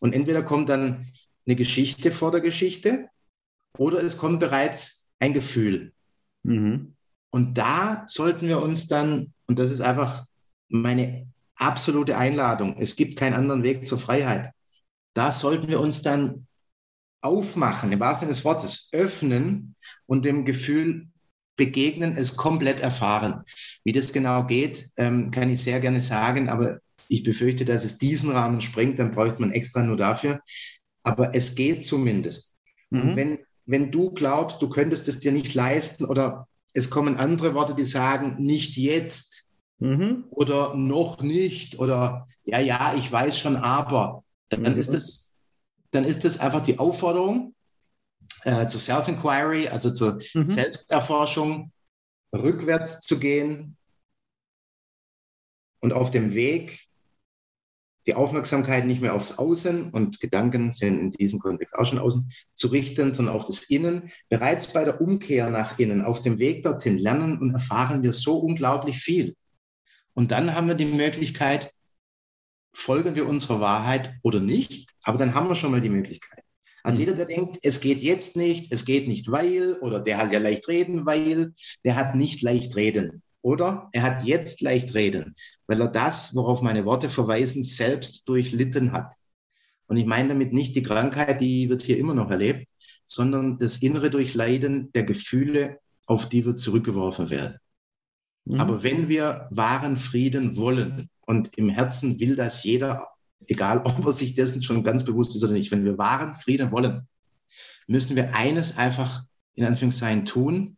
Und 0.00 0.14
entweder 0.14 0.42
kommt 0.42 0.68
dann 0.68 1.10
eine 1.46 1.56
Geschichte 1.56 2.10
vor 2.10 2.32
der 2.32 2.42
Geschichte 2.42 3.08
oder 3.78 4.02
es 4.02 4.18
kommt 4.18 4.40
bereits 4.40 5.08
ein 5.18 5.32
Gefühl. 5.32 5.94
Mhm. 6.42 6.96
Und 7.30 7.56
da 7.56 8.04
sollten 8.08 8.46
wir 8.46 8.60
uns 8.60 8.88
dann, 8.88 9.32
und 9.46 9.58
das 9.58 9.70
ist 9.70 9.80
einfach 9.80 10.26
meine 10.68 11.28
absolute 11.56 12.18
Einladung, 12.18 12.76
es 12.78 12.94
gibt 12.94 13.16
keinen 13.16 13.32
anderen 13.32 13.62
Weg 13.62 13.86
zur 13.86 13.98
Freiheit. 13.98 14.50
Da 15.14 15.32
sollten 15.32 15.68
wir 15.68 15.80
uns 15.80 16.02
dann 16.02 16.46
aufmachen, 17.22 17.92
im 17.92 18.00
wahrsten 18.00 18.26
Sinne 18.26 18.34
des 18.34 18.44
Wortes, 18.44 18.88
öffnen 18.92 19.74
und 20.06 20.24
dem 20.24 20.44
Gefühl 20.44 21.08
begegnen, 21.56 22.16
es 22.16 22.36
komplett 22.36 22.80
erfahren. 22.80 23.42
Wie 23.84 23.92
das 23.92 24.12
genau 24.12 24.44
geht, 24.44 24.90
ähm, 24.96 25.30
kann 25.30 25.50
ich 25.50 25.62
sehr 25.62 25.80
gerne 25.80 26.00
sagen, 26.00 26.48
aber 26.48 26.80
ich 27.08 27.22
befürchte, 27.22 27.64
dass 27.64 27.84
es 27.84 27.98
diesen 27.98 28.30
Rahmen 28.30 28.60
sprengt, 28.60 28.98
dann 28.98 29.12
bräuchte 29.12 29.40
man 29.40 29.52
extra 29.52 29.82
nur 29.82 29.96
dafür. 29.96 30.40
Aber 31.02 31.34
es 31.34 31.54
geht 31.54 31.84
zumindest. 31.84 32.56
Mhm. 32.90 33.00
Und 33.00 33.16
wenn, 33.16 33.38
wenn 33.66 33.90
du 33.90 34.10
glaubst, 34.12 34.62
du 34.62 34.68
könntest 34.68 35.08
es 35.08 35.20
dir 35.20 35.32
nicht 35.32 35.54
leisten 35.54 36.04
oder 36.04 36.48
es 36.74 36.90
kommen 36.90 37.16
andere 37.16 37.54
Worte, 37.54 37.74
die 37.74 37.84
sagen, 37.84 38.36
nicht 38.38 38.76
jetzt 38.76 39.46
mhm. 39.78 40.24
oder 40.30 40.74
noch 40.74 41.22
nicht 41.22 41.78
oder 41.78 42.26
ja, 42.44 42.60
ja, 42.60 42.94
ich 42.96 43.10
weiß 43.10 43.38
schon, 43.38 43.56
aber, 43.56 44.24
dann 44.48 44.60
mhm. 44.60 44.78
ist 44.78 44.94
es 44.94 45.21
dann 45.92 46.04
ist 46.04 46.24
es 46.24 46.40
einfach 46.40 46.62
die 46.62 46.78
Aufforderung 46.78 47.54
äh, 48.44 48.66
zur 48.66 48.80
Self-Inquiry, 48.80 49.68
also 49.68 49.90
zur 49.92 50.20
mhm. 50.34 50.46
Selbsterforschung, 50.46 51.72
rückwärts 52.34 53.00
zu 53.00 53.20
gehen 53.20 53.76
und 55.80 55.92
auf 55.92 56.10
dem 56.10 56.34
Weg 56.34 56.80
die 58.06 58.14
Aufmerksamkeit 58.14 58.84
nicht 58.84 59.00
mehr 59.00 59.14
aufs 59.14 59.38
Außen 59.38 59.90
und 59.90 60.18
Gedanken 60.18 60.72
sind 60.72 60.98
in 60.98 61.10
diesem 61.12 61.38
Kontext 61.38 61.76
auch 61.76 61.84
schon 61.84 62.00
außen 62.00 62.32
zu 62.54 62.68
richten, 62.68 63.12
sondern 63.12 63.36
auf 63.36 63.44
das 63.44 63.70
Innen. 63.70 64.10
Bereits 64.28 64.72
bei 64.72 64.84
der 64.84 65.00
Umkehr 65.00 65.50
nach 65.50 65.78
innen, 65.78 66.02
auf 66.02 66.20
dem 66.20 66.38
Weg 66.38 66.64
dorthin 66.64 66.98
lernen 66.98 67.38
und 67.38 67.54
erfahren 67.54 68.02
wir 68.02 68.12
so 68.12 68.38
unglaublich 68.38 68.98
viel. 68.98 69.36
Und 70.14 70.32
dann 70.32 70.54
haben 70.54 70.66
wir 70.66 70.74
die 70.74 70.84
Möglichkeit, 70.84 71.72
folgen 72.72 73.14
wir 73.14 73.28
unserer 73.28 73.60
Wahrheit 73.60 74.14
oder 74.22 74.40
nicht, 74.40 74.90
aber 75.02 75.18
dann 75.18 75.34
haben 75.34 75.48
wir 75.48 75.54
schon 75.54 75.70
mal 75.70 75.80
die 75.80 75.88
Möglichkeit. 75.88 76.42
Also 76.82 77.00
mhm. 77.00 77.06
jeder, 77.06 77.16
der 77.16 77.26
denkt, 77.26 77.58
es 77.62 77.80
geht 77.80 78.02
jetzt 78.02 78.36
nicht, 78.36 78.72
es 78.72 78.84
geht 78.84 79.08
nicht, 79.08 79.30
weil, 79.30 79.74
oder 79.80 80.00
der 80.00 80.18
hat 80.18 80.32
ja 80.32 80.38
leicht 80.38 80.68
reden, 80.68 81.06
weil, 81.06 81.52
der 81.84 81.96
hat 81.96 82.14
nicht 82.14 82.42
leicht 82.42 82.76
reden. 82.76 83.22
Oder 83.42 83.88
er 83.92 84.02
hat 84.02 84.24
jetzt 84.24 84.60
leicht 84.60 84.94
reden, 84.94 85.34
weil 85.66 85.80
er 85.80 85.88
das, 85.88 86.34
worauf 86.34 86.62
meine 86.62 86.84
Worte 86.84 87.10
verweisen, 87.10 87.64
selbst 87.64 88.28
durchlitten 88.28 88.92
hat. 88.92 89.12
Und 89.88 89.96
ich 89.96 90.06
meine 90.06 90.28
damit 90.28 90.52
nicht 90.52 90.76
die 90.76 90.82
Krankheit, 90.82 91.40
die 91.40 91.68
wird 91.68 91.82
hier 91.82 91.98
immer 91.98 92.14
noch 92.14 92.30
erlebt, 92.30 92.68
sondern 93.04 93.58
das 93.58 93.82
innere 93.82 94.10
Durchleiden 94.10 94.92
der 94.92 95.02
Gefühle, 95.02 95.78
auf 96.06 96.28
die 96.28 96.46
wir 96.46 96.56
zurückgeworfen 96.56 97.30
werden. 97.30 97.58
Mhm. 98.44 98.60
Aber 98.60 98.82
wenn 98.84 99.08
wir 99.08 99.48
wahren 99.50 99.96
Frieden 99.96 100.56
wollen, 100.56 101.10
und 101.26 101.56
im 101.56 101.68
Herzen 101.68 102.20
will 102.20 102.36
das 102.36 102.64
jeder, 102.64 103.08
egal 103.46 103.78
ob 103.78 104.04
er 104.04 104.12
sich 104.12 104.34
dessen 104.34 104.62
schon 104.62 104.82
ganz 104.82 105.04
bewusst 105.04 105.36
ist 105.36 105.44
oder 105.44 105.52
nicht, 105.52 105.70
wenn 105.70 105.84
wir 105.84 105.98
wahren 105.98 106.34
Frieden 106.34 106.72
wollen, 106.72 107.06
müssen 107.86 108.16
wir 108.16 108.34
eines 108.34 108.78
einfach 108.78 109.24
in 109.54 109.64
Anführungszeichen 109.64 110.24
tun, 110.24 110.76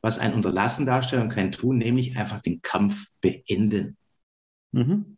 was 0.00 0.18
ein 0.18 0.34
Unterlassen 0.34 0.86
darstellt 0.86 1.22
und 1.22 1.28
kein 1.30 1.52
Tun, 1.52 1.78
nämlich 1.78 2.16
einfach 2.16 2.40
den 2.40 2.62
Kampf 2.62 3.06
beenden. 3.20 3.96
Mhm. 4.72 5.16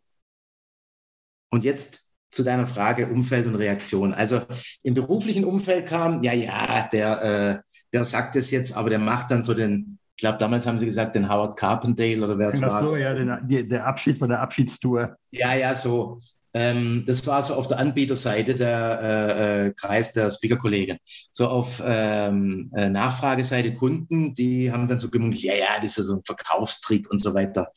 Und 1.49 1.63
jetzt 1.63 2.11
zu 2.31 2.43
deiner 2.43 2.65
Frage 2.65 3.07
Umfeld 3.07 3.45
und 3.45 3.55
Reaktion. 3.55 4.13
Also 4.13 4.41
im 4.83 4.93
beruflichen 4.93 5.43
Umfeld 5.43 5.87
kam, 5.87 6.23
ja, 6.23 6.33
ja, 6.33 6.87
der, 6.91 7.21
äh, 7.21 7.71
der 7.91 8.05
sagt 8.05 8.37
es 8.37 8.51
jetzt, 8.51 8.75
aber 8.75 8.89
der 8.89 8.99
macht 8.99 9.31
dann 9.31 9.43
so 9.43 9.53
den, 9.53 9.99
ich 10.21 10.23
glaube, 10.23 10.37
damals 10.37 10.67
haben 10.67 10.77
sie 10.77 10.85
gesagt, 10.85 11.15
den 11.15 11.27
Howard 11.27 11.57
Carpendale 11.57 12.23
oder 12.23 12.37
wer 12.37 12.49
es 12.49 12.61
war. 12.61 12.73
Ach 12.73 12.81
so, 12.81 12.95
ja, 12.95 13.15
den, 13.15 13.67
der 13.67 13.87
Abschied 13.87 14.19
von 14.19 14.29
der 14.29 14.39
Abschiedstour. 14.39 15.17
Ja, 15.31 15.55
ja, 15.55 15.73
so. 15.73 16.19
Ähm, 16.53 17.05
das 17.07 17.25
war 17.25 17.41
so 17.41 17.55
auf 17.55 17.67
der 17.67 17.79
Anbieterseite 17.79 18.53
der 18.53 18.99
äh, 19.01 19.65
äh, 19.65 19.73
Kreis 19.73 20.13
der 20.13 20.29
Speaker-Kollegen. 20.29 20.99
So 21.31 21.47
auf 21.47 21.81
ähm, 21.83 22.71
äh, 22.75 22.91
Nachfrageseite 22.91 23.73
Kunden, 23.73 24.35
die 24.35 24.71
haben 24.71 24.87
dann 24.87 24.99
so 24.99 25.09
gemunkelt, 25.09 25.41
ja, 25.41 25.55
ja, 25.55 25.79
das 25.81 25.97
ist 25.97 26.05
so 26.05 26.17
ein 26.17 26.23
Verkaufstrick 26.23 27.09
und 27.09 27.17
so 27.17 27.33
weiter. 27.33 27.71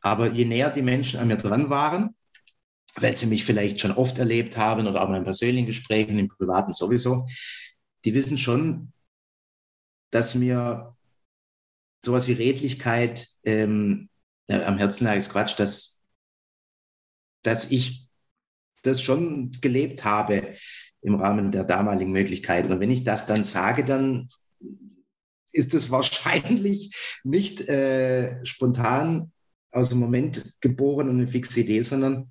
Aber 0.00 0.30
je 0.30 0.46
näher 0.46 0.70
die 0.70 0.80
Menschen 0.80 1.20
an 1.20 1.28
mir 1.28 1.36
dran 1.36 1.68
waren, 1.68 2.16
weil 2.94 3.18
sie 3.18 3.26
mich 3.26 3.44
vielleicht 3.44 3.82
schon 3.82 3.92
oft 3.92 4.18
erlebt 4.18 4.56
haben 4.56 4.86
oder 4.86 5.02
auch 5.02 5.12
in 5.12 5.24
persönlichen 5.24 5.66
Gesprächen, 5.66 6.18
im 6.18 6.28
privaten 6.28 6.72
sowieso, 6.72 7.26
die 8.06 8.14
wissen 8.14 8.38
schon, 8.38 8.94
dass 10.10 10.34
mir 10.34 10.95
sowas 12.06 12.28
wie 12.28 12.32
Redlichkeit 12.32 13.26
ähm, 13.44 14.08
ja, 14.48 14.64
am 14.64 14.78
Herzen 14.78 15.04
lag, 15.04 15.16
ist 15.16 15.32
Quatsch, 15.32 15.58
dass, 15.58 16.04
dass 17.42 17.70
ich 17.72 18.08
das 18.82 19.02
schon 19.02 19.50
gelebt 19.60 20.04
habe 20.04 20.54
im 21.02 21.16
Rahmen 21.16 21.50
der 21.50 21.64
damaligen 21.64 22.12
Möglichkeiten. 22.12 22.72
Und 22.72 22.80
wenn 22.80 22.92
ich 22.92 23.02
das 23.02 23.26
dann 23.26 23.42
sage, 23.42 23.84
dann 23.84 24.28
ist 25.52 25.74
es 25.74 25.90
wahrscheinlich 25.90 27.20
nicht 27.24 27.68
äh, 27.68 28.44
spontan 28.46 29.32
aus 29.72 29.88
dem 29.88 29.98
Moment 29.98 30.60
geboren 30.60 31.08
und 31.08 31.16
eine 31.16 31.28
fixe 31.28 31.60
Idee, 31.60 31.82
sondern 31.82 32.30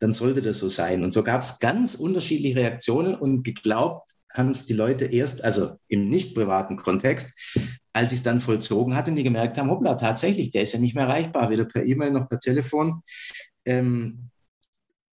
dann 0.00 0.12
sollte 0.12 0.42
das 0.42 0.58
so 0.58 0.68
sein. 0.68 1.02
Und 1.02 1.12
so 1.12 1.24
gab 1.24 1.40
es 1.40 1.60
ganz 1.60 1.94
unterschiedliche 1.94 2.56
Reaktionen 2.56 3.14
und 3.14 3.42
geglaubt 3.42 4.10
haben 4.30 4.50
es 4.50 4.66
die 4.66 4.74
Leute 4.74 5.06
erst, 5.06 5.42
also 5.42 5.78
im 5.88 6.10
nicht 6.10 6.34
privaten 6.34 6.76
Kontext, 6.76 7.58
als 7.94 8.12
ich 8.12 8.18
es 8.18 8.24
dann 8.24 8.40
vollzogen 8.40 8.96
hatte 8.96 9.10
und 9.10 9.16
die 9.16 9.22
gemerkt 9.22 9.56
haben, 9.56 9.70
hoppla, 9.70 9.94
tatsächlich, 9.94 10.50
der 10.50 10.62
ist 10.62 10.74
ja 10.74 10.80
nicht 10.80 10.96
mehr 10.96 11.04
erreichbar, 11.04 11.48
weder 11.48 11.64
per 11.64 11.84
E-Mail 11.84 12.10
noch 12.10 12.28
per 12.28 12.40
Telefon. 12.40 13.02
Ähm, 13.64 14.30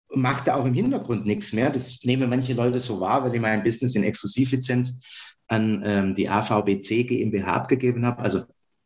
macht 0.09 0.47
er 0.47 0.57
auch 0.57 0.65
im 0.65 0.73
Hintergrund 0.73 1.26
nichts 1.26 1.53
mehr. 1.53 1.69
Das 1.69 2.03
nehmen 2.03 2.30
manche 2.30 2.53
Leute 2.53 2.82
so 2.82 2.99
wahr, 2.99 3.23
weil 3.23 3.34
ich 3.34 3.41
mein 3.41 3.63
Business 3.63 3.95
in 3.95 4.03
Exklusivlizenz 4.03 4.99
an 5.47 5.84
ähm, 5.86 6.13
die 6.13 6.30
AVBC 6.30 7.07
GmbH 7.07 7.53
abgegeben 7.53 8.05
habe. 8.05 8.21
Also 8.21 8.43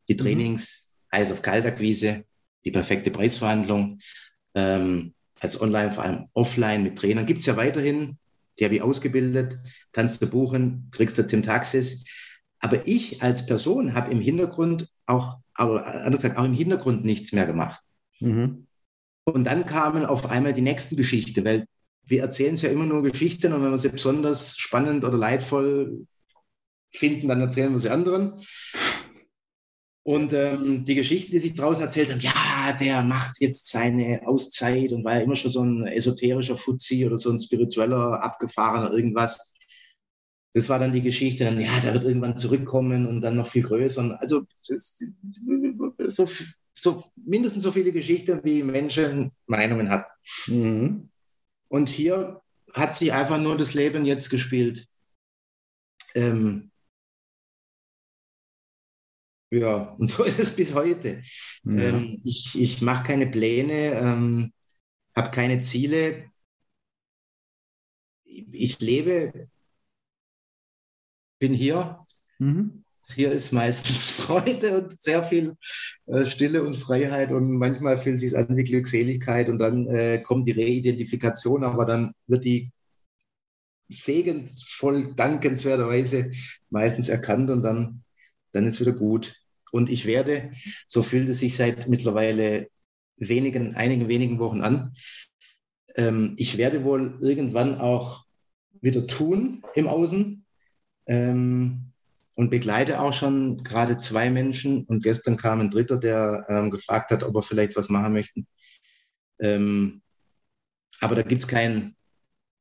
die 0.08 0.14
mhm. 0.14 0.20
Trainings, 0.20 0.96
mhm. 1.12 1.18
Eis 1.18 1.32
auf 1.32 1.42
Kaltakquise, 1.42 2.26
die 2.66 2.72
perfekte 2.72 3.10
Preisverhandlung, 3.10 4.00
ähm, 4.54 5.14
als 5.40 5.60
Online, 5.62 5.92
vor 5.92 6.04
allem 6.04 6.28
offline 6.34 6.84
mit 6.84 6.98
Trainern. 6.98 7.26
Gibt 7.26 7.40
es 7.40 7.48
ja 7.48 7.58
weiterhin, 7.58 8.20
die 8.60 8.66
habe 8.66 8.76
ich 8.76 8.82
ausgebildet, 8.84 9.58
kannst 9.94 10.22
du 10.22 10.30
buchen, 10.30 10.90
kriegst 10.92 11.18
du 11.18 11.26
Tim 11.26 11.42
Taxis. 11.42 12.29
Aber 12.60 12.88
ich 12.88 13.24
als 13.24 13.46
Person 13.46 13.94
habe 13.94 14.12
im 14.12 14.22
Hintergrund 14.22 14.90
auch, 15.06 15.40
aber 15.54 15.86
anders 15.86 16.22
gesagt, 16.22 16.38
auch 16.38 16.46
im 16.46 16.54
Hintergrund 16.54 17.06
nichts 17.06 17.34
mehr 17.34 17.46
gemacht. 17.46 17.80
Mhm. 18.20 18.68
Und 19.24 19.44
dann 19.44 19.66
kamen 19.66 20.06
auf 20.06 20.30
einmal 20.30 20.54
die 20.54 20.62
nächsten 20.62 20.96
Geschichten, 20.96 21.46
weil 21.46 21.66
wir 22.06 22.22
erzählen 22.22 22.56
es 22.56 22.64
ja 22.64 22.70
immer 22.70 22.86
nur 22.86 23.04
Geschichten 23.04 23.54
und 23.54 23.64
wenn 23.64 23.72
wir 23.72 23.78
sie 23.78 23.90
besonders 23.90 24.58
spannend 24.58 25.04
oder 25.04 25.18
leidvoll 25.18 26.08
finden, 26.92 27.28
dann 27.28 27.42
erzählen 27.42 27.72
wir 27.72 27.80
sie 27.80 27.92
anderen. 27.92 28.34
Und 30.04 30.34
ähm, 30.34 30.86
die 30.86 30.96
Geschichten, 30.96 31.32
die 31.34 31.40
sich 31.40 31.56
draußen 31.56 31.84
erzählt 31.84 32.10
haben, 32.10 32.22
ja, 32.22 32.76
der 32.80 33.04
macht 33.04 33.40
jetzt 33.42 33.70
seine 33.70 34.22
Auszeit 34.26 34.92
und 34.92 35.04
war 35.04 35.18
ja 35.18 35.22
immer 35.22 35.36
schon 35.36 35.52
so 35.52 35.64
ein 35.64 35.86
esoterischer 35.86 36.58
Fuzzi 36.58 37.06
oder 37.06 37.20
so 37.20 37.30
ein 37.30 37.40
spiritueller, 37.40 38.24
abgefahrener 38.24 38.92
irgendwas 38.92 39.54
das 40.54 40.70
war 40.70 40.80
dann 40.80 40.94
die 40.94 41.02
Geschichte, 41.02 41.46
dann, 41.46 41.60
ja, 41.60 41.80
der 41.80 41.94
wird 41.94 42.06
irgendwann 42.06 42.36
zurückkommen 42.36 43.06
und 43.06 43.22
dann 43.22 43.36
noch 43.36 43.48
viel 43.48 43.64
größer. 43.64 44.02
Und 44.02 44.14
also 44.14 44.46
so, 46.08 46.28
so 46.74 47.04
mindestens 47.16 47.64
so 47.64 47.72
viele 47.72 47.92
Geschichten, 47.92 48.42
wie 48.44 48.64
Menschen 48.64 49.32
Meinungen 49.46 49.90
hatten. 49.90 50.12
Mhm. 50.48 51.10
Und 51.68 51.90
hier 51.90 52.42
hat 52.74 52.96
sie 52.96 53.12
einfach 53.12 53.40
nur 53.40 53.58
das 53.58 53.76
Leben 53.76 54.06
jetzt 54.06 54.30
gespielt. 54.30 54.88
Ähm, 56.16 56.72
ja, 59.52 59.94
und 59.94 60.08
so 60.08 60.24
ist 60.24 60.40
es 60.40 60.56
bis 60.56 60.74
heute. 60.74 61.22
Ja. 61.64 61.74
Ähm, 61.74 62.22
ich 62.24 62.60
ich 62.60 62.82
mache 62.82 63.04
keine 63.04 63.28
Pläne, 63.28 63.94
ähm, 64.00 64.54
habe 65.16 65.32
keine 65.32 65.60
Ziele. 65.60 66.32
Ich 68.24 68.80
lebe 68.80 69.50
bin 71.40 71.54
hier, 71.54 72.06
mhm. 72.38 72.84
hier 73.16 73.32
ist 73.32 73.54
meistens 73.54 74.12
Freude 74.22 74.82
und 74.82 74.92
sehr 74.92 75.24
viel 75.24 75.56
äh, 76.08 76.26
Stille 76.26 76.64
und 76.64 76.76
Freiheit 76.76 77.32
und 77.32 77.58
manchmal 77.58 77.98
fühlt 77.98 78.16
es 78.16 78.22
sich 78.22 78.38
an 78.38 78.56
wie 78.56 78.64
Glückseligkeit 78.64 79.50
und 79.50 79.58
dann 79.58 79.88
äh, 79.88 80.20
kommt 80.20 80.48
die 80.48 80.52
Reidentifikation, 80.52 81.64
aber 81.64 81.86
dann 81.86 82.14
wird 82.28 82.46
die 82.46 82.72
segensvoll, 83.88 85.16
dankenswerterweise 85.16 86.32
meistens 86.70 87.10
erkannt 87.10 87.50
und 87.50 87.64
dann, 87.64 88.04
dann 88.52 88.66
ist 88.66 88.80
wieder 88.80 88.92
gut. 88.92 89.36
Und 89.72 89.90
ich 89.90 90.06
werde, 90.06 90.52
so 90.88 91.04
fühlt 91.04 91.30
es 91.30 91.40
sich 91.40 91.56
seit 91.56 91.88
mittlerweile 91.88 92.70
wenigen, 93.18 93.76
einigen 93.76 94.08
wenigen 94.08 94.40
Wochen 94.40 94.62
an, 94.62 94.94
ähm, 95.96 96.36
ich 96.38 96.58
werde 96.58 96.84
wohl 96.84 97.18
irgendwann 97.22 97.80
auch 97.80 98.26
wieder 98.82 99.08
tun 99.08 99.64
im 99.76 99.88
Außen 99.88 100.46
ähm, 101.10 101.92
und 102.36 102.52
begleite 102.52 103.02
auch 103.02 103.12
schon 103.12 103.64
gerade 103.64 103.98
zwei 103.98 104.30
Menschen. 104.30 104.86
Und 104.86 105.04
gestern 105.04 105.36
kam 105.36 105.60
ein 105.60 105.72
Dritter, 105.72 105.98
der 105.98 106.46
ähm, 106.48 106.72
gefragt 106.72 107.12
hat, 107.12 107.24
ob 107.24 107.36
er 107.36 107.42
vielleicht 107.42 107.76
was 107.76 107.90
machen 107.90 108.14
möchte. 108.14 108.44
Ähm, 109.40 110.02
aber 111.02 111.16
da 111.16 111.22
gibt 111.24 111.42
es 111.42 111.48
kein, 111.48 111.96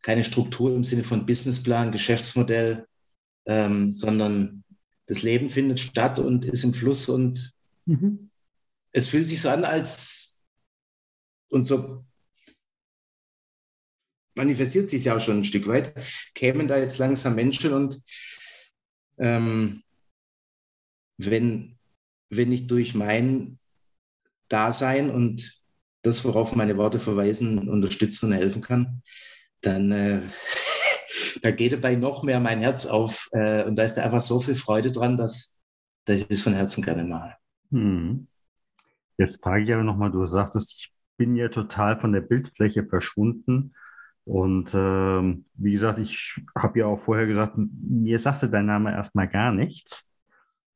keine 0.03 0.24
Struktur 0.24 0.74
im 0.74 0.82
Sinne 0.82 1.05
von 1.05 1.26
Businessplan, 1.26 1.92
Geschäftsmodell, 1.92 2.86
ähm, 3.46 3.92
sondern 3.92 4.64
das 5.07 5.22
Leben 5.22 5.49
findet 5.49 5.80
statt 5.80 6.18
und 6.18 6.44
ist 6.44 6.64
im 6.64 6.74
Fluss 6.74 7.09
und 7.09 7.53
mhm. 7.86 8.30
es 8.92 9.09
fühlt 9.09 9.26
sich 9.26 9.40
so 9.40 9.49
an, 9.49 9.64
als 9.64 10.42
und 11.51 11.66
so 11.66 12.05
manifestiert 14.34 14.88
sich 14.88 15.05
ja 15.05 15.16
auch 15.16 15.20
schon 15.20 15.38
ein 15.38 15.44
Stück 15.44 15.66
weit, 15.66 15.94
kämen 16.34 16.68
da 16.68 16.78
jetzt 16.78 16.99
langsam 16.99 17.34
Menschen 17.34 17.72
und 17.72 18.01
ähm, 19.19 19.83
wenn, 21.19 21.77
wenn 22.31 22.53
ich 22.53 22.66
durch 22.66 22.95
mein 22.95 23.59
Dasein 24.49 25.11
und 25.11 25.59
das, 26.03 26.25
worauf 26.25 26.55
meine 26.55 26.77
Worte 26.77 26.99
verweisen, 26.99 27.69
unterstützen 27.69 28.27
und 28.27 28.39
helfen 28.39 28.62
kann, 28.62 29.03
dann 29.61 29.91
äh, 29.93 30.21
da 31.43 31.51
geht 31.51 31.73
dabei 31.73 31.97
noch 31.97 32.23
mehr 32.23 32.41
mein 32.41 32.61
Herz 32.61 32.87
auf. 32.87 33.29
Äh, 33.33 33.64
und 33.64 33.77
da 33.77 33.85
ist 33.85 33.95
da 33.95 34.05
einfach 34.05 34.23
so 34.23 34.41
viel 34.41 34.55
Freude 34.55 34.93
dran, 34.93 35.16
dass, 35.16 35.61
dass 36.05 36.21
ich 36.21 36.29
das 36.29 36.43
von 36.43 36.55
Herzen 36.55 36.83
gerne 36.83 37.05
mache. 37.05 37.35
Hm. 37.71 38.29
Jetzt 39.19 39.43
frage 39.43 39.64
ich 39.64 39.73
aber 39.73 39.83
nochmal, 39.83 40.12
du 40.12 40.25
sagtest, 40.27 40.73
ich 40.73 40.93
bin 41.16 41.35
ja 41.35 41.49
total 41.49 41.99
von 42.01 42.12
der 42.12 42.21
Bildfläche 42.21 42.87
verschwunden. 42.87 43.75
Und 44.29 44.72
ähm, 44.74 45.47
wie 45.55 45.72
gesagt, 45.72 45.99
ich 45.99 46.39
habe 46.55 46.81
ja 46.81 46.87
auch 46.87 46.99
vorher 46.99 47.26
gesagt, 47.26 47.55
mir 47.57 48.18
sagte 48.18 48.51
dein 48.51 48.66
Name 48.66 48.93
erstmal 48.93 49.29
gar 49.29 49.53
nichts. 49.53 50.11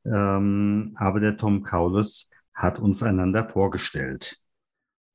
Ähm, 0.05 0.95
aber 0.97 1.21
der 1.21 1.37
Tom 1.37 1.63
Kaulis 1.63 2.31
hat 2.55 2.79
uns 2.79 3.03
einander 3.03 3.49
vorgestellt. 3.49 4.39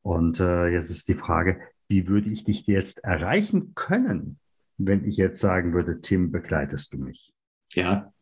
Und 0.02 0.40
äh, 0.40 0.68
jetzt 0.68 0.92
ist 0.92 1.08
die 1.08 1.16
Frage, 1.16 1.60
wie 1.88 2.08
würde 2.08 2.30
ich 2.30 2.44
dich 2.44 2.68
jetzt 2.68 3.04
erreichen 3.04 3.74
können? 3.74 4.40
wenn 4.78 5.06
ich 5.06 5.18
jetzt 5.18 5.40
sagen 5.40 5.74
würde, 5.74 6.02
Tim, 6.02 6.32
begleitest 6.32 6.94
du 6.94 6.98
mich? 6.98 7.34
Ja. 7.74 8.14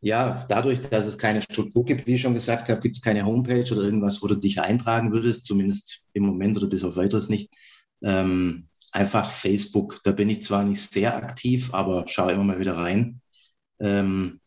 Ja, 0.00 0.44
dadurch, 0.48 0.82
dass 0.82 1.06
es 1.06 1.16
keine 1.16 1.40
Struktur 1.40 1.84
gibt, 1.84 2.06
wie 2.06 2.14
ich 2.14 2.20
schon 2.20 2.34
gesagt 2.34 2.68
habe, 2.68 2.80
gibt 2.82 2.96
es 2.96 3.02
keine 3.02 3.24
Homepage 3.24 3.72
oder 3.72 3.82
irgendwas, 3.82 4.22
wo 4.22 4.26
du 4.26 4.34
dich 4.34 4.60
eintragen 4.60 5.12
würdest, 5.12 5.46
zumindest 5.46 6.02
im 6.12 6.24
Moment 6.24 6.58
oder 6.58 6.66
bis 6.66 6.84
auf 6.84 6.96
weiteres 6.96 7.30
nicht. 7.30 7.50
Ähm, 8.02 8.68
einfach 8.94 9.30
Facebook, 9.30 10.00
da 10.04 10.12
bin 10.12 10.30
ich 10.30 10.42
zwar 10.42 10.64
nicht 10.64 10.80
sehr 10.80 11.16
aktiv, 11.16 11.74
aber 11.74 12.06
schaue 12.06 12.32
immer 12.32 12.44
mal 12.44 12.60
wieder 12.60 12.76
rein. 12.76 13.20
Ähm, 13.80 14.40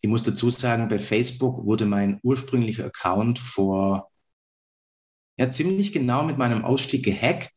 ich 0.00 0.08
muss 0.08 0.22
dazu 0.22 0.50
sagen, 0.50 0.88
bei 0.88 0.98
Facebook 0.98 1.64
wurde 1.64 1.86
mein 1.86 2.18
ursprünglicher 2.22 2.86
Account 2.86 3.38
vor 3.38 4.10
ja, 5.38 5.48
ziemlich 5.48 5.92
genau 5.92 6.24
mit 6.24 6.38
meinem 6.38 6.64
Ausstieg 6.64 7.04
gehackt. 7.04 7.52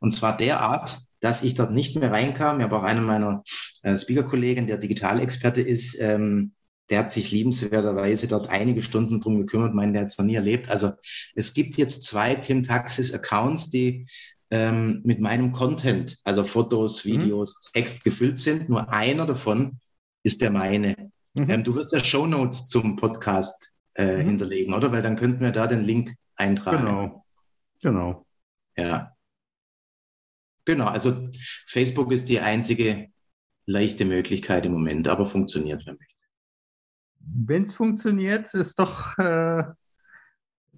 Und 0.00 0.12
zwar 0.12 0.36
derart, 0.36 0.98
dass 1.20 1.42
ich 1.42 1.54
dort 1.54 1.72
nicht 1.72 1.96
mehr 1.96 2.10
reinkam. 2.10 2.58
Ich 2.58 2.64
habe 2.64 2.76
auch 2.76 2.82
einen 2.82 3.04
meiner 3.04 3.42
äh, 3.82 3.96
Speaker-Kollegen, 3.96 4.66
der 4.66 4.78
Digitalexperte 4.78 5.60
ist, 5.60 6.00
ähm, 6.00 6.52
der 6.88 7.00
hat 7.00 7.12
sich 7.12 7.30
liebenswerterweise 7.30 8.26
dort 8.26 8.48
einige 8.48 8.82
Stunden 8.82 9.20
drum 9.20 9.38
gekümmert, 9.38 9.74
meint, 9.74 9.94
der 9.94 10.02
hat 10.02 10.08
es 10.08 10.18
noch 10.18 10.24
nie 10.26 10.34
erlebt. 10.34 10.68
Also 10.68 10.92
es 11.36 11.54
gibt 11.54 11.76
jetzt 11.76 12.02
zwei 12.02 12.34
Tim 12.34 12.64
Taxis 12.64 13.14
Accounts, 13.14 13.70
die 13.70 14.06
ähm, 14.50 15.00
mit 15.04 15.20
meinem 15.20 15.52
Content, 15.52 16.18
also 16.24 16.44
Fotos, 16.44 17.04
mhm. 17.04 17.10
Videos, 17.10 17.70
mhm. 17.74 17.78
Text 17.78 18.04
gefüllt 18.04 18.38
sind. 18.38 18.68
Nur 18.68 18.92
einer 18.92 19.26
davon 19.26 19.78
ist 20.22 20.40
der 20.40 20.50
meine. 20.50 21.10
Mhm. 21.34 21.50
Ähm, 21.50 21.64
du 21.64 21.74
wirst 21.74 21.92
ja 21.92 22.02
Show 22.02 22.26
Notes 22.26 22.68
zum 22.68 22.96
Podcast 22.96 23.72
äh, 23.94 24.18
mhm. 24.18 24.26
hinterlegen, 24.26 24.74
oder? 24.74 24.92
Weil 24.92 25.02
dann 25.02 25.16
könnten 25.16 25.40
wir 25.40 25.52
da 25.52 25.66
den 25.66 25.84
Link 25.84 26.14
eintragen. 26.36 26.86
Genau. 26.86 27.24
Genau. 27.82 28.26
Ja. 28.76 29.16
Genau, 30.64 30.86
also 30.86 31.30
Facebook 31.66 32.12
ist 32.12 32.28
die 32.28 32.40
einzige 32.40 33.08
leichte 33.66 34.04
Möglichkeit 34.04 34.66
im 34.66 34.72
Moment, 34.72 35.08
aber 35.08 35.26
funktioniert, 35.26 35.86
wer 35.86 35.94
möchte. 35.94 36.14
Wenn 37.20 37.62
es 37.64 37.74
funktioniert, 37.74 38.52
ist 38.54 38.78
doch 38.78 39.16
äh, 39.18 39.62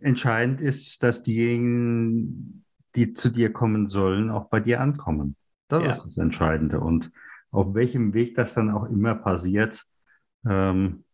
entscheidend 0.00 0.60
ist, 0.60 1.02
dass 1.02 1.22
diejenigen, 1.22 2.64
die 2.94 3.14
zu 3.14 3.30
dir 3.30 3.52
kommen 3.52 3.88
sollen, 3.88 4.30
auch 4.30 4.48
bei 4.48 4.60
dir 4.60 4.80
ankommen. 4.80 5.36
Das 5.68 5.82
ja. 5.82 5.90
ist 5.90 6.04
das 6.04 6.18
Entscheidende. 6.18 6.80
Und 6.80 7.10
auf 7.50 7.74
welchem 7.74 8.14
Weg 8.14 8.34
das 8.34 8.54
dann 8.54 8.70
auch 8.70 8.84
immer 8.84 9.14
passiert, 9.14 9.84
ähm, 10.46 11.04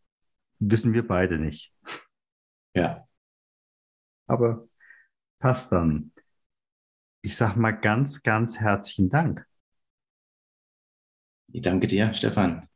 wissen 0.59 0.93
wir 0.93 1.07
beide 1.07 1.39
nicht. 1.39 1.73
Ja. 2.75 3.07
Aber 4.27 4.69
passt 5.39 5.73
dann. 5.73 6.13
Ich 7.23 7.37
sage 7.37 7.59
mal 7.59 7.73
ganz, 7.73 8.23
ganz 8.23 8.59
herzlichen 8.59 9.11
Dank. 9.11 9.47
Ich 11.53 11.63
danke 11.63 11.87
dir, 11.87 12.15
Stefan. 12.15 12.69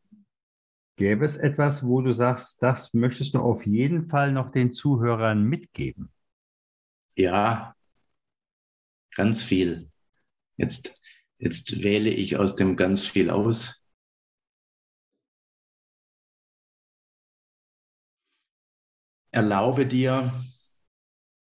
Gäbe 0.96 1.24
es 1.24 1.36
etwas, 1.36 1.84
wo 1.84 2.00
du 2.00 2.12
sagst, 2.12 2.62
das 2.62 2.94
möchtest 2.94 3.34
du 3.34 3.40
auf 3.40 3.66
jeden 3.66 4.09
Fall 4.09 4.32
noch 4.32 4.50
den 4.50 4.72
Zuhörern 4.72 5.42
mitgeben? 5.42 6.12
Ja, 7.16 7.74
ganz 9.15 9.45
viel. 9.45 9.91
Jetzt, 10.57 11.03
jetzt 11.39 11.83
wähle 11.83 12.11
ich 12.11 12.37
aus 12.37 12.57
dem 12.57 12.77
ganz 12.77 13.07
viel 13.07 13.31
aus. 13.31 13.85
Erlaube 19.31 19.87
dir, 19.87 20.33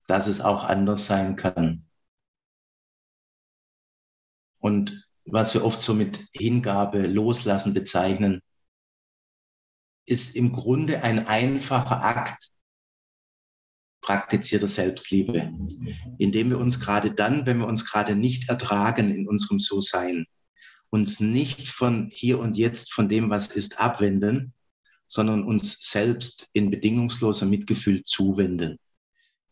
dass 0.07 0.27
es 0.27 0.41
auch 0.41 0.65
anders 0.65 1.07
sein 1.07 1.37
kann. 1.37 1.89
Und 4.59 5.09
was 5.25 5.55
wir 5.55 5.65
oft 5.65 5.81
so 5.81 5.95
mit 5.95 6.29
Hingabe, 6.35 7.07
Loslassen 7.07 7.75
bezeichnen, 7.75 8.43
ist 10.05 10.37
im 10.37 10.53
Grunde 10.53 11.03
ein 11.03 11.27
einfacher 11.27 12.03
Akt 12.03 12.53
praktizierter 14.03 14.69
Selbstliebe, 14.69 15.53
indem 16.19 16.51
wir 16.51 16.59
uns 16.59 16.81
gerade 16.81 17.13
dann, 17.13 17.47
wenn 17.47 17.59
wir 17.59 17.67
uns 17.67 17.91
gerade 17.91 18.15
nicht 18.15 18.49
ertragen 18.49 19.15
in 19.15 19.27
unserem 19.27 19.61
So-Sein, 19.61 20.27
uns 20.91 21.21
nicht 21.21 21.69
von 21.69 22.11
hier 22.13 22.39
und 22.39 22.59
jetzt, 22.59 22.93
von 22.93 23.09
dem, 23.09 23.31
was 23.31 23.57
ist, 23.57 23.81
abwenden, 23.81 24.53
sondern 25.07 25.45
uns 25.45 25.79
selbst 25.81 26.49
in 26.53 26.71
bedingungsloser 26.71 27.47
Mitgefühl 27.47 28.03
zuwenden. 28.05 28.79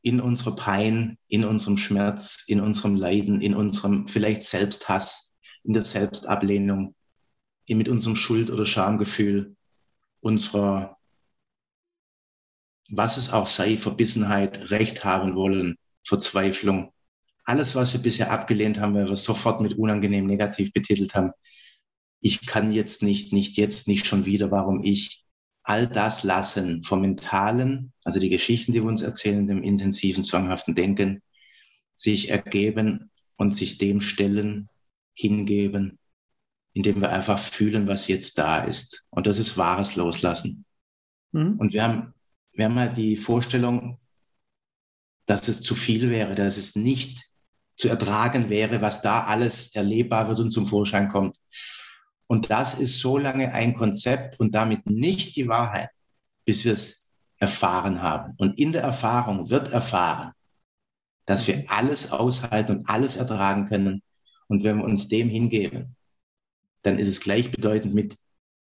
In 0.02 0.20
unserer 0.20 0.56
Pein, 0.56 1.18
in 1.28 1.44
unserem 1.44 1.76
Schmerz, 1.76 2.44
in 2.46 2.60
unserem 2.60 2.96
Leiden, 2.96 3.40
in 3.40 3.54
unserem 3.54 4.08
vielleicht 4.08 4.42
Selbsthass, 4.42 5.32
in 5.64 5.72
der 5.72 5.84
Selbstablehnung, 5.84 6.94
mit 7.68 7.88
unserem 7.88 8.16
Schuld- 8.16 8.50
oder 8.50 8.66
Schamgefühl, 8.66 9.54
unserer, 10.20 10.96
was 12.90 13.16
es 13.16 13.32
auch 13.32 13.46
sei, 13.46 13.76
Verbissenheit, 13.76 14.70
Recht 14.70 15.04
haben 15.04 15.34
wollen, 15.34 15.76
Verzweiflung. 16.04 16.92
Alles, 17.44 17.74
was 17.74 17.92
wir 17.94 18.02
bisher 18.02 18.30
abgelehnt 18.30 18.80
haben, 18.80 18.94
weil 18.94 19.08
wir 19.08 19.16
sofort 19.16 19.60
mit 19.60 19.74
unangenehm 19.74 20.26
negativ 20.26 20.72
betitelt 20.72 21.14
haben. 21.14 21.32
Ich 22.20 22.46
kann 22.46 22.72
jetzt 22.72 23.02
nicht, 23.02 23.32
nicht 23.32 23.56
jetzt, 23.56 23.88
nicht 23.88 24.06
schon 24.06 24.26
wieder, 24.26 24.50
warum 24.50 24.82
ich? 24.84 25.24
all 25.62 25.86
das 25.86 26.24
lassen 26.24 26.82
vom 26.82 27.02
Mentalen, 27.02 27.92
also 28.04 28.18
die 28.18 28.30
Geschichten, 28.30 28.72
die 28.72 28.82
wir 28.82 28.88
uns 28.88 29.02
erzählen, 29.02 29.46
dem 29.46 29.62
intensiven, 29.62 30.24
zwanghaften 30.24 30.74
Denken, 30.74 31.22
sich 31.94 32.30
ergeben 32.30 33.10
und 33.36 33.54
sich 33.54 33.78
dem 33.78 34.00
stellen, 34.00 34.68
hingeben, 35.14 35.98
indem 36.72 37.00
wir 37.00 37.10
einfach 37.10 37.38
fühlen, 37.38 37.86
was 37.86 38.08
jetzt 38.08 38.38
da 38.38 38.64
ist. 38.64 39.04
Und 39.10 39.26
das 39.26 39.38
ist 39.38 39.58
wahres 39.58 39.96
Loslassen. 39.96 40.64
Mhm. 41.32 41.56
Und 41.58 41.72
wir 41.72 41.82
haben, 41.82 42.14
wir 42.60 42.66
haben 42.66 42.78
halt 42.78 42.98
die 42.98 43.16
Vorstellung, 43.16 43.98
dass 45.24 45.48
es 45.48 45.62
zu 45.62 45.74
viel 45.74 46.10
wäre, 46.10 46.34
dass 46.34 46.58
es 46.58 46.76
nicht 46.76 47.30
zu 47.74 47.88
ertragen 47.88 48.50
wäre, 48.50 48.82
was 48.82 49.00
da 49.00 49.24
alles 49.24 49.74
erlebbar 49.74 50.28
wird 50.28 50.40
und 50.40 50.50
zum 50.50 50.66
Vorschein 50.66 51.08
kommt. 51.08 51.38
Und 52.26 52.50
das 52.50 52.78
ist 52.78 52.98
so 52.98 53.16
lange 53.16 53.54
ein 53.54 53.74
Konzept 53.74 54.38
und 54.40 54.54
damit 54.54 54.84
nicht 54.84 55.36
die 55.36 55.48
Wahrheit, 55.48 55.88
bis 56.44 56.66
wir 56.66 56.74
es 56.74 57.12
erfahren 57.38 58.02
haben. 58.02 58.34
Und 58.36 58.58
in 58.58 58.72
der 58.72 58.82
Erfahrung 58.82 59.48
wird 59.48 59.72
erfahren, 59.72 60.32
dass 61.24 61.46
wir 61.46 61.64
alles 61.68 62.12
aushalten 62.12 62.76
und 62.76 62.90
alles 62.90 63.16
ertragen 63.16 63.68
können. 63.68 64.02
Und 64.48 64.64
wenn 64.64 64.76
wir 64.76 64.84
uns 64.84 65.08
dem 65.08 65.30
hingeben, 65.30 65.96
dann 66.82 66.98
ist 66.98 67.08
es 67.08 67.20
gleichbedeutend 67.20 67.94
mit, 67.94 68.18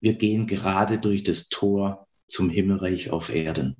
wir 0.01 0.14
gehen 0.14 0.49
gerade 0.49 0.99
durch 0.99 1.22
das 1.22 1.49
Tor 1.49 2.05
zum 2.27 2.51
Himmelreich 2.51 3.11
auf 3.11 3.29
Erden. 3.35 3.77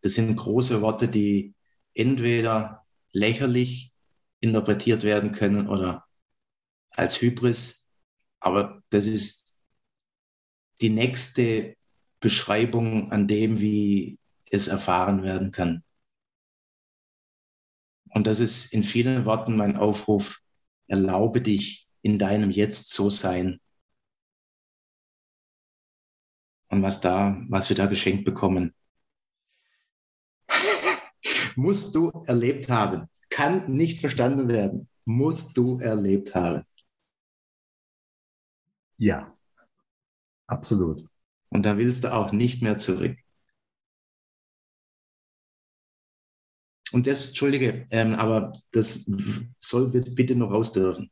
Das 0.00 0.14
sind 0.14 0.34
große 0.36 0.80
Worte, 0.80 1.08
die 1.08 1.54
entweder 1.94 2.82
lächerlich 3.12 3.94
interpretiert 4.40 5.04
werden 5.04 5.32
können 5.32 5.68
oder 5.68 6.04
als 6.90 7.20
Hybris. 7.20 7.90
Aber 8.40 8.82
das 8.90 9.06
ist 9.06 9.62
die 10.80 10.90
nächste 10.90 11.76
Beschreibung 12.20 13.12
an 13.12 13.28
dem, 13.28 13.60
wie 13.60 14.18
es 14.50 14.68
erfahren 14.68 15.22
werden 15.22 15.52
kann. 15.52 15.84
Und 18.10 18.26
das 18.26 18.40
ist 18.40 18.74
in 18.74 18.84
vielen 18.84 19.24
Worten 19.24 19.56
mein 19.56 19.76
Aufruf, 19.76 20.40
erlaube 20.86 21.40
dich 21.40 21.88
in 22.02 22.18
deinem 22.18 22.50
Jetzt 22.50 22.90
so 22.90 23.08
sein. 23.08 23.60
Und 26.72 26.82
was 26.82 27.02
da, 27.02 27.36
was 27.50 27.68
wir 27.68 27.76
da 27.76 27.84
geschenkt 27.84 28.24
bekommen, 28.24 28.74
musst 31.56 31.94
du 31.94 32.08
erlebt 32.26 32.70
haben. 32.70 33.10
Kann 33.28 33.70
nicht 33.70 34.00
verstanden 34.00 34.48
werden. 34.48 34.88
Musst 35.04 35.54
du 35.58 35.78
erlebt 35.80 36.34
haben. 36.34 36.64
Ja, 38.96 39.36
absolut. 40.46 41.06
Und 41.50 41.66
da 41.66 41.76
willst 41.76 42.04
du 42.04 42.14
auch 42.14 42.32
nicht 42.32 42.62
mehr 42.62 42.78
zurück. 42.78 43.18
Und 46.92 47.06
das, 47.06 47.28
Entschuldige, 47.28 47.86
ähm, 47.90 48.14
aber 48.14 48.52
das 48.72 49.04
soll 49.58 49.90
bitte 49.90 50.36
noch 50.36 50.50
raus 50.50 50.72
dürfen. 50.72 51.10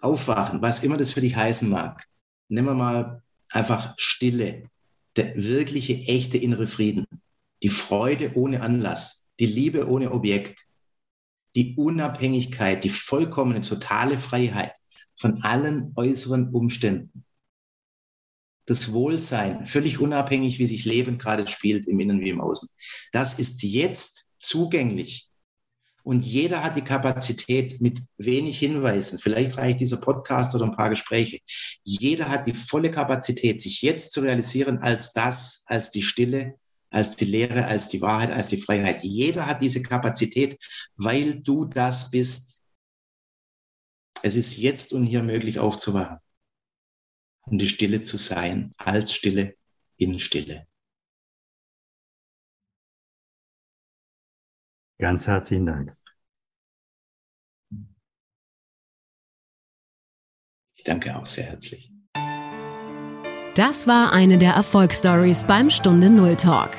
Aufwachen, 0.00 0.62
was 0.62 0.82
immer 0.82 0.96
das 0.96 1.12
für 1.12 1.20
dich 1.20 1.36
heißen 1.36 1.68
mag. 1.68 2.06
Nehmen 2.48 2.68
wir 2.68 2.74
mal 2.74 3.23
einfach 3.54 3.94
Stille, 3.96 4.68
der 5.16 5.34
wirkliche, 5.36 5.94
echte 5.94 6.38
innere 6.38 6.66
Frieden, 6.66 7.06
die 7.62 7.68
Freude 7.68 8.32
ohne 8.34 8.62
Anlass, 8.62 9.28
die 9.38 9.46
Liebe 9.46 9.88
ohne 9.88 10.12
Objekt, 10.12 10.66
die 11.54 11.76
Unabhängigkeit, 11.76 12.82
die 12.82 12.88
vollkommene, 12.88 13.60
totale 13.60 14.18
Freiheit 14.18 14.72
von 15.16 15.42
allen 15.42 15.92
äußeren 15.94 16.48
Umständen. 16.52 17.24
Das 18.66 18.92
Wohlsein, 18.92 19.66
völlig 19.66 20.00
unabhängig, 20.00 20.58
wie 20.58 20.66
sich 20.66 20.84
Leben 20.84 21.18
gerade 21.18 21.46
spielt, 21.46 21.86
im 21.86 22.00
Innen 22.00 22.20
wie 22.20 22.30
im 22.30 22.40
Außen. 22.40 22.68
Das 23.12 23.38
ist 23.38 23.62
jetzt 23.62 24.26
zugänglich. 24.38 25.28
Und 26.04 26.20
jeder 26.20 26.62
hat 26.62 26.76
die 26.76 26.82
Kapazität 26.82 27.80
mit 27.80 28.02
wenig 28.18 28.58
Hinweisen. 28.58 29.18
Vielleicht 29.18 29.56
reicht 29.56 29.80
dieser 29.80 29.96
Podcast 29.96 30.54
oder 30.54 30.66
ein 30.66 30.76
paar 30.76 30.90
Gespräche. 30.90 31.40
Jeder 31.82 32.28
hat 32.28 32.46
die 32.46 32.52
volle 32.52 32.90
Kapazität, 32.90 33.58
sich 33.60 33.80
jetzt 33.80 34.12
zu 34.12 34.20
realisieren 34.20 34.78
als 34.78 35.14
das, 35.14 35.64
als 35.66 35.90
die 35.90 36.02
Stille, 36.02 36.58
als 36.90 37.16
die 37.16 37.24
Lehre, 37.24 37.64
als 37.64 37.88
die 37.88 38.02
Wahrheit, 38.02 38.30
als 38.30 38.50
die 38.50 38.58
Freiheit. 38.58 39.02
Jeder 39.02 39.46
hat 39.46 39.62
diese 39.62 39.82
Kapazität, 39.82 40.58
weil 40.96 41.40
du 41.40 41.64
das 41.64 42.10
bist. 42.10 42.60
Es 44.22 44.36
ist 44.36 44.58
jetzt 44.58 44.92
und 44.92 45.06
hier 45.06 45.22
möglich 45.22 45.58
aufzuwachen 45.58 46.18
und 47.46 47.58
die 47.58 47.66
Stille 47.66 48.02
zu 48.02 48.18
sein, 48.18 48.74
als 48.76 49.14
Stille 49.14 49.56
in 49.96 50.20
Stille. 50.20 50.66
Ganz 55.04 55.26
herzlichen 55.26 55.66
Dank. 55.66 55.94
Ich 60.78 60.84
danke 60.84 61.14
auch 61.14 61.26
sehr 61.26 61.44
herzlich. 61.44 61.92
Das 63.54 63.86
war 63.86 64.14
eine 64.14 64.38
der 64.38 64.54
Erfolgsstories 64.54 65.44
beim 65.44 65.68
Stunde 65.68 66.10
Null 66.10 66.36
Talk. 66.36 66.70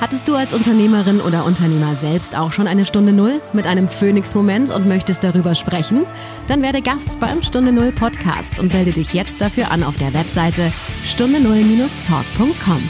Hattest 0.00 0.26
du 0.26 0.36
als 0.36 0.54
Unternehmerin 0.54 1.20
oder 1.20 1.44
Unternehmer 1.44 1.94
selbst 1.96 2.34
auch 2.34 2.50
schon 2.50 2.66
eine 2.66 2.86
Stunde 2.86 3.12
Null 3.12 3.42
mit 3.52 3.66
einem 3.66 3.88
Phoenix-Moment 3.88 4.70
und 4.70 4.88
möchtest 4.88 5.22
darüber 5.22 5.54
sprechen? 5.54 6.06
Dann 6.46 6.62
werde 6.62 6.80
Gast 6.80 7.20
beim 7.20 7.42
Stunde 7.42 7.72
Null 7.72 7.92
Podcast 7.92 8.58
und 8.58 8.72
melde 8.72 8.92
dich 8.92 9.12
jetzt 9.12 9.42
dafür 9.42 9.70
an 9.70 9.82
auf 9.82 9.98
der 9.98 10.14
Webseite 10.14 10.72
stunde 11.04 11.42
null-talk.com. 11.42 12.82